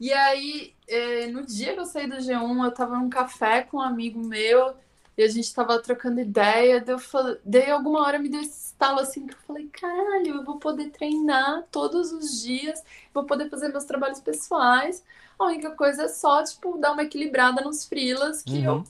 E 0.00 0.10
aí, 0.14 0.74
é, 0.88 1.26
no 1.26 1.44
dia 1.44 1.74
que 1.74 1.80
eu 1.80 1.84
saí 1.84 2.08
do 2.08 2.16
G1, 2.16 2.64
eu 2.64 2.72
tava 2.72 2.96
num 2.96 3.10
café 3.10 3.62
com 3.62 3.76
um 3.76 3.82
amigo 3.82 4.18
meu 4.18 4.74
e 5.14 5.22
a 5.22 5.28
gente 5.28 5.54
tava 5.54 5.78
trocando 5.82 6.20
ideia. 6.20 6.80
Daí, 6.80 6.94
eu 6.94 6.98
falei, 6.98 7.38
daí 7.44 7.70
alguma 7.70 8.00
hora 8.00 8.18
me 8.18 8.30
deu 8.30 8.40
esse 8.40 8.68
estalo 8.68 9.00
assim 9.00 9.26
que 9.26 9.34
eu 9.34 9.38
falei: 9.46 9.68
caralho, 9.68 10.36
eu 10.36 10.44
vou 10.44 10.58
poder 10.58 10.88
treinar 10.88 11.64
todos 11.70 12.12
os 12.12 12.40
dias, 12.42 12.82
vou 13.12 13.24
poder 13.24 13.50
fazer 13.50 13.68
meus 13.68 13.84
trabalhos 13.84 14.20
pessoais. 14.20 15.04
A 15.38 15.44
única 15.44 15.70
coisa 15.72 16.04
é 16.04 16.08
só, 16.08 16.42
tipo, 16.42 16.78
dar 16.78 16.92
uma 16.92 17.02
equilibrada 17.02 17.62
nos 17.62 17.84
frilas, 17.84 18.42
que 18.42 18.58
uhum. 18.58 18.64
eu 18.64 18.84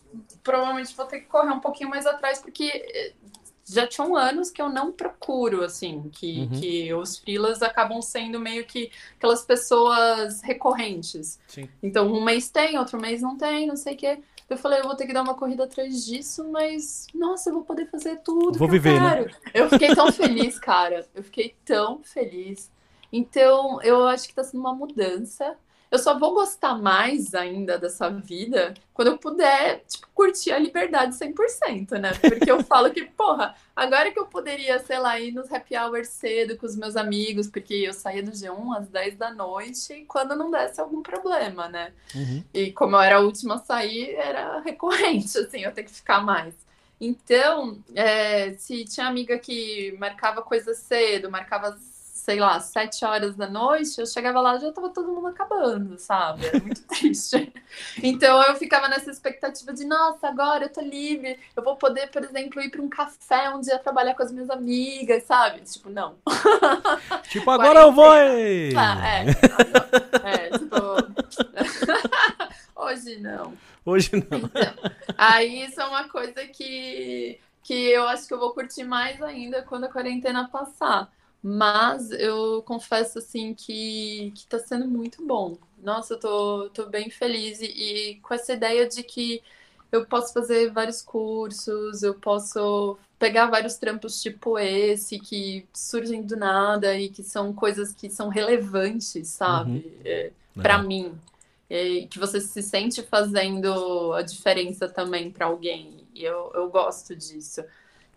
provavelmente 0.44 0.94
vou 0.96 1.06
ter 1.06 1.20
que 1.20 1.26
correr 1.26 1.50
um 1.50 1.60
pouquinho 1.60 1.90
mais 1.90 2.06
atrás, 2.06 2.40
porque 2.40 2.66
eh, 2.66 3.12
já 3.72 3.86
tinham 3.86 4.16
anos 4.16 4.50
que 4.50 4.60
eu 4.60 4.68
não 4.68 4.90
procuro, 4.90 5.62
assim, 5.62 6.10
que, 6.12 6.40
uhum. 6.40 6.60
que 6.60 6.94
os 6.94 7.18
freelas 7.18 7.62
acabam 7.62 8.02
sendo 8.02 8.40
meio 8.40 8.64
que 8.64 8.90
aquelas 9.16 9.44
pessoas 9.44 10.42
recorrentes. 10.42 11.38
Sim. 11.46 11.68
Então, 11.82 12.12
um 12.12 12.22
mês 12.22 12.50
tem, 12.50 12.78
outro 12.78 13.00
mês 13.00 13.22
não 13.22 13.36
tem, 13.36 13.66
não 13.66 13.76
sei 13.76 13.94
o 13.94 13.96
quê. 13.96 14.18
Eu 14.48 14.56
falei, 14.56 14.80
eu 14.80 14.84
vou 14.84 14.96
ter 14.96 15.06
que 15.06 15.12
dar 15.12 15.22
uma 15.22 15.34
corrida 15.34 15.64
atrás 15.64 16.04
disso, 16.04 16.50
mas, 16.50 17.06
nossa, 17.14 17.50
eu 17.50 17.54
vou 17.54 17.62
poder 17.62 17.88
fazer 17.88 18.16
tudo. 18.16 18.58
Vou 18.58 18.68
viver, 18.68 18.96
eu 18.96 19.00
né? 19.00 19.26
Eu 19.54 19.68
fiquei 19.68 19.94
tão 19.94 20.10
feliz, 20.10 20.58
cara. 20.58 21.06
Eu 21.14 21.22
fiquei 21.22 21.54
tão 21.64 22.02
feliz. 22.02 22.70
Então, 23.12 23.80
eu 23.82 24.06
acho 24.08 24.26
que 24.26 24.34
tá 24.34 24.42
sendo 24.42 24.60
uma 24.60 24.74
mudança 24.74 25.56
eu 25.90 25.98
só 25.98 26.16
vou 26.18 26.34
gostar 26.34 26.76
mais 26.76 27.34
ainda 27.34 27.76
dessa 27.76 28.08
vida 28.08 28.74
quando 28.94 29.08
eu 29.08 29.18
puder, 29.18 29.82
tipo, 29.88 30.06
curtir 30.14 30.52
a 30.52 30.58
liberdade 30.58 31.16
100%, 31.16 31.98
né? 31.98 32.12
Porque 32.14 32.50
eu 32.50 32.62
falo 32.64 32.90
que, 32.90 33.04
porra, 33.04 33.56
agora 33.74 34.12
que 34.12 34.18
eu 34.18 34.26
poderia, 34.26 34.78
sei 34.78 34.98
lá, 34.98 35.18
ir 35.18 35.32
nos 35.32 35.50
happy 35.50 35.76
hours 35.76 36.08
cedo 36.08 36.56
com 36.56 36.66
os 36.66 36.76
meus 36.76 36.96
amigos, 36.96 37.48
porque 37.48 37.74
eu 37.74 37.92
saía 37.92 38.22
do 38.22 38.30
G1 38.30 38.78
às 38.78 38.88
10 38.88 39.16
da 39.16 39.32
noite, 39.32 40.04
quando 40.06 40.36
não 40.36 40.50
desse 40.50 40.80
algum 40.80 41.02
problema, 41.02 41.68
né? 41.68 41.92
Uhum. 42.14 42.44
E 42.54 42.70
como 42.70 42.94
eu 42.94 43.00
era 43.00 43.16
a 43.16 43.20
última 43.20 43.56
a 43.56 43.58
sair, 43.58 44.14
era 44.14 44.60
recorrente, 44.60 45.36
assim, 45.38 45.62
eu 45.62 45.72
ter 45.72 45.82
que 45.82 45.90
ficar 45.90 46.20
mais. 46.20 46.54
Então, 47.00 47.82
é, 47.94 48.52
se 48.52 48.84
tinha 48.84 49.06
amiga 49.06 49.38
que 49.38 49.96
marcava 49.98 50.42
coisa 50.42 50.74
cedo, 50.74 51.30
marcava 51.30 51.76
sei 52.20 52.38
lá, 52.38 52.60
sete 52.60 53.02
horas 53.02 53.34
da 53.34 53.48
noite, 53.48 53.98
eu 53.98 54.06
chegava 54.06 54.42
lá 54.42 54.58
já 54.58 54.70
tava 54.70 54.90
todo 54.90 55.10
mundo 55.10 55.28
acabando, 55.28 55.98
sabe? 55.98 56.44
Era 56.46 56.60
muito 56.60 56.82
triste. 56.86 57.50
Então 58.02 58.42
eu 58.42 58.54
ficava 58.56 58.88
nessa 58.88 59.10
expectativa 59.10 59.72
de, 59.72 59.86
nossa, 59.86 60.28
agora 60.28 60.66
eu 60.66 60.68
tô 60.68 60.82
livre, 60.82 61.38
eu 61.56 61.62
vou 61.62 61.76
poder, 61.76 62.10
por 62.10 62.22
exemplo, 62.22 62.60
ir 62.60 62.70
para 62.70 62.82
um 62.82 62.90
café 62.90 63.48
um 63.48 63.60
dia 63.60 63.78
trabalhar 63.78 64.14
com 64.14 64.22
as 64.22 64.30
minhas 64.30 64.50
amigas, 64.50 65.24
sabe? 65.24 65.62
Tipo, 65.62 65.88
não. 65.88 66.16
Tipo, 67.30 67.50
agora 67.50 67.80
eu 67.80 67.92
vou! 67.92 68.10
Ah, 68.10 69.06
é, 69.06 69.24
é, 70.24 70.50
tipo. 70.58 70.76
Hoje 72.76 73.18
não. 73.18 73.54
Hoje 73.84 74.10
não. 74.12 74.38
Então, 74.38 74.74
aí 75.16 75.64
isso 75.64 75.80
é 75.80 75.86
uma 75.86 76.08
coisa 76.08 76.46
que, 76.46 77.38
que 77.62 77.74
eu 77.74 78.06
acho 78.08 78.26
que 78.26 78.34
eu 78.34 78.38
vou 78.38 78.52
curtir 78.52 78.84
mais 78.84 79.22
ainda 79.22 79.62
quando 79.62 79.84
a 79.84 79.88
quarentena 79.88 80.48
passar. 80.48 81.10
Mas 81.42 82.10
eu 82.10 82.62
confesso 82.62 83.18
assim 83.18 83.54
que, 83.54 84.32
que 84.34 84.46
tá 84.46 84.58
sendo 84.58 84.86
muito 84.86 85.24
bom. 85.24 85.56
Nossa, 85.82 86.14
eu 86.14 86.20
tô, 86.20 86.70
tô 86.70 86.86
bem 86.86 87.08
feliz 87.10 87.60
e, 87.60 87.66
e 87.66 88.14
com 88.16 88.34
essa 88.34 88.52
ideia 88.52 88.86
de 88.86 89.02
que 89.02 89.42
eu 89.90 90.04
posso 90.04 90.32
fazer 90.32 90.70
vários 90.70 91.02
cursos, 91.02 92.02
eu 92.02 92.14
posso 92.14 92.98
pegar 93.18 93.46
vários 93.46 93.76
trampos 93.76 94.20
tipo 94.22 94.58
esse 94.58 95.18
que 95.18 95.66
surgem 95.72 96.22
do 96.22 96.36
nada 96.36 96.96
e 96.96 97.08
que 97.08 97.22
são 97.22 97.52
coisas 97.52 97.92
que 97.92 98.08
são 98.10 98.28
relevantes, 98.28 99.28
sabe? 99.28 99.70
Uhum. 99.70 99.82
É, 100.04 100.30
para 100.54 100.82
mim. 100.82 101.18
É, 101.72 102.04
que 102.10 102.18
você 102.18 102.40
se 102.40 102.62
sente 102.62 103.00
fazendo 103.00 104.12
a 104.14 104.22
diferença 104.22 104.88
também 104.88 105.30
para 105.30 105.46
alguém. 105.46 106.04
E 106.12 106.24
eu, 106.24 106.50
eu 106.52 106.68
gosto 106.68 107.14
disso. 107.14 107.62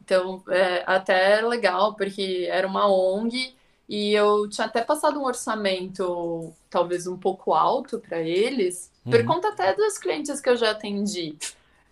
Então, 0.04 0.44
é 0.50 0.84
até 0.86 1.42
legal, 1.42 1.94
porque 1.96 2.48
era 2.50 2.68
uma 2.68 2.88
ONG 2.88 3.56
e 3.88 4.14
eu 4.14 4.50
tinha 4.50 4.68
até 4.68 4.82
passado 4.82 5.20
um 5.20 5.24
orçamento 5.24 6.52
talvez 6.70 7.08
um 7.08 7.18
pouco 7.18 7.54
alto 7.54 8.00
para 8.00 8.20
eles, 8.20 8.92
uhum. 9.06 9.12
por 9.12 9.26
conta 9.26 9.50
até 9.50 9.74
dos 9.74 9.98
clientes 9.98 10.42
que 10.42 10.50
eu 10.50 10.58
já 10.58 10.72
atendi. 10.72 11.38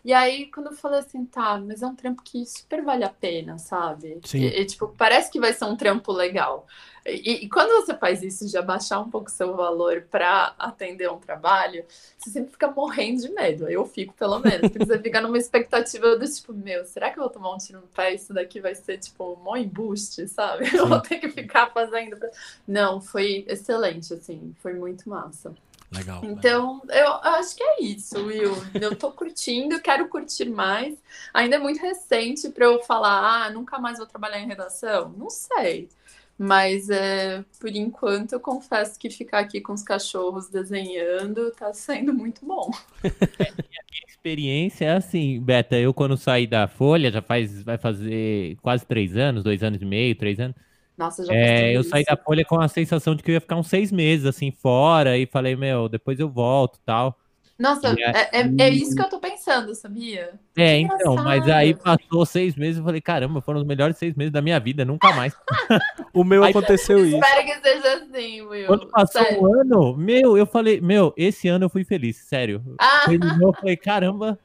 E 0.04 0.14
aí, 0.14 0.48
quando 0.48 0.68
eu 0.68 0.74
falei 0.74 1.00
assim, 1.00 1.26
tá, 1.26 1.60
mas 1.60 1.82
é 1.84 1.88
um 1.88 1.96
trampo 1.96 2.24
que 2.24 2.44
super 2.46 2.84
vale 2.84 3.04
a 3.04 3.10
pena, 3.10 3.58
sabe? 3.60 4.20
Sim. 4.26 4.40
E, 4.40 4.62
e 4.62 4.66
tipo, 4.66 4.88
parece 4.98 5.32
que 5.32 5.40
vai 5.40 5.54
ser 5.54 5.66
um 5.66 5.76
trampo 5.76 6.12
legal. 6.12 6.66
E, 7.06 7.46
e, 7.46 7.50
quando 7.50 7.84
você 7.84 7.96
faz 7.98 8.22
isso 8.22 8.48
de 8.48 8.56
abaixar 8.58 9.02
um 9.02 9.10
pouco 9.10 9.30
seu 9.30 9.56
valor 9.56 10.06
para 10.10 10.54
atender 10.58 11.10
um 11.10 11.18
trabalho, 11.18 11.84
você 12.18 12.30
sempre 12.30 12.52
fica 12.52 12.70
morrendo 12.70 13.22
de 13.22 13.30
medo. 13.30 13.68
Eu 13.68 13.86
fico, 13.86 14.14
pelo 14.14 14.40
menos. 14.40 14.70
Porque 14.70 14.86
você 14.86 15.00
fica 15.00 15.20
numa 15.20 15.38
expectativa 15.38 16.16
do 16.16 16.28
tipo, 16.28 16.54
meu, 16.54 16.86
será 16.86 17.10
que 17.10 17.18
eu 17.18 17.24
vou 17.24 17.32
tomar 17.32 17.56
um 17.56 17.58
tiro 17.58 17.82
no 17.82 17.88
pé? 17.88 18.14
Isso 18.14 18.34
daqui 18.34 18.60
vai 18.60 18.76
ser 18.76 19.00
tipo 19.00 19.38
um 19.44 19.58
embuste, 19.58 20.28
sabe? 20.28 20.70
Eu 20.76 20.88
vou 20.88 21.00
ter 21.02 21.18
que 21.20 21.30
ficar 21.30 21.72
fazendo. 21.72 22.18
Pra... 22.18 22.30
Não, 22.68 23.02
foi 23.02 23.46
excelente, 23.48 24.14
assim, 24.14 24.56
foi 24.62 24.74
muito 24.74 25.10
massa. 25.10 25.54
Legal. 25.92 26.22
Então, 26.24 26.82
legal. 26.86 27.22
eu 27.24 27.32
acho 27.32 27.56
que 27.56 27.64
é 27.64 27.84
isso, 27.84 28.18
Will. 28.26 28.54
Eu 28.80 28.96
tô 28.96 29.12
curtindo, 29.12 29.82
quero 29.82 30.08
curtir 30.08 30.50
mais. 30.50 30.98
Ainda 31.34 31.58
é 31.58 31.60
muito 31.60 31.82
recente 31.82 32.50
para 32.50 32.66
eu 32.66 32.82
falar, 32.84 33.46
ah, 33.46 33.50
nunca 33.50 33.78
mais 33.78 33.98
vou 33.98 34.08
trabalhar 34.08 34.40
em 34.40 34.48
redação. 34.48 35.14
Não 35.18 35.30
sei. 35.30 35.90
Mas 36.38 36.90
é, 36.90 37.44
por 37.60 37.70
enquanto 37.70 38.34
eu 38.34 38.40
confesso 38.40 38.98
que 38.98 39.12
ficar 39.12 39.40
aqui 39.40 39.62
com 39.62 39.74
os 39.74 39.84
cachorros 39.84 40.50
desenhando 40.50 41.52
tá 41.52 41.72
sendo 41.72 42.14
muito 42.14 42.44
bom. 42.46 42.72
É, 43.04 43.50
a 43.50 43.86
minha 43.92 44.06
experiência 44.08 44.86
é 44.86 44.96
assim, 44.96 45.40
Beta, 45.40 45.76
eu 45.78 45.94
quando 45.94 46.18
saí 46.18 46.48
da 46.48 46.68
Folha, 46.68 47.12
já 47.12 47.22
faz, 47.22 47.62
vai 47.62 47.78
fazer 47.78 48.58
quase 48.62 48.86
três 48.88 49.16
anos, 49.16 49.44
dois 49.44 49.62
anos 49.62 49.82
e 49.82 49.86
meio, 49.86 50.16
três 50.16 50.40
anos. 50.40 50.56
Nossa, 50.98 51.26
já 51.26 51.34
é, 51.34 51.76
Eu 51.76 51.84
saí 51.84 52.04
da 52.04 52.16
Folha 52.16 52.46
com 52.46 52.60
a 52.60 52.68
sensação 52.68 53.16
de 53.16 53.24
que 53.24 53.32
eu 53.32 53.34
ia 53.34 53.42
ficar 53.42 53.56
uns 53.56 53.68
seis 53.68 53.92
meses 53.92 54.26
assim 54.26 54.52
fora 54.52 55.18
e 55.18 55.26
falei, 55.26 55.56
meu, 55.56 55.90
depois 55.90 56.20
eu 56.20 56.30
volto 56.30 56.80
tal. 56.86 57.18
Nossa, 57.62 57.90
é, 57.90 58.40
é, 58.40 58.56
é, 58.58 58.70
isso 58.70 58.96
que 58.96 59.02
eu 59.04 59.08
tô 59.08 59.20
pensando, 59.20 59.76
sabia? 59.76 60.34
É, 60.58 60.80
então, 60.80 61.14
mas 61.14 61.48
aí 61.48 61.76
passou 61.76 62.26
seis 62.26 62.56
meses 62.56 62.82
e 62.82 62.84
falei, 62.84 63.00
caramba, 63.00 63.40
foram 63.40 63.60
os 63.60 63.66
melhores 63.68 63.98
seis 63.98 64.16
meses 64.16 64.34
da 64.34 64.42
minha 64.42 64.60
vida, 64.60 64.84
nunca 64.84 65.14
mais. 65.14 65.36
o 66.12 66.24
meu 66.24 66.44
aí, 66.44 66.50
aconteceu 66.50 67.06
isso. 67.06 67.18
Espero 67.18 67.46
que 67.46 67.62
seja 67.62 67.94
assim, 67.98 68.42
Will. 68.42 68.66
Quando 68.66 68.88
passou 68.88 69.22
sério. 69.22 69.44
um 69.44 69.62
ano, 69.62 69.96
meu, 69.96 70.36
eu 70.36 70.48
falei, 70.48 70.82
meu, 70.82 71.14
esse 71.16 71.48
ano 71.48 71.66
eu 71.66 71.70
fui 71.70 71.84
feliz, 71.84 72.18
sério. 72.18 72.64
Ah. 72.80 73.06
Eu 73.40 73.54
falei, 73.54 73.78
caramba. 73.78 74.40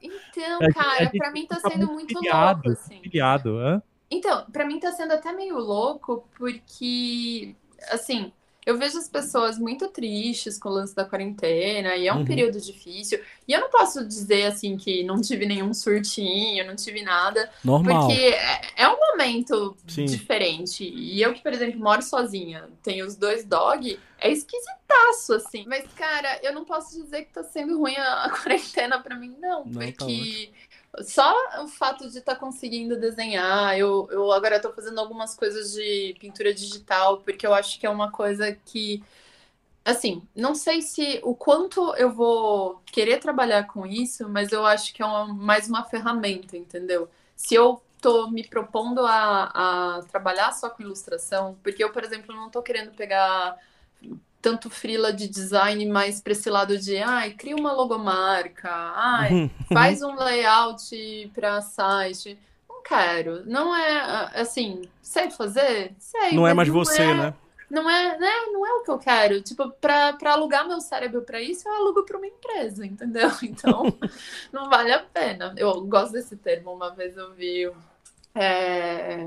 Então, 0.00 0.60
cara, 0.72 1.10
pra 1.10 1.30
mim 1.30 1.46
tá 1.46 1.60
sendo 1.60 1.88
muito 1.88 2.18
filiado, 2.18 2.62
louco, 2.64 2.80
assim. 2.80 3.02
Filiado, 3.02 3.58
hã? 3.58 3.82
Então, 4.16 4.46
pra 4.50 4.66
mim 4.66 4.78
tá 4.80 4.92
sendo 4.92 5.12
até 5.12 5.32
meio 5.32 5.58
louco, 5.58 6.28
porque, 6.36 7.54
assim, 7.90 8.32
eu 8.66 8.78
vejo 8.78 8.98
as 8.98 9.08
pessoas 9.08 9.58
muito 9.58 9.88
tristes 9.88 10.58
com 10.58 10.68
o 10.70 10.72
lance 10.72 10.94
da 10.94 11.04
quarentena, 11.04 11.96
e 11.96 12.06
é 12.06 12.12
um 12.12 12.18
Uhum. 12.18 12.24
período 12.24 12.58
difícil. 12.60 13.20
E 13.46 13.52
eu 13.52 13.60
não 13.60 13.68
posso 13.70 14.06
dizer 14.06 14.44
assim 14.46 14.76
que 14.76 15.02
não 15.04 15.20
tive 15.20 15.44
nenhum 15.46 15.74
surtinho, 15.74 16.66
não 16.66 16.74
tive 16.74 17.02
nada, 17.02 17.50
Normal. 17.64 18.08
porque 18.08 18.12
é, 18.12 18.60
é 18.84 18.88
um 18.88 18.96
momento 18.98 19.76
Sim. 19.86 20.06
diferente. 20.06 20.84
E 20.84 21.20
eu 21.20 21.34
que, 21.34 21.42
por 21.42 21.52
exemplo, 21.52 21.78
moro 21.78 22.00
sozinha, 22.02 22.70
tenho 22.82 23.06
os 23.06 23.16
dois 23.16 23.44
dog, 23.44 24.00
é 24.18 24.30
esquisitaço, 24.30 25.34
assim. 25.34 25.64
Mas, 25.66 25.84
cara, 25.94 26.40
eu 26.42 26.54
não 26.54 26.64
posso 26.64 26.94
dizer 27.02 27.24
que 27.24 27.32
tá 27.32 27.42
sendo 27.44 27.78
ruim 27.78 27.96
a, 27.96 28.30
quarentena 28.42 28.98
pra 29.02 29.16
mim, 29.16 29.36
não. 29.38 29.64
Não, 29.66 29.72
tá 29.92 30.06
porque 30.06 30.52
só 31.02 31.32
o 31.64 31.68
fato 31.68 32.08
de 32.10 32.18
estar 32.18 32.36
conseguindo 32.36 32.96
desenhar, 32.98 33.76
eu, 33.78 34.08
eu 34.10 34.30
agora 34.32 34.60
tô 34.60 34.72
fazendo 34.72 35.00
algumas 35.00 35.34
coisas 35.36 35.72
de 35.72 36.14
pintura 36.20 36.52
digital, 36.54 37.18
porque 37.20 37.46
eu 37.46 37.54
acho 37.54 37.78
que 37.80 37.86
é 37.86 37.90
uma 37.90 38.10
coisa 38.10 38.52
que. 38.54 39.02
Assim, 39.84 40.26
não 40.34 40.54
sei 40.54 40.82
se 40.82 41.20
o 41.22 41.34
quanto 41.34 41.94
eu 41.96 42.10
vou 42.12 42.80
querer 42.86 43.18
trabalhar 43.18 43.64
com 43.66 43.86
isso, 43.86 44.28
mas 44.28 44.52
eu 44.52 44.64
acho 44.66 44.94
que 44.94 45.02
é 45.02 45.06
uma- 45.06 45.26
mais 45.34 45.68
uma 45.68 45.84
ferramenta, 45.84 46.56
entendeu? 46.56 47.08
Se 47.36 47.54
eu 47.54 47.82
tô 48.00 48.30
me 48.30 48.46
propondo 48.46 49.00
a, 49.06 49.98
a 49.98 50.02
trabalhar 50.04 50.52
só 50.52 50.70
com 50.70 50.82
ilustração, 50.82 51.56
porque 51.62 51.84
eu, 51.84 51.92
por 51.92 52.04
exemplo, 52.04 52.34
não 52.34 52.50
tô 52.50 52.62
querendo 52.62 52.92
pegar 52.92 53.58
tanto 54.44 54.68
frila 54.68 55.10
de 55.10 55.26
design 55.26 55.86
mais 55.86 56.20
para 56.20 56.32
esse 56.32 56.50
lado 56.50 56.76
de, 56.78 56.98
ai, 56.98 57.30
cria 57.32 57.56
uma 57.56 57.72
logomarca, 57.72 58.70
ai, 58.70 59.32
Uhum. 59.32 59.50
faz 59.72 60.02
um 60.02 60.14
layout 60.14 61.30
para 61.34 61.62
site. 61.62 62.38
Não 62.68 62.82
quero. 62.82 63.42
Não 63.46 63.74
é 63.74 64.30
assim, 64.38 64.82
sei 65.00 65.30
fazer? 65.30 65.94
Sei. 65.98 66.32
Não 66.32 66.46
é 66.46 66.52
mais 66.52 66.68
você, 66.68 67.00
é- 67.02 67.14
né? 67.14 67.34
Não 67.70 67.88
é, 67.88 68.18
né? 68.18 68.30
Não 68.52 68.64
é 68.66 68.72
o 68.74 68.82
que 68.84 68.90
eu 68.90 68.98
quero. 68.98 69.40
Tipo, 69.40 69.70
pra 69.80 70.14
alugar 70.26 70.68
meu 70.68 70.80
cérebro 70.82 71.22
pra 71.22 71.40
isso, 71.40 71.66
eu 71.66 71.74
alugo 71.74 72.04
pra 72.04 72.18
uma 72.18 72.26
empresa, 72.26 72.84
entendeu? 72.86 73.30
Então, 73.42 73.82
não 74.52 74.68
vale 74.68 74.92
a 74.92 74.98
pena. 75.00 75.54
Eu 75.56 75.80
gosto 75.86 76.12
desse 76.12 76.36
termo. 76.36 76.72
Uma 76.74 76.90
vez 76.94 77.16
eu 77.16 77.32
vi. 77.32 77.68
é, 78.34 79.26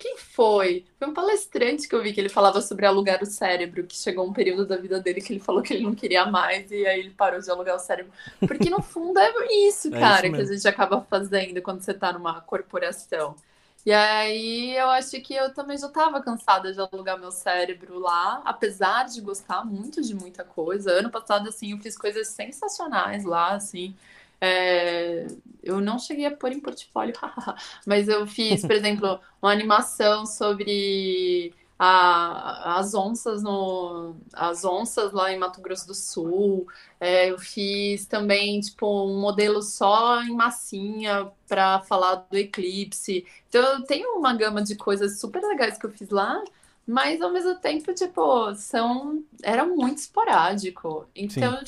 Quem 0.00 0.16
foi? 0.18 0.86
Foi 0.98 1.08
um 1.08 1.14
palestrante 1.14 1.86
que 1.88 1.94
eu 1.94 2.02
vi 2.02 2.12
que 2.14 2.20
ele 2.20 2.30
falava 2.30 2.60
sobre 2.62 2.86
alugar 2.86 3.22
o 3.22 3.26
cérebro, 3.26 3.86
que 3.86 3.94
chegou 3.96 4.26
um 4.26 4.32
período 4.32 4.66
da 4.66 4.76
vida 4.78 4.98
dele 5.00 5.20
que 5.20 5.32
ele 5.34 5.40
falou 5.40 5.62
que 5.62 5.74
ele 5.74 5.84
não 5.84 5.94
queria 5.94 6.26
mais 6.26 6.70
e 6.70 6.86
aí 6.86 7.00
ele 7.00 7.10
parou 7.10 7.40
de 7.40 7.50
alugar 7.50 7.76
o 7.76 7.78
cérebro. 7.78 8.12
Porque 8.46 8.70
no 8.70 8.82
fundo 8.82 9.18
é 9.20 9.30
isso, 9.68 9.92
É 9.92 10.00
cara, 10.00 10.30
isso 10.30 10.30
que 10.32 10.40
a 10.40 10.44
gente 10.46 10.66
acaba 10.66 11.02
fazendo 11.02 11.62
quando 11.62 11.82
você 11.82 11.94
tá 11.94 12.12
numa 12.14 12.40
corporação. 12.40 13.36
E 13.84 13.92
aí 13.92 14.76
eu 14.76 14.88
acho 14.90 15.20
que 15.22 15.34
eu 15.34 15.52
também 15.54 15.76
já 15.78 15.86
estava 15.86 16.22
cansada 16.22 16.72
de 16.72 16.80
alugar 16.80 17.18
meu 17.18 17.30
cérebro 17.32 17.98
lá, 17.98 18.42
apesar 18.44 19.04
de 19.06 19.20
gostar 19.22 19.64
muito 19.64 20.02
de 20.02 20.14
muita 20.14 20.44
coisa. 20.44 20.92
Ano 20.92 21.10
passado, 21.10 21.48
assim, 21.48 21.72
eu 21.72 21.78
fiz 21.78 21.96
coisas 21.96 22.28
sensacionais 22.28 23.24
lá, 23.24 23.52
assim. 23.54 23.96
É, 24.40 25.26
eu 25.62 25.80
não 25.80 25.98
cheguei 25.98 26.24
a 26.26 26.34
pôr 26.36 26.52
em 26.52 26.60
portfólio, 26.60 27.14
mas 27.86 28.08
eu 28.08 28.26
fiz, 28.26 28.64
por 28.64 28.74
exemplo, 28.74 29.20
uma 29.42 29.52
animação 29.52 30.24
sobre 30.26 31.54
a- 31.78 32.78
as 32.78 32.94
onças 32.94 33.42
no, 33.42 34.16
as 34.32 34.64
onças 34.64 35.12
lá 35.12 35.32
em 35.32 35.38
Mato 35.38 35.60
Grosso 35.60 35.86
do 35.86 35.94
Sul. 35.94 36.66
É, 36.98 37.30
eu 37.30 37.38
fiz 37.38 38.06
também, 38.06 38.60
tipo, 38.60 38.86
um 39.06 39.20
modelo 39.20 39.62
só 39.62 40.22
em 40.22 40.34
massinha 40.34 41.30
para 41.48 41.80
falar 41.82 42.16
do 42.30 42.36
eclipse. 42.36 43.26
Então, 43.48 43.62
eu 43.74 43.82
tenho 43.84 44.16
uma 44.18 44.34
gama 44.34 44.62
de 44.62 44.76
coisas 44.76 45.18
super 45.20 45.42
legais 45.42 45.76
que 45.78 45.86
eu 45.86 45.90
fiz 45.90 46.08
lá, 46.10 46.42
mas 46.86 47.20
ao 47.20 47.32
mesmo 47.32 47.54
tempo, 47.56 47.94
tipo, 47.94 48.54
são, 48.54 49.22
era 49.42 49.64
muito 49.64 49.98
esporádico. 49.98 51.08
Então, 51.14 51.58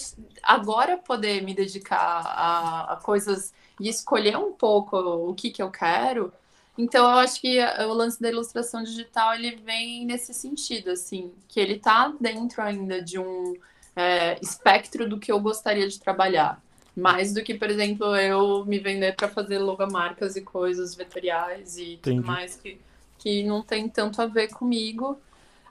agora 0.43 0.99
poder 0.99 1.43
me 1.43 1.55
dedicar 1.55 2.23
a, 2.27 2.93
a 2.95 2.97
coisas 2.97 3.53
e 3.81 3.89
escolher 3.89 4.37
um 4.37 4.53
pouco 4.53 4.97
o 4.97 5.35
que 5.35 5.51
que 5.51 5.63
eu 5.63 5.71
quero. 5.71 6.33
Então, 6.77 7.05
eu 7.11 7.19
acho 7.19 7.41
que 7.41 7.59
o 7.61 7.93
lance 7.93 8.21
da 8.21 8.31
ilustração 8.31 8.83
digital, 8.83 9.35
ele 9.35 9.57
vem 9.57 10.07
nesse 10.07 10.33
sentido, 10.33 10.91
assim, 10.91 11.33
que 11.47 11.61
ele 11.61 11.79
tá 11.79 12.13
dentro 12.21 12.63
ainda 12.63 13.01
de 13.03 13.19
um 13.19 13.55
é, 13.95 14.39
espectro 14.41 15.09
do 15.09 15.19
que 15.19 15.31
eu 15.31 15.39
gostaria 15.39 15.87
de 15.87 16.01
trabalhar. 16.01 16.63
Mais 16.95 17.33
do 17.33 17.43
que, 17.43 17.55
por 17.55 17.71
exemplo, 17.71 18.15
eu 18.17 18.65
me 18.67 18.79
vender 18.79 19.15
para 19.15 19.29
fazer 19.29 19.59
logomarcas 19.59 20.37
e 20.37 20.43
coisas 20.43 20.95
vetoriais 20.95 21.79
e 21.79 21.95
Entendi. 21.95 22.17
tudo 22.17 22.27
mais 22.27 22.57
que, 22.57 22.79
que 23.23 23.45
não 23.45 23.63
tem 23.63 23.89
tanto 23.89 24.21
a 24.21 24.27
ver 24.27 24.49
comigo. 24.49 25.17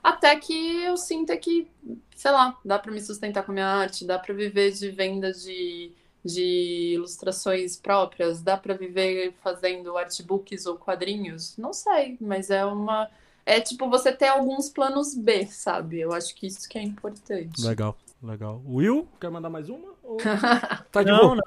Até 0.02 0.34
que 0.36 0.82
eu 0.82 0.96
sinta 0.96 1.36
que, 1.36 1.68
sei 2.16 2.30
lá, 2.30 2.58
dá 2.64 2.78
para 2.78 2.90
me 2.90 3.00
sustentar 3.00 3.44
com 3.44 3.52
a 3.52 3.54
minha 3.54 3.66
arte, 3.66 4.06
dá 4.06 4.18
para 4.18 4.34
viver 4.34 4.72
de 4.72 4.90
venda 4.90 5.30
de, 5.30 5.92
de 6.24 6.94
ilustrações 6.94 7.76
próprias, 7.76 8.40
dá 8.40 8.56
para 8.56 8.74
viver 8.74 9.34
fazendo 9.42 9.96
artbooks 9.98 10.64
ou 10.64 10.76
quadrinhos. 10.76 11.54
Não 11.58 11.74
sei, 11.74 12.16
mas 12.20 12.50
é 12.50 12.64
uma. 12.64 13.08
É 13.44 13.60
tipo 13.60 13.90
você 13.90 14.12
ter 14.12 14.28
alguns 14.28 14.70
planos 14.70 15.14
B, 15.14 15.46
sabe? 15.46 16.00
Eu 16.00 16.12
acho 16.12 16.34
que 16.34 16.46
isso 16.46 16.66
que 16.66 16.78
é 16.78 16.82
importante. 16.82 17.60
Legal, 17.60 17.96
legal. 18.22 18.62
Will, 18.66 19.06
quer 19.20 19.30
mandar 19.30 19.50
mais 19.50 19.68
uma? 19.68 19.91
Tá 20.90 21.02
de 21.02 21.10
Não, 21.10 21.18
boa? 21.20 21.36
não, 21.36 21.42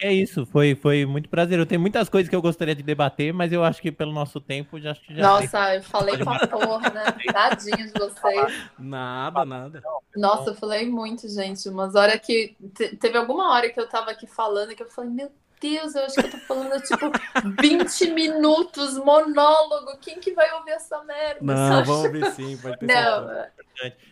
é 0.00 0.12
isso. 0.12 0.44
Foi, 0.46 0.74
foi 0.74 1.06
muito 1.06 1.28
prazer. 1.28 1.58
Eu 1.58 1.66
tenho 1.66 1.80
muitas 1.80 2.08
coisas 2.08 2.28
que 2.28 2.34
eu 2.36 2.42
gostaria 2.42 2.74
de 2.74 2.82
debater, 2.82 3.32
mas 3.32 3.52
eu 3.52 3.62
acho 3.64 3.80
que 3.80 3.90
pelo 3.92 4.12
nosso 4.12 4.40
tempo 4.40 4.80
já, 4.80 4.94
já 5.08 5.22
Nossa, 5.22 5.74
eu 5.76 5.82
falei 5.82 6.16
pra 6.18 6.46
porra, 6.48 6.90
né? 6.90 7.04
Tadinho 7.32 7.86
de 7.86 7.92
vocês. 7.92 8.54
Nada, 8.78 9.44
nada. 9.44 9.82
Nossa, 10.16 10.50
eu 10.50 10.54
falei 10.54 10.88
muito, 10.88 11.28
gente. 11.28 11.68
Umas 11.68 11.94
horas 11.94 12.20
que. 12.20 12.56
te- 12.74 12.96
Teve 12.96 13.16
alguma 13.18 13.52
hora 13.52 13.70
que 13.70 13.80
eu 13.80 13.88
tava 13.88 14.10
aqui 14.10 14.26
falando 14.26 14.74
que 14.74 14.82
eu 14.82 14.88
falei, 14.90 15.10
meu 15.10 15.30
Deus, 15.60 15.94
eu 15.94 16.04
acho 16.04 16.14
que 16.14 16.26
eu 16.26 16.30
tô 16.30 16.38
falando 16.38 16.80
tipo 16.82 17.12
20 17.60 18.10
minutos, 18.12 18.96
monólogo. 18.96 19.98
Quem 20.00 20.18
que 20.18 20.32
vai 20.32 20.50
ouvir 20.54 20.70
essa 20.70 21.02
merda? 21.04 21.40
Não, 21.42 21.84
vamos 21.84 22.04
ouvir 22.06 22.30
sim, 22.32 22.56
pode 22.56 22.78
ter. 22.78 22.86
Não, 22.86 23.46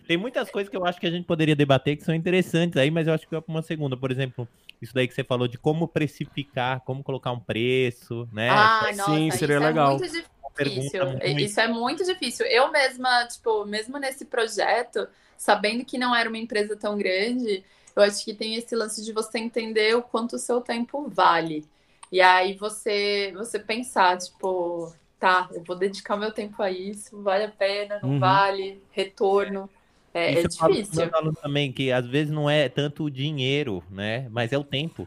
Tem 0.07 0.17
muitas 0.17 0.51
coisas 0.51 0.71
que 0.71 0.77
eu 0.77 0.85
acho 0.85 1.01
que 1.01 1.07
a 1.07 1.11
gente 1.11 1.25
poderia 1.25 1.57
debater 1.57 1.97
que 1.97 2.05
são 2.05 2.15
interessantes 2.15 2.77
aí, 2.77 2.91
mas 2.91 3.07
eu 3.07 3.15
acho 3.15 3.27
que 3.27 3.35
é 3.35 3.43
uma 3.49 3.63
segunda. 3.63 3.97
Por 3.97 4.11
exemplo, 4.11 4.47
isso 4.81 4.95
daí 4.95 5.09
que 5.09 5.15
você 5.15 5.25
falou 5.25 5.49
de 5.49 5.59
como 5.59 5.89
precificar, 5.89 6.81
como 6.81 7.03
colocar 7.03 7.33
um 7.33 7.41
preço, 7.41 8.29
né? 8.33 8.51
Ai, 8.51 8.95
nossa, 8.95 9.15
Sim, 9.15 9.31
seria 9.31 9.57
isso 9.57 9.65
legal. 9.67 9.87
é 9.87 9.99
muito 9.99 10.13
difícil. 10.13 11.07
muito. 11.07 11.27
Isso 11.41 11.61
é 11.61 11.69
muito 11.69 12.05
difícil. 12.05 12.47
Eu 12.47 12.71
mesma, 12.71 13.27
tipo, 13.27 13.65
mesmo 13.65 13.99
nesse 13.99 14.25
projeto, 14.25 15.09
sabendo 15.37 15.85
que 15.85 15.97
não 15.97 16.15
era 16.15 16.29
uma 16.29 16.39
empresa 16.39 16.77
tão 16.77 16.99
grande, 16.99 17.65
eu 17.99 18.05
acho 18.05 18.25
que 18.25 18.35
tem 18.35 18.55
esse 18.55 18.75
lance 18.77 19.05
de 19.05 19.13
você 19.13 19.39
entender 19.39 19.97
o 19.97 20.03
quanto 20.03 20.37
o 20.37 20.39
seu 20.39 20.61
tempo 20.61 21.09
vale. 21.09 21.65
E 22.11 22.21
aí 22.21 22.55
você, 22.55 23.33
você 23.35 23.59
pensar, 23.59 24.17
tipo, 24.19 24.93
tá, 25.19 25.49
eu 25.53 25.63
vou 25.65 25.77
dedicar 25.77 26.17
meu 26.17 26.33
tempo 26.33 26.63
a 26.63 26.71
isso, 26.71 27.21
vale 27.23 27.45
a 27.45 27.51
pena, 27.51 27.99
não 28.01 28.11
Uhum. 28.11 28.21
vale, 28.21 28.83
retorno. 28.93 29.69
É, 30.15 30.33
é 30.39 30.43
eu 30.43 30.49
difícil. 30.49 31.11
alunos 31.15 31.41
também, 31.41 31.73
que 31.73 31.93
às 31.93 32.07
vezes 32.07 32.33
não 32.33 32.49
é 32.49 32.69
tanto 32.69 33.05
o 33.05 33.11
dinheiro, 33.11 33.85
né? 33.91 34.29
Mas 34.31 34.53
é 34.53 34.59
o 34.59 34.65
tempo. 34.65 35.07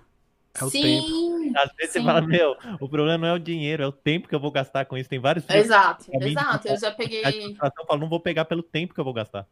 É 0.60 0.64
o 0.64 0.70
Sim, 0.70 1.02
Às 1.56 1.70
vezes 1.78 1.94
você 1.94 2.00
Sim. 2.00 2.06
fala, 2.06 2.22
meu, 2.22 2.56
o 2.80 2.90
problema 2.90 3.18
não 3.18 3.28
é 3.30 3.34
o 3.34 3.40
dinheiro, 3.40 3.84
é 3.84 3.88
o 3.88 3.92
tempo 3.92 4.28
que 4.28 4.36
eu 4.36 4.40
vou 4.40 4.52
gastar 4.52 4.86
com 4.86 4.98
isso. 4.98 5.10
Tem 5.10 5.20
vários 5.20 5.46
exato, 5.50 6.06
exato. 6.12 6.68
Eu 6.68 6.78
já 6.78 6.92
peguei. 6.92 7.22
eu 7.26 7.86
falo, 7.88 8.00
não 8.02 8.10
vou 8.10 8.20
pegar 8.20 8.46
pelo 8.46 8.62
tempo 8.62 8.94
que 8.94 9.00
eu 9.00 9.06
vou 9.06 9.14
gastar. 9.14 9.48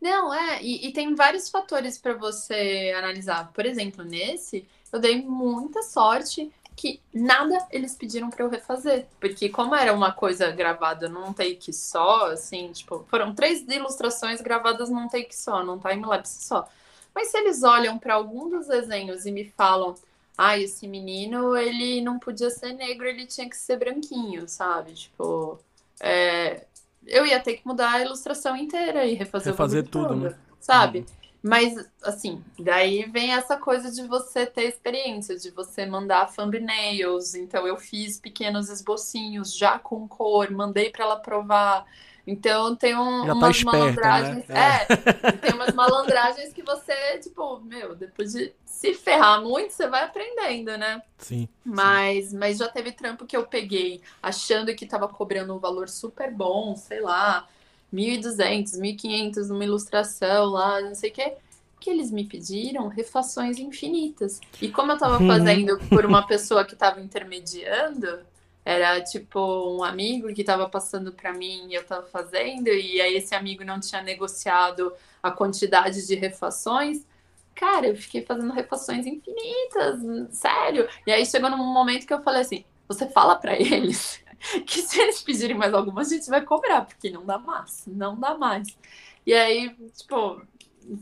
Não, 0.00 0.32
é, 0.32 0.62
e, 0.62 0.86
e 0.88 0.92
tem 0.92 1.14
vários 1.14 1.48
fatores 1.48 1.98
para 1.98 2.14
você 2.14 2.92
analisar. 2.96 3.50
Por 3.52 3.64
exemplo, 3.64 4.04
nesse, 4.04 4.66
eu 4.92 5.00
dei 5.00 5.22
muita 5.22 5.82
sorte 5.82 6.52
que 6.76 7.00
nada 7.12 7.66
eles 7.70 7.94
pediram 7.94 8.28
para 8.28 8.44
eu 8.44 8.50
refazer. 8.50 9.06
Porque 9.18 9.48
como 9.48 9.74
era 9.74 9.92
uma 9.94 10.12
coisa 10.12 10.50
gravada 10.50 11.08
num 11.08 11.32
take 11.32 11.72
só, 11.72 12.30
assim, 12.30 12.70
tipo, 12.72 13.04
foram 13.08 13.34
três 13.34 13.62
ilustrações 13.62 14.40
gravadas 14.42 14.90
num 14.90 15.08
take 15.08 15.34
só, 15.34 15.64
num 15.64 15.78
time-lapse 15.78 16.44
só. 16.44 16.68
Mas 17.14 17.28
se 17.28 17.38
eles 17.38 17.62
olham 17.62 17.98
para 17.98 18.14
algum 18.14 18.50
dos 18.50 18.66
desenhos 18.66 19.24
e 19.24 19.32
me 19.32 19.46
falam, 19.56 19.94
ah, 20.36 20.58
esse 20.58 20.86
menino, 20.86 21.56
ele 21.56 22.02
não 22.02 22.18
podia 22.18 22.50
ser 22.50 22.74
negro, 22.74 23.06
ele 23.06 23.26
tinha 23.26 23.48
que 23.48 23.56
ser 23.56 23.78
branquinho, 23.78 24.46
sabe? 24.46 24.92
Tipo, 24.92 25.58
é, 25.98 26.66
eu 27.06 27.26
ia 27.26 27.40
ter 27.40 27.54
que 27.54 27.66
mudar 27.66 27.92
a 27.92 28.02
ilustração 28.02 28.56
inteira 28.56 29.04
e 29.04 29.14
refazer, 29.14 29.52
Refazer 29.52 29.84
o 29.84 29.88
tudo, 29.88 30.16
né? 30.16 30.34
Sabe? 30.60 31.06
Mas, 31.42 31.76
assim, 32.02 32.42
daí 32.58 33.04
vem 33.04 33.32
essa 33.32 33.56
coisa 33.56 33.90
de 33.90 34.06
você 34.08 34.44
ter 34.44 34.64
experiência, 34.64 35.36
de 35.36 35.50
você 35.50 35.86
mandar 35.86 36.34
thumbnails. 36.34 37.34
Então, 37.34 37.66
eu 37.66 37.76
fiz 37.76 38.18
pequenos 38.18 38.68
esbocinhos 38.68 39.56
já 39.56 39.78
com 39.78 40.08
cor, 40.08 40.50
mandei 40.50 40.90
para 40.90 41.04
ela 41.04 41.16
provar. 41.16 41.86
Então, 42.26 42.74
tem 42.74 42.96
um, 42.96 43.24
Já 43.24 43.26
tá 43.28 43.34
umas 43.34 43.56
esperta, 43.56 43.78
malandragens. 43.78 44.48
né? 44.48 44.54
É, 44.58 45.32
tem 45.32 45.54
umas 45.54 45.72
malandragens 45.72 46.52
que 46.52 46.62
você, 46.62 47.18
tipo, 47.18 47.60
meu, 47.60 47.94
depois 47.94 48.32
de 48.32 48.52
se 48.64 48.94
ferrar 48.94 49.40
muito, 49.40 49.72
você 49.72 49.86
vai 49.86 50.04
aprendendo, 50.04 50.76
né? 50.76 51.00
Sim. 51.18 51.48
Mas, 51.64 52.32
mas 52.32 52.58
já 52.58 52.68
teve 52.68 52.90
trampo 52.90 53.26
que 53.26 53.36
eu 53.36 53.46
peguei 53.46 54.00
achando 54.22 54.74
que 54.74 54.86
tava 54.86 55.06
cobrando 55.08 55.54
um 55.54 55.58
valor 55.58 55.88
super 55.88 56.30
bom, 56.32 56.74
sei 56.74 57.00
lá. 57.00 57.46
1.200, 57.94 58.80
1.500 58.80 59.48
numa 59.48 59.64
ilustração 59.64 60.46
lá, 60.46 60.80
não 60.80 60.94
sei 60.94 61.10
o 61.10 61.12
quê 61.12 61.36
que 61.78 61.90
eles 61.90 62.10
me 62.10 62.24
pediram 62.24 62.88
refações 62.88 63.58
infinitas. 63.58 64.40
E 64.60 64.68
como 64.68 64.90
eu 64.90 64.96
estava 64.96 65.20
uhum. 65.20 65.28
fazendo 65.28 65.78
por 65.88 66.04
uma 66.04 66.26
pessoa 66.26 66.64
que 66.64 66.74
estava 66.74 67.00
intermediando, 67.00 68.20
era 68.66 69.00
tipo 69.00 69.38
um 69.78 69.84
amigo 69.84 70.34
que 70.34 70.40
estava 70.40 70.68
passando 70.68 71.12
para 71.12 71.32
mim 71.32 71.68
e 71.70 71.74
eu 71.74 71.82
estava 71.82 72.04
fazendo, 72.04 72.66
e 72.66 73.00
aí 73.00 73.14
esse 73.14 73.32
amigo 73.32 73.64
não 73.64 73.78
tinha 73.78 74.02
negociado 74.02 74.92
a 75.22 75.30
quantidade 75.30 76.04
de 76.04 76.16
refações. 76.16 77.06
Cara, 77.54 77.86
eu 77.86 77.96
fiquei 77.96 78.22
fazendo 78.22 78.52
refações 78.52 79.06
infinitas, 79.06 80.00
sério. 80.30 80.88
E 81.06 81.12
aí 81.12 81.24
chegou 81.24 81.48
num 81.48 81.58
momento 81.58 82.08
que 82.08 82.12
eu 82.12 82.20
falei 82.24 82.40
assim: 82.40 82.64
você 82.88 83.08
fala 83.08 83.36
para 83.36 83.54
eles 83.54 84.20
que 84.66 84.82
se 84.82 85.00
eles 85.00 85.22
pedirem 85.22 85.56
mais 85.56 85.72
alguma, 85.72 86.00
a 86.00 86.04
gente 86.04 86.28
vai 86.28 86.42
cobrar, 86.42 86.86
porque 86.86 87.08
não 87.08 87.24
dá 87.24 87.38
mais, 87.38 87.84
não 87.86 88.18
dá 88.18 88.36
mais. 88.36 88.76
E 89.24 89.32
aí, 89.32 89.76
tipo, 89.96 90.42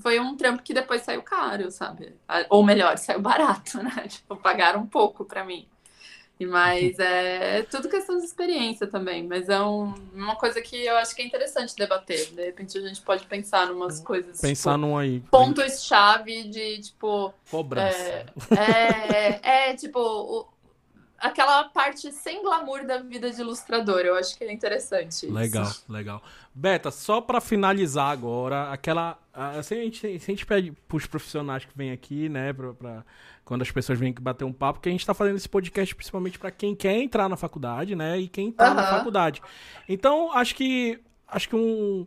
foi 0.02 0.20
um 0.20 0.36
trampo 0.36 0.62
que 0.62 0.74
depois 0.74 1.00
saiu 1.00 1.22
caro, 1.22 1.70
sabe? 1.70 2.14
Ou 2.50 2.62
melhor, 2.62 2.98
saiu 2.98 3.22
barato, 3.22 3.78
né? 3.82 4.06
Tipo, 4.06 4.36
pagaram 4.36 4.80
um 4.80 4.86
pouco 4.86 5.24
para 5.24 5.46
mim. 5.46 5.66
Mas 6.46 6.98
é, 6.98 7.58
é, 7.58 7.62
tudo 7.62 7.88
questão 7.88 8.18
de 8.18 8.24
experiência 8.24 8.86
também, 8.86 9.26
mas 9.26 9.48
é 9.48 9.60
um, 9.60 9.94
uma 10.12 10.36
coisa 10.36 10.60
que 10.60 10.84
eu 10.84 10.96
acho 10.96 11.14
que 11.14 11.22
é 11.22 11.26
interessante 11.26 11.74
debater. 11.76 12.32
De 12.32 12.44
repente 12.44 12.76
a 12.78 12.80
gente 12.80 13.00
pode 13.00 13.26
pensar 13.26 13.68
em 13.68 13.72
umas 13.72 14.00
coisas. 14.00 14.40
Pensar 14.40 14.74
tipo, 14.74 14.86
num 14.86 14.96
aí. 14.96 15.20
Pontos-chave 15.30 16.44
de 16.44 16.80
tipo. 16.80 17.32
Cobrança. 17.50 18.26
É, 18.50 19.40
é, 19.42 19.70
é 19.70 19.74
tipo, 19.74 19.98
o, 19.98 20.46
aquela 21.24 21.64
parte 21.64 22.12
sem 22.12 22.42
glamour 22.42 22.86
da 22.86 22.98
vida 22.98 23.30
de 23.30 23.40
ilustrador. 23.40 24.00
Eu 24.00 24.14
acho 24.14 24.36
que 24.36 24.44
é 24.44 24.52
interessante. 24.52 25.26
Legal, 25.26 25.64
isso. 25.64 25.84
legal. 25.88 26.22
Beta, 26.54 26.90
só 26.90 27.20
para 27.20 27.40
finalizar 27.40 28.10
agora, 28.10 28.70
aquela. 28.70 29.18
Assim, 29.32 29.74
a, 29.74 29.82
gente, 29.84 30.06
a 30.06 30.18
gente 30.18 30.46
pede 30.46 30.72
pros 30.86 31.06
profissionais 31.06 31.64
que 31.64 31.76
vêm 31.76 31.90
aqui, 31.90 32.28
né, 32.28 32.52
pra, 32.52 32.72
pra, 32.74 33.04
quando 33.44 33.62
as 33.62 33.70
pessoas 33.70 33.98
vêm 33.98 34.12
bater 34.12 34.44
um 34.44 34.52
papo, 34.52 34.80
que 34.80 34.88
a 34.88 34.92
gente 34.92 35.06
tá 35.06 35.12
fazendo 35.14 35.36
esse 35.36 35.48
podcast 35.48 35.94
principalmente 35.94 36.38
para 36.38 36.50
quem 36.50 36.74
quer 36.74 36.96
entrar 36.96 37.28
na 37.28 37.36
faculdade, 37.36 37.94
né, 37.94 38.18
e 38.18 38.28
quem 38.28 38.50
tá 38.50 38.68
uhum. 38.68 38.74
na 38.74 38.82
faculdade. 38.84 39.42
Então, 39.88 40.32
acho 40.32 40.54
que. 40.54 41.00
Acho 41.26 41.48
que 41.48 41.56
um. 41.56 42.06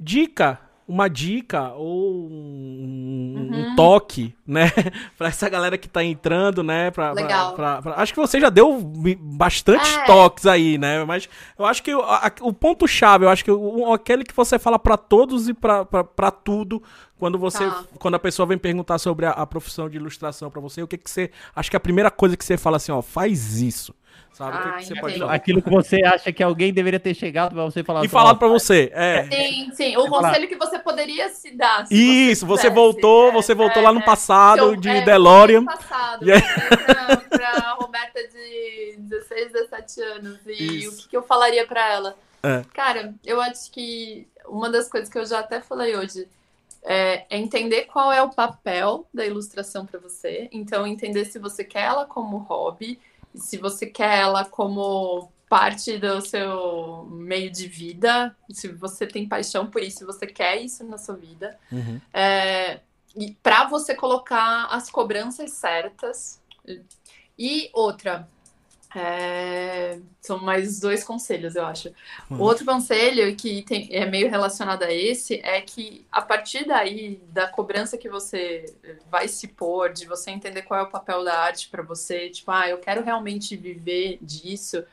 Dica 0.00 0.60
uma 0.88 1.06
dica 1.06 1.74
ou 1.74 2.30
um, 2.30 3.50
uhum. 3.50 3.72
um 3.72 3.76
toque, 3.76 4.34
né? 4.46 4.72
para 5.18 5.28
essa 5.28 5.46
galera 5.46 5.76
que 5.76 5.86
tá 5.86 6.02
entrando, 6.02 6.62
né? 6.62 6.90
Pra, 6.90 7.12
Legal. 7.12 7.52
Pra, 7.52 7.82
pra, 7.82 7.94
acho 7.96 8.14
que 8.14 8.18
você 8.18 8.40
já 8.40 8.48
deu 8.48 8.80
bastante 9.20 9.86
é. 9.86 10.04
toques 10.06 10.46
aí, 10.46 10.78
né? 10.78 11.04
Mas 11.04 11.28
eu 11.58 11.66
acho 11.66 11.82
que 11.82 11.94
o, 11.94 12.02
o 12.40 12.52
ponto-chave, 12.54 13.26
eu 13.26 13.28
acho 13.28 13.44
que 13.44 13.50
o, 13.50 13.92
aquele 13.92 14.24
que 14.24 14.34
você 14.34 14.58
fala 14.58 14.78
para 14.78 14.96
todos 14.96 15.46
e 15.46 15.52
para 15.52 16.30
tudo, 16.30 16.82
quando 17.18 17.38
você 17.38 17.68
tá. 17.68 17.84
quando 17.98 18.14
a 18.14 18.18
pessoa 18.18 18.46
vem 18.46 18.56
perguntar 18.56 18.98
sobre 18.98 19.26
a, 19.26 19.32
a 19.32 19.46
profissão 19.46 19.90
de 19.90 19.98
ilustração 19.98 20.50
para 20.50 20.60
você, 20.60 20.82
o 20.82 20.88
que 20.88 20.96
que 20.96 21.10
você 21.10 21.30
acho 21.54 21.70
que 21.70 21.76
a 21.76 21.80
primeira 21.80 22.10
coisa 22.10 22.34
que 22.34 22.44
você 22.44 22.56
fala 22.56 22.78
assim, 22.78 22.92
ó, 22.92 23.02
faz 23.02 23.60
isso. 23.60 23.94
Sabe? 24.32 24.56
Ah, 24.56 24.60
o 24.60 24.62
que, 24.62 24.78
que 24.78 24.84
você 24.84 25.00
pode 25.00 25.18
falar? 25.18 25.34
Aquilo 25.34 25.62
que 25.62 25.70
você 25.70 26.04
acha 26.04 26.32
que 26.32 26.42
alguém 26.42 26.72
deveria 26.72 27.00
ter 27.00 27.12
chegado 27.12 27.54
para 27.54 27.64
você 27.64 27.82
falar. 27.82 28.04
E 28.04 28.08
falar 28.08 28.36
para 28.36 28.46
você. 28.46 28.90
É. 28.94 29.24
Sim, 29.24 29.70
sim. 29.72 29.96
O 29.96 30.08
conselho 30.08 30.46
que 30.46 30.56
você 30.56 30.78
poderia 30.78 31.28
se 31.28 31.50
dar. 31.56 31.86
Se 31.86 31.94
Isso, 31.94 32.46
você, 32.46 32.68
você 32.68 32.70
voltou, 32.70 33.30
é, 33.30 33.32
você 33.32 33.54
voltou 33.54 33.82
é, 33.82 33.84
lá 33.86 33.92
no 33.92 34.00
é. 34.00 34.04
passado 34.04 34.68
então, 34.68 34.76
de 34.76 34.88
é, 34.88 35.04
DeLorean. 35.04 35.64
passado, 35.64 36.24
aí... 36.30 36.40
pra, 36.40 37.16
pra 37.16 37.76
Roberta 37.80 38.20
de 38.28 38.94
16, 38.98 39.52
17 39.52 40.00
anos. 40.02 40.38
E 40.46 40.78
Isso. 40.78 40.92
o 40.92 40.96
que, 41.02 41.08
que 41.08 41.16
eu 41.16 41.22
falaria 41.22 41.66
para 41.66 41.92
ela? 41.92 42.16
É. 42.42 42.62
Cara, 42.72 43.14
eu 43.24 43.40
acho 43.40 43.70
que 43.72 44.28
uma 44.46 44.70
das 44.70 44.88
coisas 44.88 45.08
que 45.08 45.18
eu 45.18 45.26
já 45.26 45.40
até 45.40 45.60
falei 45.60 45.96
hoje 45.96 46.28
é, 46.84 47.26
é 47.28 47.38
entender 47.38 47.86
qual 47.86 48.12
é 48.12 48.22
o 48.22 48.30
papel 48.30 49.06
da 49.12 49.26
ilustração 49.26 49.84
para 49.84 49.98
você. 49.98 50.48
Então, 50.52 50.86
entender 50.86 51.24
se 51.24 51.38
você 51.38 51.64
quer 51.64 51.82
ela 51.82 52.06
como 52.06 52.38
hobby, 52.38 52.98
se 53.34 53.56
você 53.58 53.86
quer 53.86 54.18
ela 54.18 54.44
como 54.44 55.30
parte 55.48 55.98
do 55.98 56.20
seu 56.20 57.06
meio 57.10 57.50
de 57.50 57.66
vida, 57.66 58.36
se 58.50 58.68
você 58.68 59.06
tem 59.06 59.26
paixão 59.26 59.66
por 59.66 59.82
isso, 59.82 59.98
se 59.98 60.04
você 60.04 60.26
quer 60.26 60.60
isso 60.60 60.84
na 60.84 60.98
sua 60.98 61.16
vida, 61.16 61.58
uhum. 61.72 62.00
é, 62.12 62.80
e 63.16 63.32
para 63.42 63.66
você 63.66 63.94
colocar 63.94 64.66
as 64.66 64.90
cobranças 64.90 65.52
certas. 65.52 66.40
E 67.38 67.70
outra, 67.72 68.28
é... 68.94 69.98
São 70.20 70.38
mais 70.38 70.80
dois 70.80 71.04
conselhos, 71.04 71.56
eu 71.56 71.64
acho. 71.64 71.88
Hum. 72.30 72.40
Outro 72.40 72.64
conselho 72.64 73.34
que 73.36 73.62
tem, 73.62 73.88
é 73.90 74.04
meio 74.06 74.30
relacionado 74.30 74.82
a 74.82 74.92
esse 74.92 75.40
é 75.42 75.60
que 75.60 76.06
a 76.10 76.20
partir 76.20 76.66
daí, 76.66 77.20
da 77.28 77.46
cobrança 77.48 77.96
que 77.98 78.08
você 78.08 78.64
vai 79.10 79.28
se 79.28 79.48
pôr, 79.48 79.92
de 79.92 80.06
você 80.06 80.30
entender 80.30 80.62
qual 80.62 80.80
é 80.80 80.82
o 80.82 80.90
papel 80.90 81.24
da 81.24 81.38
arte 81.38 81.68
para 81.68 81.82
você, 81.82 82.30
tipo, 82.30 82.50
ah, 82.50 82.68
eu 82.68 82.78
quero 82.78 83.02
realmente 83.02 83.56
viver 83.56 84.18
disso, 84.20 84.84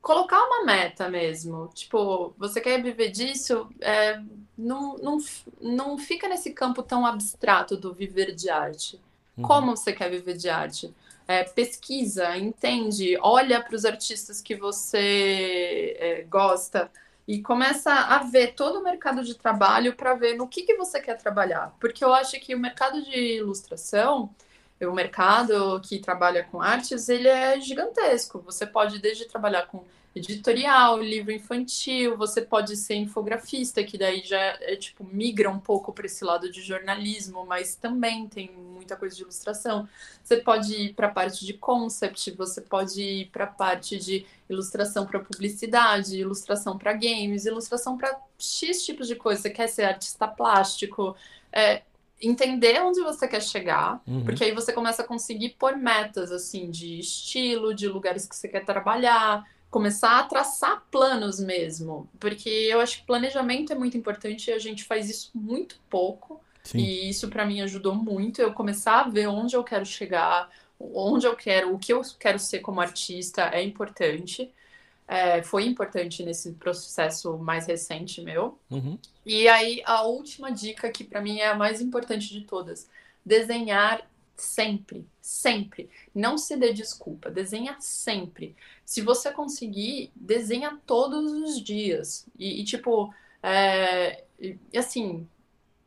colocar 0.00 0.42
uma 0.42 0.64
meta 0.64 1.08
mesmo. 1.08 1.70
Tipo, 1.74 2.34
você 2.38 2.60
quer 2.60 2.82
viver 2.82 3.10
disso, 3.10 3.68
é, 3.80 4.20
não, 4.56 4.96
não, 4.98 5.18
não 5.60 5.98
fica 5.98 6.28
nesse 6.28 6.52
campo 6.52 6.82
tão 6.82 7.06
abstrato 7.06 7.76
do 7.76 7.92
viver 7.92 8.34
de 8.34 8.50
arte. 8.50 9.00
Uhum. 9.36 9.44
Como 9.44 9.76
você 9.76 9.92
quer 9.92 10.10
viver 10.10 10.36
de 10.36 10.48
arte? 10.48 10.94
É, 11.30 11.44
pesquisa, 11.44 12.36
entende, 12.36 13.16
olha 13.20 13.62
para 13.62 13.76
os 13.76 13.84
artistas 13.84 14.40
que 14.42 14.56
você 14.56 15.96
é, 15.96 16.22
gosta 16.28 16.90
e 17.26 17.40
começa 17.40 17.92
a 17.92 18.18
ver 18.18 18.54
todo 18.54 18.80
o 18.80 18.82
mercado 18.82 19.22
de 19.22 19.36
trabalho 19.36 19.94
para 19.94 20.14
ver 20.14 20.34
no 20.36 20.48
que, 20.48 20.62
que 20.62 20.74
você 20.74 21.00
quer 21.00 21.16
trabalhar. 21.16 21.72
Porque 21.78 22.04
eu 22.04 22.12
acho 22.12 22.32
que 22.40 22.52
o 22.52 22.58
mercado 22.58 23.00
de 23.04 23.36
ilustração, 23.36 24.34
o 24.82 24.90
mercado 24.90 25.80
que 25.82 26.00
trabalha 26.00 26.42
com 26.42 26.60
artes, 26.60 27.08
ele 27.08 27.28
é 27.28 27.60
gigantesco. 27.60 28.40
Você 28.40 28.66
pode 28.66 28.98
desde 28.98 29.26
trabalhar 29.26 29.68
com 29.68 29.84
editorial, 30.14 31.00
livro 31.00 31.30
infantil, 31.30 32.16
você 32.16 32.42
pode 32.42 32.76
ser 32.76 32.96
infografista, 32.96 33.82
que 33.84 33.96
daí 33.96 34.22
já 34.24 34.38
é 34.60 34.74
tipo 34.74 35.04
migra 35.04 35.48
um 35.48 35.60
pouco 35.60 35.92
para 35.92 36.06
esse 36.06 36.24
lado 36.24 36.50
de 36.50 36.60
jornalismo, 36.62 37.46
mas 37.46 37.76
também 37.76 38.26
tem 38.26 38.50
muita 38.50 38.96
coisa 38.96 39.14
de 39.14 39.22
ilustração. 39.22 39.88
Você 40.22 40.38
pode 40.38 40.74
ir 40.74 40.94
para 40.94 41.06
a 41.06 41.10
parte 41.10 41.46
de 41.46 41.54
concept, 41.54 42.32
você 42.32 42.60
pode 42.60 43.00
ir 43.00 43.26
para 43.26 43.44
a 43.44 43.46
parte 43.48 43.96
de 43.98 44.26
ilustração 44.48 45.06
para 45.06 45.20
publicidade, 45.20 46.18
ilustração 46.18 46.76
para 46.76 46.92
games, 46.92 47.46
ilustração 47.46 47.96
para 47.96 48.20
X 48.36 48.84
tipos 48.84 49.06
de 49.06 49.14
coisa. 49.14 49.42
Você 49.42 49.50
quer 49.50 49.68
ser 49.68 49.84
artista 49.84 50.26
plástico, 50.26 51.16
é, 51.52 51.82
entender 52.20 52.82
onde 52.82 53.00
você 53.00 53.28
quer 53.28 53.42
chegar, 53.42 54.02
uhum. 54.04 54.24
porque 54.24 54.42
aí 54.42 54.52
você 54.52 54.72
começa 54.72 55.02
a 55.02 55.06
conseguir 55.06 55.50
pôr 55.50 55.76
metas 55.76 56.32
assim 56.32 56.68
de 56.68 56.98
estilo, 56.98 57.72
de 57.72 57.86
lugares 57.86 58.26
que 58.26 58.34
você 58.34 58.48
quer 58.48 58.64
trabalhar 58.64 59.46
começar 59.70 60.18
a 60.18 60.24
traçar 60.24 60.82
planos 60.90 61.38
mesmo, 61.38 62.08
porque 62.18 62.48
eu 62.48 62.80
acho 62.80 62.98
que 62.98 63.06
planejamento 63.06 63.72
é 63.72 63.76
muito 63.76 63.96
importante 63.96 64.50
e 64.50 64.52
a 64.52 64.58
gente 64.58 64.84
faz 64.84 65.08
isso 65.08 65.30
muito 65.34 65.80
pouco. 65.88 66.40
Sim. 66.64 66.78
E 66.78 67.08
isso 67.08 67.28
para 67.28 67.46
mim 67.46 67.60
ajudou 67.60 67.94
muito 67.94 68.42
eu 68.42 68.52
começar 68.52 69.00
a 69.00 69.08
ver 69.08 69.28
onde 69.28 69.54
eu 69.56 69.64
quero 69.64 69.86
chegar, 69.86 70.50
onde 70.78 71.26
eu 71.26 71.36
quero, 71.36 71.74
o 71.74 71.78
que 71.78 71.92
eu 71.92 72.02
quero 72.18 72.38
ser 72.38 72.58
como 72.60 72.80
artista 72.80 73.48
é 73.52 73.62
importante. 73.62 74.50
É, 75.06 75.42
foi 75.42 75.64
importante 75.64 76.22
nesse 76.22 76.52
processo 76.52 77.38
mais 77.38 77.66
recente 77.66 78.20
meu. 78.20 78.58
Uhum. 78.70 78.98
E 79.24 79.48
aí 79.48 79.82
a 79.84 80.02
última 80.02 80.52
dica 80.52 80.90
que 80.90 81.02
para 81.04 81.20
mim 81.20 81.38
é 81.38 81.48
a 81.48 81.54
mais 81.54 81.80
importante 81.80 82.28
de 82.28 82.42
todas: 82.42 82.88
desenhar 83.24 84.02
sempre, 84.42 85.06
sempre. 85.20 85.88
Não 86.14 86.36
se 86.38 86.56
dê 86.56 86.72
desculpa, 86.72 87.30
desenha 87.30 87.76
sempre. 87.80 88.56
Se 88.84 89.00
você 89.00 89.30
conseguir, 89.32 90.10
desenha 90.14 90.78
todos 90.86 91.32
os 91.32 91.62
dias. 91.62 92.26
E, 92.38 92.60
e 92.60 92.64
tipo, 92.64 93.12
é, 93.42 94.24
e, 94.38 94.58
assim, 94.76 95.28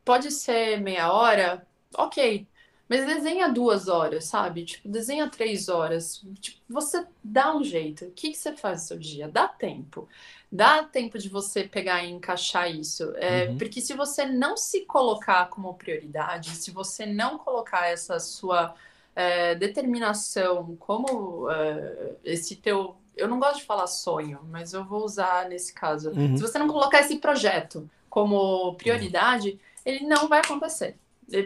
pode 0.06 0.32
ser 0.32 0.80
meia 0.80 1.12
hora, 1.12 1.66
ok. 1.96 2.48
Mas 2.88 3.06
desenha 3.06 3.48
duas 3.50 3.88
horas, 3.88 4.26
sabe? 4.26 4.66
Tipo, 4.66 4.88
desenha 4.90 5.30
três 5.30 5.70
horas. 5.70 6.24
Tipo, 6.40 6.60
você 6.70 7.06
dá 7.24 7.56
um 7.56 7.64
jeito. 7.64 8.06
O 8.06 8.12
que, 8.12 8.32
que 8.32 8.38
você 8.38 8.56
faz 8.56 8.82
no 8.82 8.88
seu 8.88 9.00
dia? 9.00 9.28
Dá 9.28 9.48
tempo. 9.48 10.08
Dá 10.56 10.84
tempo 10.84 11.18
de 11.18 11.30
você 11.30 11.64
pegar 11.64 12.04
e 12.04 12.12
encaixar 12.12 12.70
isso. 12.70 13.12
É, 13.16 13.48
uhum. 13.48 13.58
Porque 13.58 13.82
se 13.82 13.96
você 13.96 14.24
não 14.24 14.56
se 14.56 14.82
colocar 14.82 15.50
como 15.50 15.74
prioridade, 15.74 16.52
se 16.52 16.70
você 16.70 17.08
não 17.08 17.40
colocar 17.40 17.88
essa 17.88 18.20
sua 18.20 18.76
é, 19.16 19.56
determinação 19.56 20.76
como 20.76 21.50
é, 21.50 22.12
esse 22.24 22.56
teu. 22.56 22.96
Eu 23.18 23.28
não 23.28 23.40
gosto 23.40 23.62
de 23.62 23.66
falar 23.66 23.88
sonho, 23.88 24.42
mas 24.52 24.74
eu 24.74 24.86
vou 24.86 25.04
usar 25.04 25.50
nesse 25.50 25.74
caso. 25.74 26.12
Uhum. 26.12 26.38
Se 26.38 26.44
você 26.44 26.60
não 26.60 26.68
colocar 26.68 27.00
esse 27.00 27.18
projeto 27.18 27.90
como 28.08 28.76
prioridade, 28.76 29.50
uhum. 29.50 29.60
ele 29.84 30.06
não 30.06 30.28
vai 30.28 30.40
acontecer. 30.40 30.96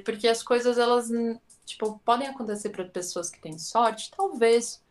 Porque 0.04 0.28
as 0.28 0.44
coisas, 0.44 0.78
elas, 0.78 1.10
tipo, 1.66 1.98
podem 2.04 2.28
acontecer 2.28 2.72
para 2.72 2.84
pessoas 2.84 3.30
que 3.30 3.40
têm 3.40 3.58
sorte, 3.58 4.12
talvez. 4.12 4.82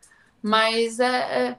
Mas 0.41 0.99
é, 0.99 1.49
é, 1.49 1.57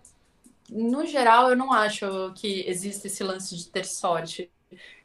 no 0.70 1.06
geral, 1.06 1.50
eu 1.50 1.56
não 1.56 1.72
acho 1.72 2.32
que 2.34 2.64
existe 2.66 3.06
esse 3.06 3.22
lance 3.24 3.56
de 3.56 3.68
ter 3.68 3.84
sorte. 3.84 4.50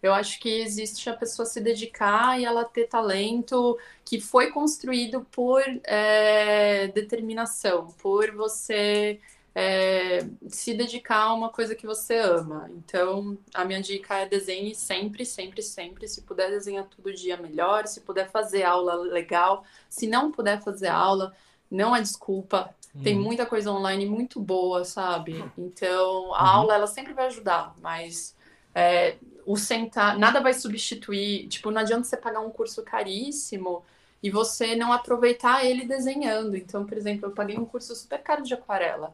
Eu 0.02 0.14
acho 0.14 0.40
que 0.40 0.50
existe 0.50 1.10
a 1.10 1.16
pessoa 1.16 1.46
se 1.46 1.62
dedicar 1.62 2.40
e 2.40 2.46
ela 2.46 2.66
ter 2.66 2.88
talento 2.88 3.78
que 4.04 4.20
foi 4.20 4.52
construído 4.52 5.26
por 5.32 5.62
é, 5.86 6.88
determinação, 6.88 7.88
por 8.02 8.32
você 8.32 9.22
é, 9.56 10.26
se 10.48 10.74
dedicar 10.74 11.22
a 11.24 11.34
uma 11.34 11.50
coisa 11.50 11.76
que 11.76 11.86
você 11.86 12.18
ama. 12.18 12.70
Então, 12.76 13.38
a 13.54 13.64
minha 13.64 13.82
dica 13.82 14.18
é 14.18 14.28
desenhe 14.28 14.74
sempre, 14.76 15.26
sempre, 15.26 15.62
sempre. 15.62 16.08
Se 16.08 16.22
puder 16.24 16.50
desenhar 16.50 16.86
todo 16.86 17.14
dia, 17.14 17.38
melhor. 17.38 17.88
Se 17.88 18.02
puder 18.02 18.30
fazer 18.30 18.64
aula, 18.64 18.96
legal. 18.96 19.64
Se 19.90 20.08
não 20.08 20.32
puder 20.32 20.62
fazer 20.62 20.88
aula, 20.88 21.34
não 21.70 21.96
é 21.96 22.02
desculpa. 22.02 22.76
Tem 23.02 23.18
uhum. 23.18 23.24
muita 23.24 23.46
coisa 23.46 23.72
online 23.72 24.06
muito 24.06 24.40
boa, 24.40 24.86
sabe? 24.86 25.44
Então, 25.58 26.34
a 26.36 26.44
uhum. 26.44 26.60
aula, 26.60 26.76
ela 26.76 26.88
sempre 26.88 27.14
vai 27.14 27.28
ajudar, 27.28 27.74
mas 27.82 28.36
é, 28.76 29.16
o 29.46 29.56
sentar, 29.56 30.18
nada 30.18 30.40
vai 30.40 30.54
substituir. 30.54 31.48
Tipo, 31.48 31.72
não 31.72 31.82
adianta 31.82 32.04
você 32.04 32.18
pagar 32.18 32.42
um 32.42 32.52
curso 32.52 32.84
caríssimo 32.84 33.84
e 34.22 34.30
você 34.30 34.76
não 34.76 34.94
aproveitar 34.94 35.66
ele 35.66 35.86
desenhando. 35.86 36.56
Então, 36.56 36.86
por 36.86 36.98
exemplo, 36.98 37.28
eu 37.28 37.32
paguei 37.32 37.58
um 37.58 37.66
curso 37.66 37.96
super 37.96 38.22
caro 38.22 38.44
de 38.44 38.54
aquarela 38.54 39.14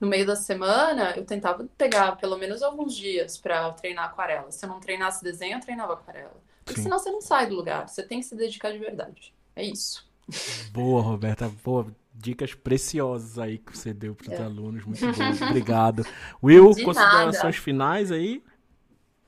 no 0.00 0.06
meio 0.06 0.26
da 0.26 0.36
semana, 0.36 1.12
eu 1.16 1.24
tentava 1.24 1.66
pegar 1.76 2.16
pelo 2.16 2.36
menos 2.36 2.62
alguns 2.62 2.94
dias 2.94 3.36
para 3.36 3.72
treinar 3.72 4.06
aquarela. 4.06 4.50
Se 4.52 4.64
eu 4.64 4.68
não 4.68 4.80
treinasse 4.80 5.24
desenho, 5.24 5.56
eu 5.56 5.60
treinava 5.60 5.94
aquarela. 5.94 6.36
Porque 6.64 6.80
Sim. 6.80 6.84
senão 6.84 6.98
você 6.98 7.10
não 7.10 7.20
sai 7.20 7.46
do 7.46 7.56
lugar. 7.56 7.88
Você 7.88 8.02
tem 8.02 8.20
que 8.20 8.26
se 8.26 8.36
dedicar 8.36 8.70
de 8.70 8.78
verdade. 8.78 9.34
É 9.56 9.64
isso. 9.64 10.06
Boa, 10.70 11.02
Roberta. 11.02 11.50
Boa. 11.64 11.86
Dicas 12.20 12.52
preciosas 12.52 13.38
aí 13.38 13.58
que 13.58 13.76
você 13.76 13.94
deu 13.94 14.14
para 14.14 14.32
os 14.32 14.40
é. 14.40 14.42
alunos. 14.42 14.84
Muito 14.84 15.00
bom. 15.00 15.46
Obrigado. 15.46 16.04
Will, 16.42 16.72
de 16.74 16.82
considerações 16.82 17.42
nada. 17.42 17.52
finais 17.52 18.10
aí? 18.10 18.42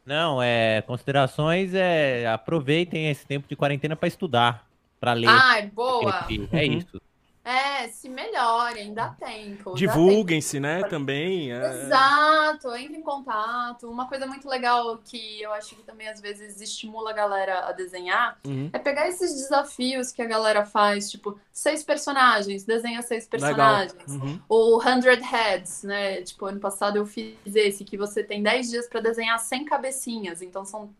Não, 0.05 0.43
é. 0.43 0.83
Considerações 0.83 1.73
é. 1.73 2.27
Aproveitem 2.27 3.09
esse 3.09 3.25
tempo 3.25 3.47
de 3.49 3.55
quarentena 3.55 3.95
para 3.95 4.09
estudar, 4.09 4.67
para 4.99 5.13
ler. 5.13 5.29
Ai, 5.29 5.69
boa. 5.69 6.27
É 6.53 6.67
uhum. 6.67 6.79
isso. 6.79 7.01
É, 7.43 7.89
se 7.89 8.09
melhorem, 8.09 8.93
dá 8.93 9.09
tempo. 9.09 9.75
Divulguem-se, 9.75 10.61
né, 10.61 10.83
também. 10.85 11.53
É... 11.53 11.85
Exato, 11.85 12.75
entre 12.75 12.99
em 12.99 13.03
contato. 13.03 13.91
Uma 13.91 14.07
coisa 14.07 14.27
muito 14.27 14.49
legal 14.49 14.99
que 14.99 15.41
eu 15.41 15.53
acho 15.53 15.75
que 15.75 15.83
também 15.83 16.09
às 16.09 16.21
vezes 16.21 16.61
estimula 16.61 17.11
a 17.11 17.15
galera 17.15 17.67
a 17.67 17.73
desenhar 17.73 18.39
uhum. 18.47 18.69
é 18.73 18.79
pegar 18.79 19.09
esses 19.09 19.33
desafios 19.35 20.13
que 20.13 20.21
a 20.21 20.27
galera 20.27 20.67
faz, 20.67 21.11
tipo, 21.11 21.39
seis 21.51 21.83
personagens, 21.83 22.65
desenha 22.65 23.01
seis 23.01 23.27
personagens. 23.27 23.95
Uhum. 24.07 24.41
Ou 24.49 24.79
hundred 24.79 25.23
heads, 25.23 25.83
né? 25.83 26.21
Tipo, 26.23 26.47
ano 26.47 26.61
passado 26.61 26.97
eu 26.97 27.07
fiz 27.07 27.37
esse, 27.55 27.85
que 27.85 27.97
você 27.97 28.23
tem 28.23 28.43
dez 28.43 28.69
dias 28.69 28.87
para 28.87 29.01
desenhar 29.01 29.39
100 29.39 29.65
cabecinhas, 29.65 30.43
então 30.43 30.65
são 30.65 30.91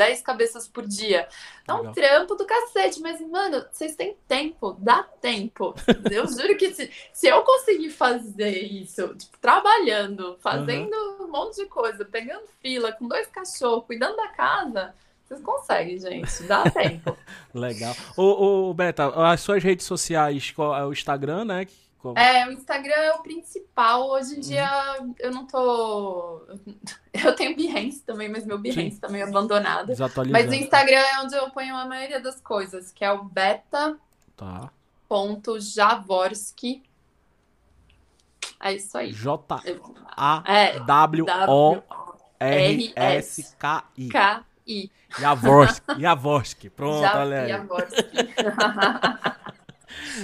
10 0.00 0.22
cabeças 0.22 0.66
por 0.66 0.86
dia. 0.86 1.28
É 1.68 1.74
um 1.74 1.92
trampo 1.92 2.34
do 2.34 2.46
cacete, 2.46 3.00
mas, 3.00 3.20
mano, 3.20 3.66
vocês 3.70 3.94
têm 3.94 4.16
tempo, 4.26 4.74
dá 4.78 5.02
tempo. 5.02 5.74
Eu 6.10 6.24
juro 6.32 6.56
que 6.56 6.72
se, 6.72 6.90
se 7.12 7.26
eu 7.26 7.42
conseguir 7.42 7.90
fazer 7.90 8.62
isso, 8.64 9.14
tipo, 9.14 9.36
trabalhando, 9.38 10.38
fazendo 10.40 10.94
uhum. 10.94 11.26
um 11.26 11.30
monte 11.30 11.56
de 11.56 11.66
coisa, 11.66 12.02
pegando 12.02 12.46
fila, 12.62 12.92
com 12.92 13.06
dois 13.06 13.26
cachorros, 13.26 13.84
cuidando 13.84 14.16
da 14.16 14.28
casa. 14.28 14.94
Vocês 15.26 15.42
conseguem, 15.42 15.98
gente. 15.98 16.42
Dá 16.44 16.64
tempo. 16.72 17.14
Legal. 17.52 17.94
Ô, 18.16 18.70
ô, 18.70 18.74
Beta, 18.74 19.08
as 19.30 19.42
suas 19.42 19.62
redes 19.62 19.84
sociais, 19.84 20.54
é 20.58 20.84
o 20.86 20.92
Instagram, 20.92 21.44
né? 21.44 21.66
Como? 22.00 22.18
É, 22.18 22.48
o 22.48 22.52
Instagram 22.52 22.94
é 22.94 23.12
o 23.12 23.22
principal. 23.22 24.08
Hoje 24.08 24.38
em 24.38 24.40
dia 24.40 24.66
uhum. 25.00 25.14
eu 25.18 25.30
não 25.30 25.46
tô. 25.46 26.42
Eu 27.12 27.34
tenho 27.34 27.56
Behance 27.56 28.02
também, 28.02 28.28
mas 28.28 28.46
meu 28.46 28.56
Behance 28.56 28.92
Sim. 28.92 29.00
tá 29.00 29.08
meio 29.08 29.26
abandonado. 29.26 29.92
Mas 30.30 30.48
o 30.48 30.54
Instagram 30.54 31.00
é 31.00 31.20
onde 31.20 31.34
eu 31.34 31.50
ponho 31.50 31.76
a 31.76 31.84
maioria 31.84 32.20
das 32.20 32.40
coisas, 32.40 32.92
que 32.92 33.04
é 33.04 33.10
o 33.10 33.24
beta. 33.24 33.98
Tá. 34.36 34.70
Ponto 35.08 35.58
Javorski. 35.58 36.84
É 38.60 38.72
isso 38.72 38.96
aí. 38.96 39.12
J-A-W-O-R-S-K-I. 39.12 39.68
K-I. 44.08 44.90
Javorski. 45.18 46.00
Javorski. 46.00 46.70
Pronto, 46.70 47.16
olha 47.16 47.42
aí. 47.42 47.48
Javorski. 47.48 48.04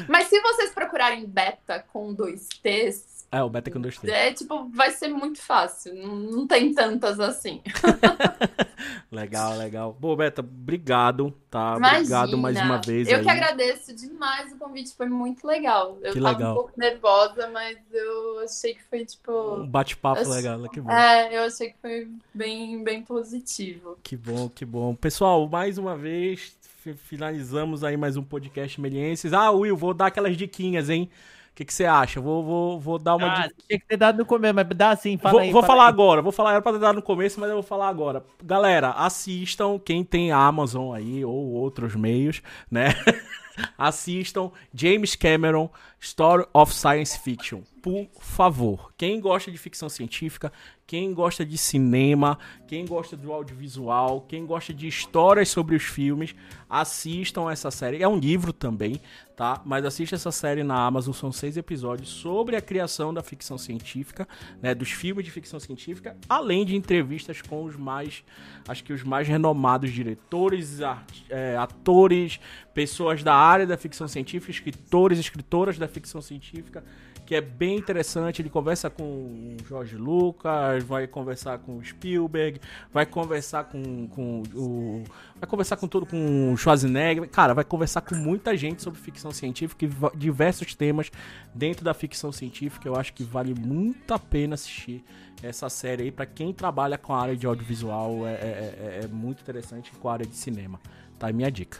Mas 0.09 0.29
se 0.29 0.41
vocês 0.41 0.71
procurarem 0.73 1.27
beta 1.27 1.85
com 1.93 2.13
dois 2.13 2.49
T's. 2.63 3.27
É, 3.31 3.43
o 3.43 3.51
beta 3.51 3.71
com 3.71 3.81
dois 3.81 3.99
T's. 3.99 4.09
É, 4.09 4.33
tipo, 4.33 4.69
vai 4.71 4.91
ser 4.91 5.09
muito 5.09 5.41
fácil. 5.41 5.95
Não, 5.95 6.17
não 6.17 6.47
tem 6.47 6.73
tantas 6.73 7.19
assim. 7.21 7.63
legal, 9.11 9.57
legal. 9.57 9.97
Bom, 9.99 10.17
Beta, 10.17 10.41
obrigado, 10.41 11.33
tá? 11.51 11.75
Imagina. 11.77 11.99
Obrigado 11.99 12.39
mais 12.39 12.61
uma 12.61 12.81
vez. 12.81 13.09
Eu 13.09 13.19
aí. 13.19 13.23
que 13.23 13.31
agradeço 13.31 13.95
demais 13.95 14.53
o 14.53 14.57
convite, 14.57 14.95
foi 14.95 15.09
muito 15.09 15.47
legal. 15.47 15.99
Eu 16.03 16.13
que 16.13 16.21
tava 16.21 16.37
legal. 16.37 16.53
um 16.53 16.55
pouco 16.55 16.73
nervosa, 16.77 17.49
mas 17.49 17.79
eu 17.93 18.41
achei 18.41 18.75
que 18.75 18.85
foi, 18.85 19.05
tipo. 19.05 19.33
Um 19.57 19.67
bate-papo 19.67 20.21
achei... 20.21 20.33
legal, 20.33 20.69
que 20.69 20.81
bom. 20.81 20.91
É, 20.91 21.37
eu 21.37 21.43
achei 21.43 21.71
que 21.71 21.79
foi 21.81 22.09
bem, 22.35 22.83
bem 22.83 23.03
positivo. 23.03 23.99
Que 24.03 24.17
bom, 24.17 24.49
que 24.49 24.65
bom. 24.65 24.95
Pessoal, 24.95 25.49
mais 25.49 25.79
uma 25.79 25.97
vez, 25.97 26.56
finalizamos 26.95 27.83
aí 27.83 27.97
mais 27.97 28.17
um 28.17 28.23
podcast 28.23 28.81
Melienses. 28.81 29.33
Ah, 29.33 29.51
Will, 29.51 29.77
vou 29.77 29.93
dar 29.93 30.07
aquelas 30.07 30.37
diquinhas, 30.37 30.89
hein? 30.89 31.11
O 31.51 31.57
que, 31.57 31.65
que 31.65 31.73
você 31.73 31.87
acha? 31.87 32.21
Vou, 32.21 32.45
vou, 32.45 32.79
vou 32.79 32.99
dar 32.99 33.17
uma. 33.17 33.45
Ah, 33.45 33.49
tinha 33.49 33.81
que 33.81 33.87
ter 33.87 33.97
dado 33.97 34.19
no 34.19 34.27
começo, 34.27 34.55
mas 34.55 34.67
dá 34.69 34.95
sim, 34.95 35.17
fala 35.17 35.33
vou, 35.33 35.41
aí. 35.41 35.51
Vou 35.51 35.63
fala 35.63 35.73
falar 35.73 35.85
aí. 35.85 35.89
agora, 35.89 36.23
vou 36.23 36.33
falar, 36.33 36.53
era 36.53 36.63
pra 36.63 36.73
ter 36.73 36.79
dado 36.79 36.97
no 36.97 37.03
começo, 37.03 37.41
mas 37.41 37.49
eu 37.49 37.57
vou 37.57 37.63
falar 37.63 37.89
agora. 37.89 38.23
Galera, 38.45 38.91
assistam, 38.91 39.79
quem 39.79 40.05
tem 40.05 40.33
Amazon 40.33 40.95
aí, 40.95 41.25
ou 41.25 41.53
outros 41.53 41.97
meios, 41.97 42.43
né? 42.71 42.89
assistam 43.77 44.51
James 44.75 45.15
Cameron, 45.15 45.71
Story 46.01 46.47
of 46.53 46.75
Science 46.75 47.19
Fiction. 47.19 47.63
Por 47.83 48.09
favor. 48.21 48.93
Quem 48.97 49.21
gosta 49.21 49.51
de 49.51 49.59
ficção 49.59 49.89
científica, 49.89 50.53
quem 50.87 51.13
gosta 51.15 51.45
de 51.45 51.57
cinema, 51.57 52.39
quem 52.67 52.85
gosta 52.87 53.17
do 53.17 53.33
audiovisual, 53.33 54.23
quem 54.23 54.45
gosta 54.45 54.75
de 54.75 54.87
histórias 54.87 55.49
sobre 55.49 55.77
os 55.77 55.83
filmes, 55.83 56.35
assistam 56.69 57.51
essa 57.51 57.71
série. 57.71 58.03
É 58.03 58.09
um 58.09 58.19
livro 58.19 58.53
também, 58.53 59.01
tá? 59.37 59.61
Mas 59.65 59.85
assista 59.85 60.15
essa 60.15 60.33
série 60.33 60.65
na 60.65 60.87
Amazon, 60.87 61.13
são 61.13 61.31
seis 61.31 61.59
episódios 61.59 62.09
sobre 62.09 62.57
a 62.57 62.61
criação 62.61 63.13
da 63.13 63.23
ficção 63.23 63.59
científica, 63.59 64.27
né? 64.63 64.75
Dos 64.75 64.91
filmes 64.91 65.25
de 65.25 65.31
ficção 65.31 65.61
científica, 65.61 66.17
além 66.27 66.65
de 66.65 66.75
entrevistas 66.75 67.43
com 67.43 67.63
os 67.65 67.77
mais, 67.77 68.25
acho 68.67 68.83
que 68.83 68.93
os 68.93 69.03
mais 69.03 69.29
renomados 69.29 69.93
diretores, 69.93 70.81
é, 71.29 71.57
atores, 71.57 72.41
pessoas 72.73 73.23
da 73.23 73.35
área 73.35 73.67
da 73.67 73.77
ficção 73.77 74.09
científica, 74.09 74.51
escritores, 74.51 75.19
escritoras 75.19 75.77
da 75.79 75.87
ficção 75.87 76.23
científica 76.23 76.83
que 77.27 77.35
é 77.35 77.41
bem 77.41 77.77
interessante. 77.77 78.41
Ele 78.41 78.49
conversa 78.49 78.89
com 78.89 79.03
o 79.03 79.57
Jorge 79.67 79.97
Lucas, 79.97 80.83
vai 80.85 81.07
conversar 81.07 81.59
com 81.59 81.77
o 81.77 81.85
Spielberg, 81.85 82.61
vai 82.93 83.05
conversar 83.05 83.65
com, 83.65 84.07
com 84.09 84.43
o. 84.55 85.03
Vai 85.39 85.49
conversar 85.49 85.77
com 85.77 85.89
todo 85.89 86.07
com 86.07 86.53
o 86.53 86.57
Schwarzenegger. 86.57 87.29
Cara, 87.29 87.53
vai 87.53 87.65
conversar 87.65 88.01
com 88.01 88.15
muita 88.15 88.57
gente 88.57 88.83
sobre 88.83 89.01
ficção 89.01 89.33
científica 89.33 89.85
e 89.85 90.17
diversos 90.17 90.75
temas 90.75 91.11
dentro 91.55 91.85
da 91.85 91.93
ficção 91.93 92.31
científica. 92.31 92.89
Eu 92.89 92.97
acho 92.97 93.13
que 93.13 93.25
vale 93.25 93.55
muito 93.55 94.15
a 94.15 94.19
pena 94.19 94.55
assistir 94.55 95.05
essa 95.43 95.69
série 95.69 96.05
aí. 96.05 96.13
para 96.13 96.25
quem 96.25 96.53
trabalha 96.53 96.97
com 96.97 97.13
a 97.13 97.21
área 97.21 97.37
de 97.37 97.47
audiovisual, 97.47 98.27
é, 98.27 98.33
é, 98.33 98.37
é, 98.37 99.01
é 99.05 99.09
muito 99.09 99.43
interessante 99.43 99.91
com 99.93 100.09
a 100.09 100.13
área 100.13 100.27
de 100.27 100.37
cinema. 100.37 100.81
Tá? 101.19 101.29
É 101.29 101.33
minha 101.33 101.51
dica. 101.51 101.79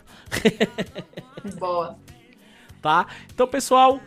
Boa. 1.59 1.97
Tá? 2.83 3.07
Então, 3.33 3.47
pessoal, 3.47 4.01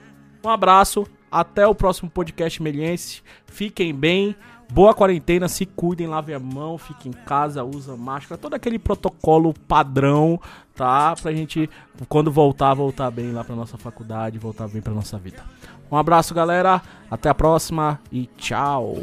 um 0.44 0.50
abraço. 0.50 1.08
Até 1.32 1.68
o 1.68 1.76
próximo 1.76 2.10
podcast 2.10 2.62
Meliense. 2.62 3.22
Fiquem 3.46 3.94
bem. 3.94 4.36
Boa 4.72 4.94
quarentena, 4.94 5.48
se 5.48 5.66
cuidem, 5.66 6.06
lavem 6.06 6.36
a 6.36 6.40
mão, 6.40 6.78
fiquem 6.78 7.12
em 7.12 7.26
casa, 7.26 7.64
usa 7.64 7.98
máscara, 7.98 8.38
todo 8.38 8.54
aquele 8.54 8.78
protocolo 8.78 9.52
padrão, 9.68 10.40
tá? 10.76 11.16
Pra 11.20 11.32
gente, 11.32 11.68
quando 12.08 12.32
voltar, 12.32 12.76
voltar 12.76 13.10
bem 13.10 13.32
lá 13.32 13.44
pra 13.44 13.56
nossa 13.56 13.80
faculdade, 13.80 14.38
voltar 14.38 14.68
bem 14.68 14.80
pra 14.80 14.94
nossa 14.94 15.18
vida. 15.18 15.44
Um 15.92 15.98
abraço, 15.98 16.36
galera. 16.36 16.84
Até 17.10 17.30
a 17.30 17.34
próxima 17.34 18.00
e 18.12 18.28
tchau. 18.38 18.96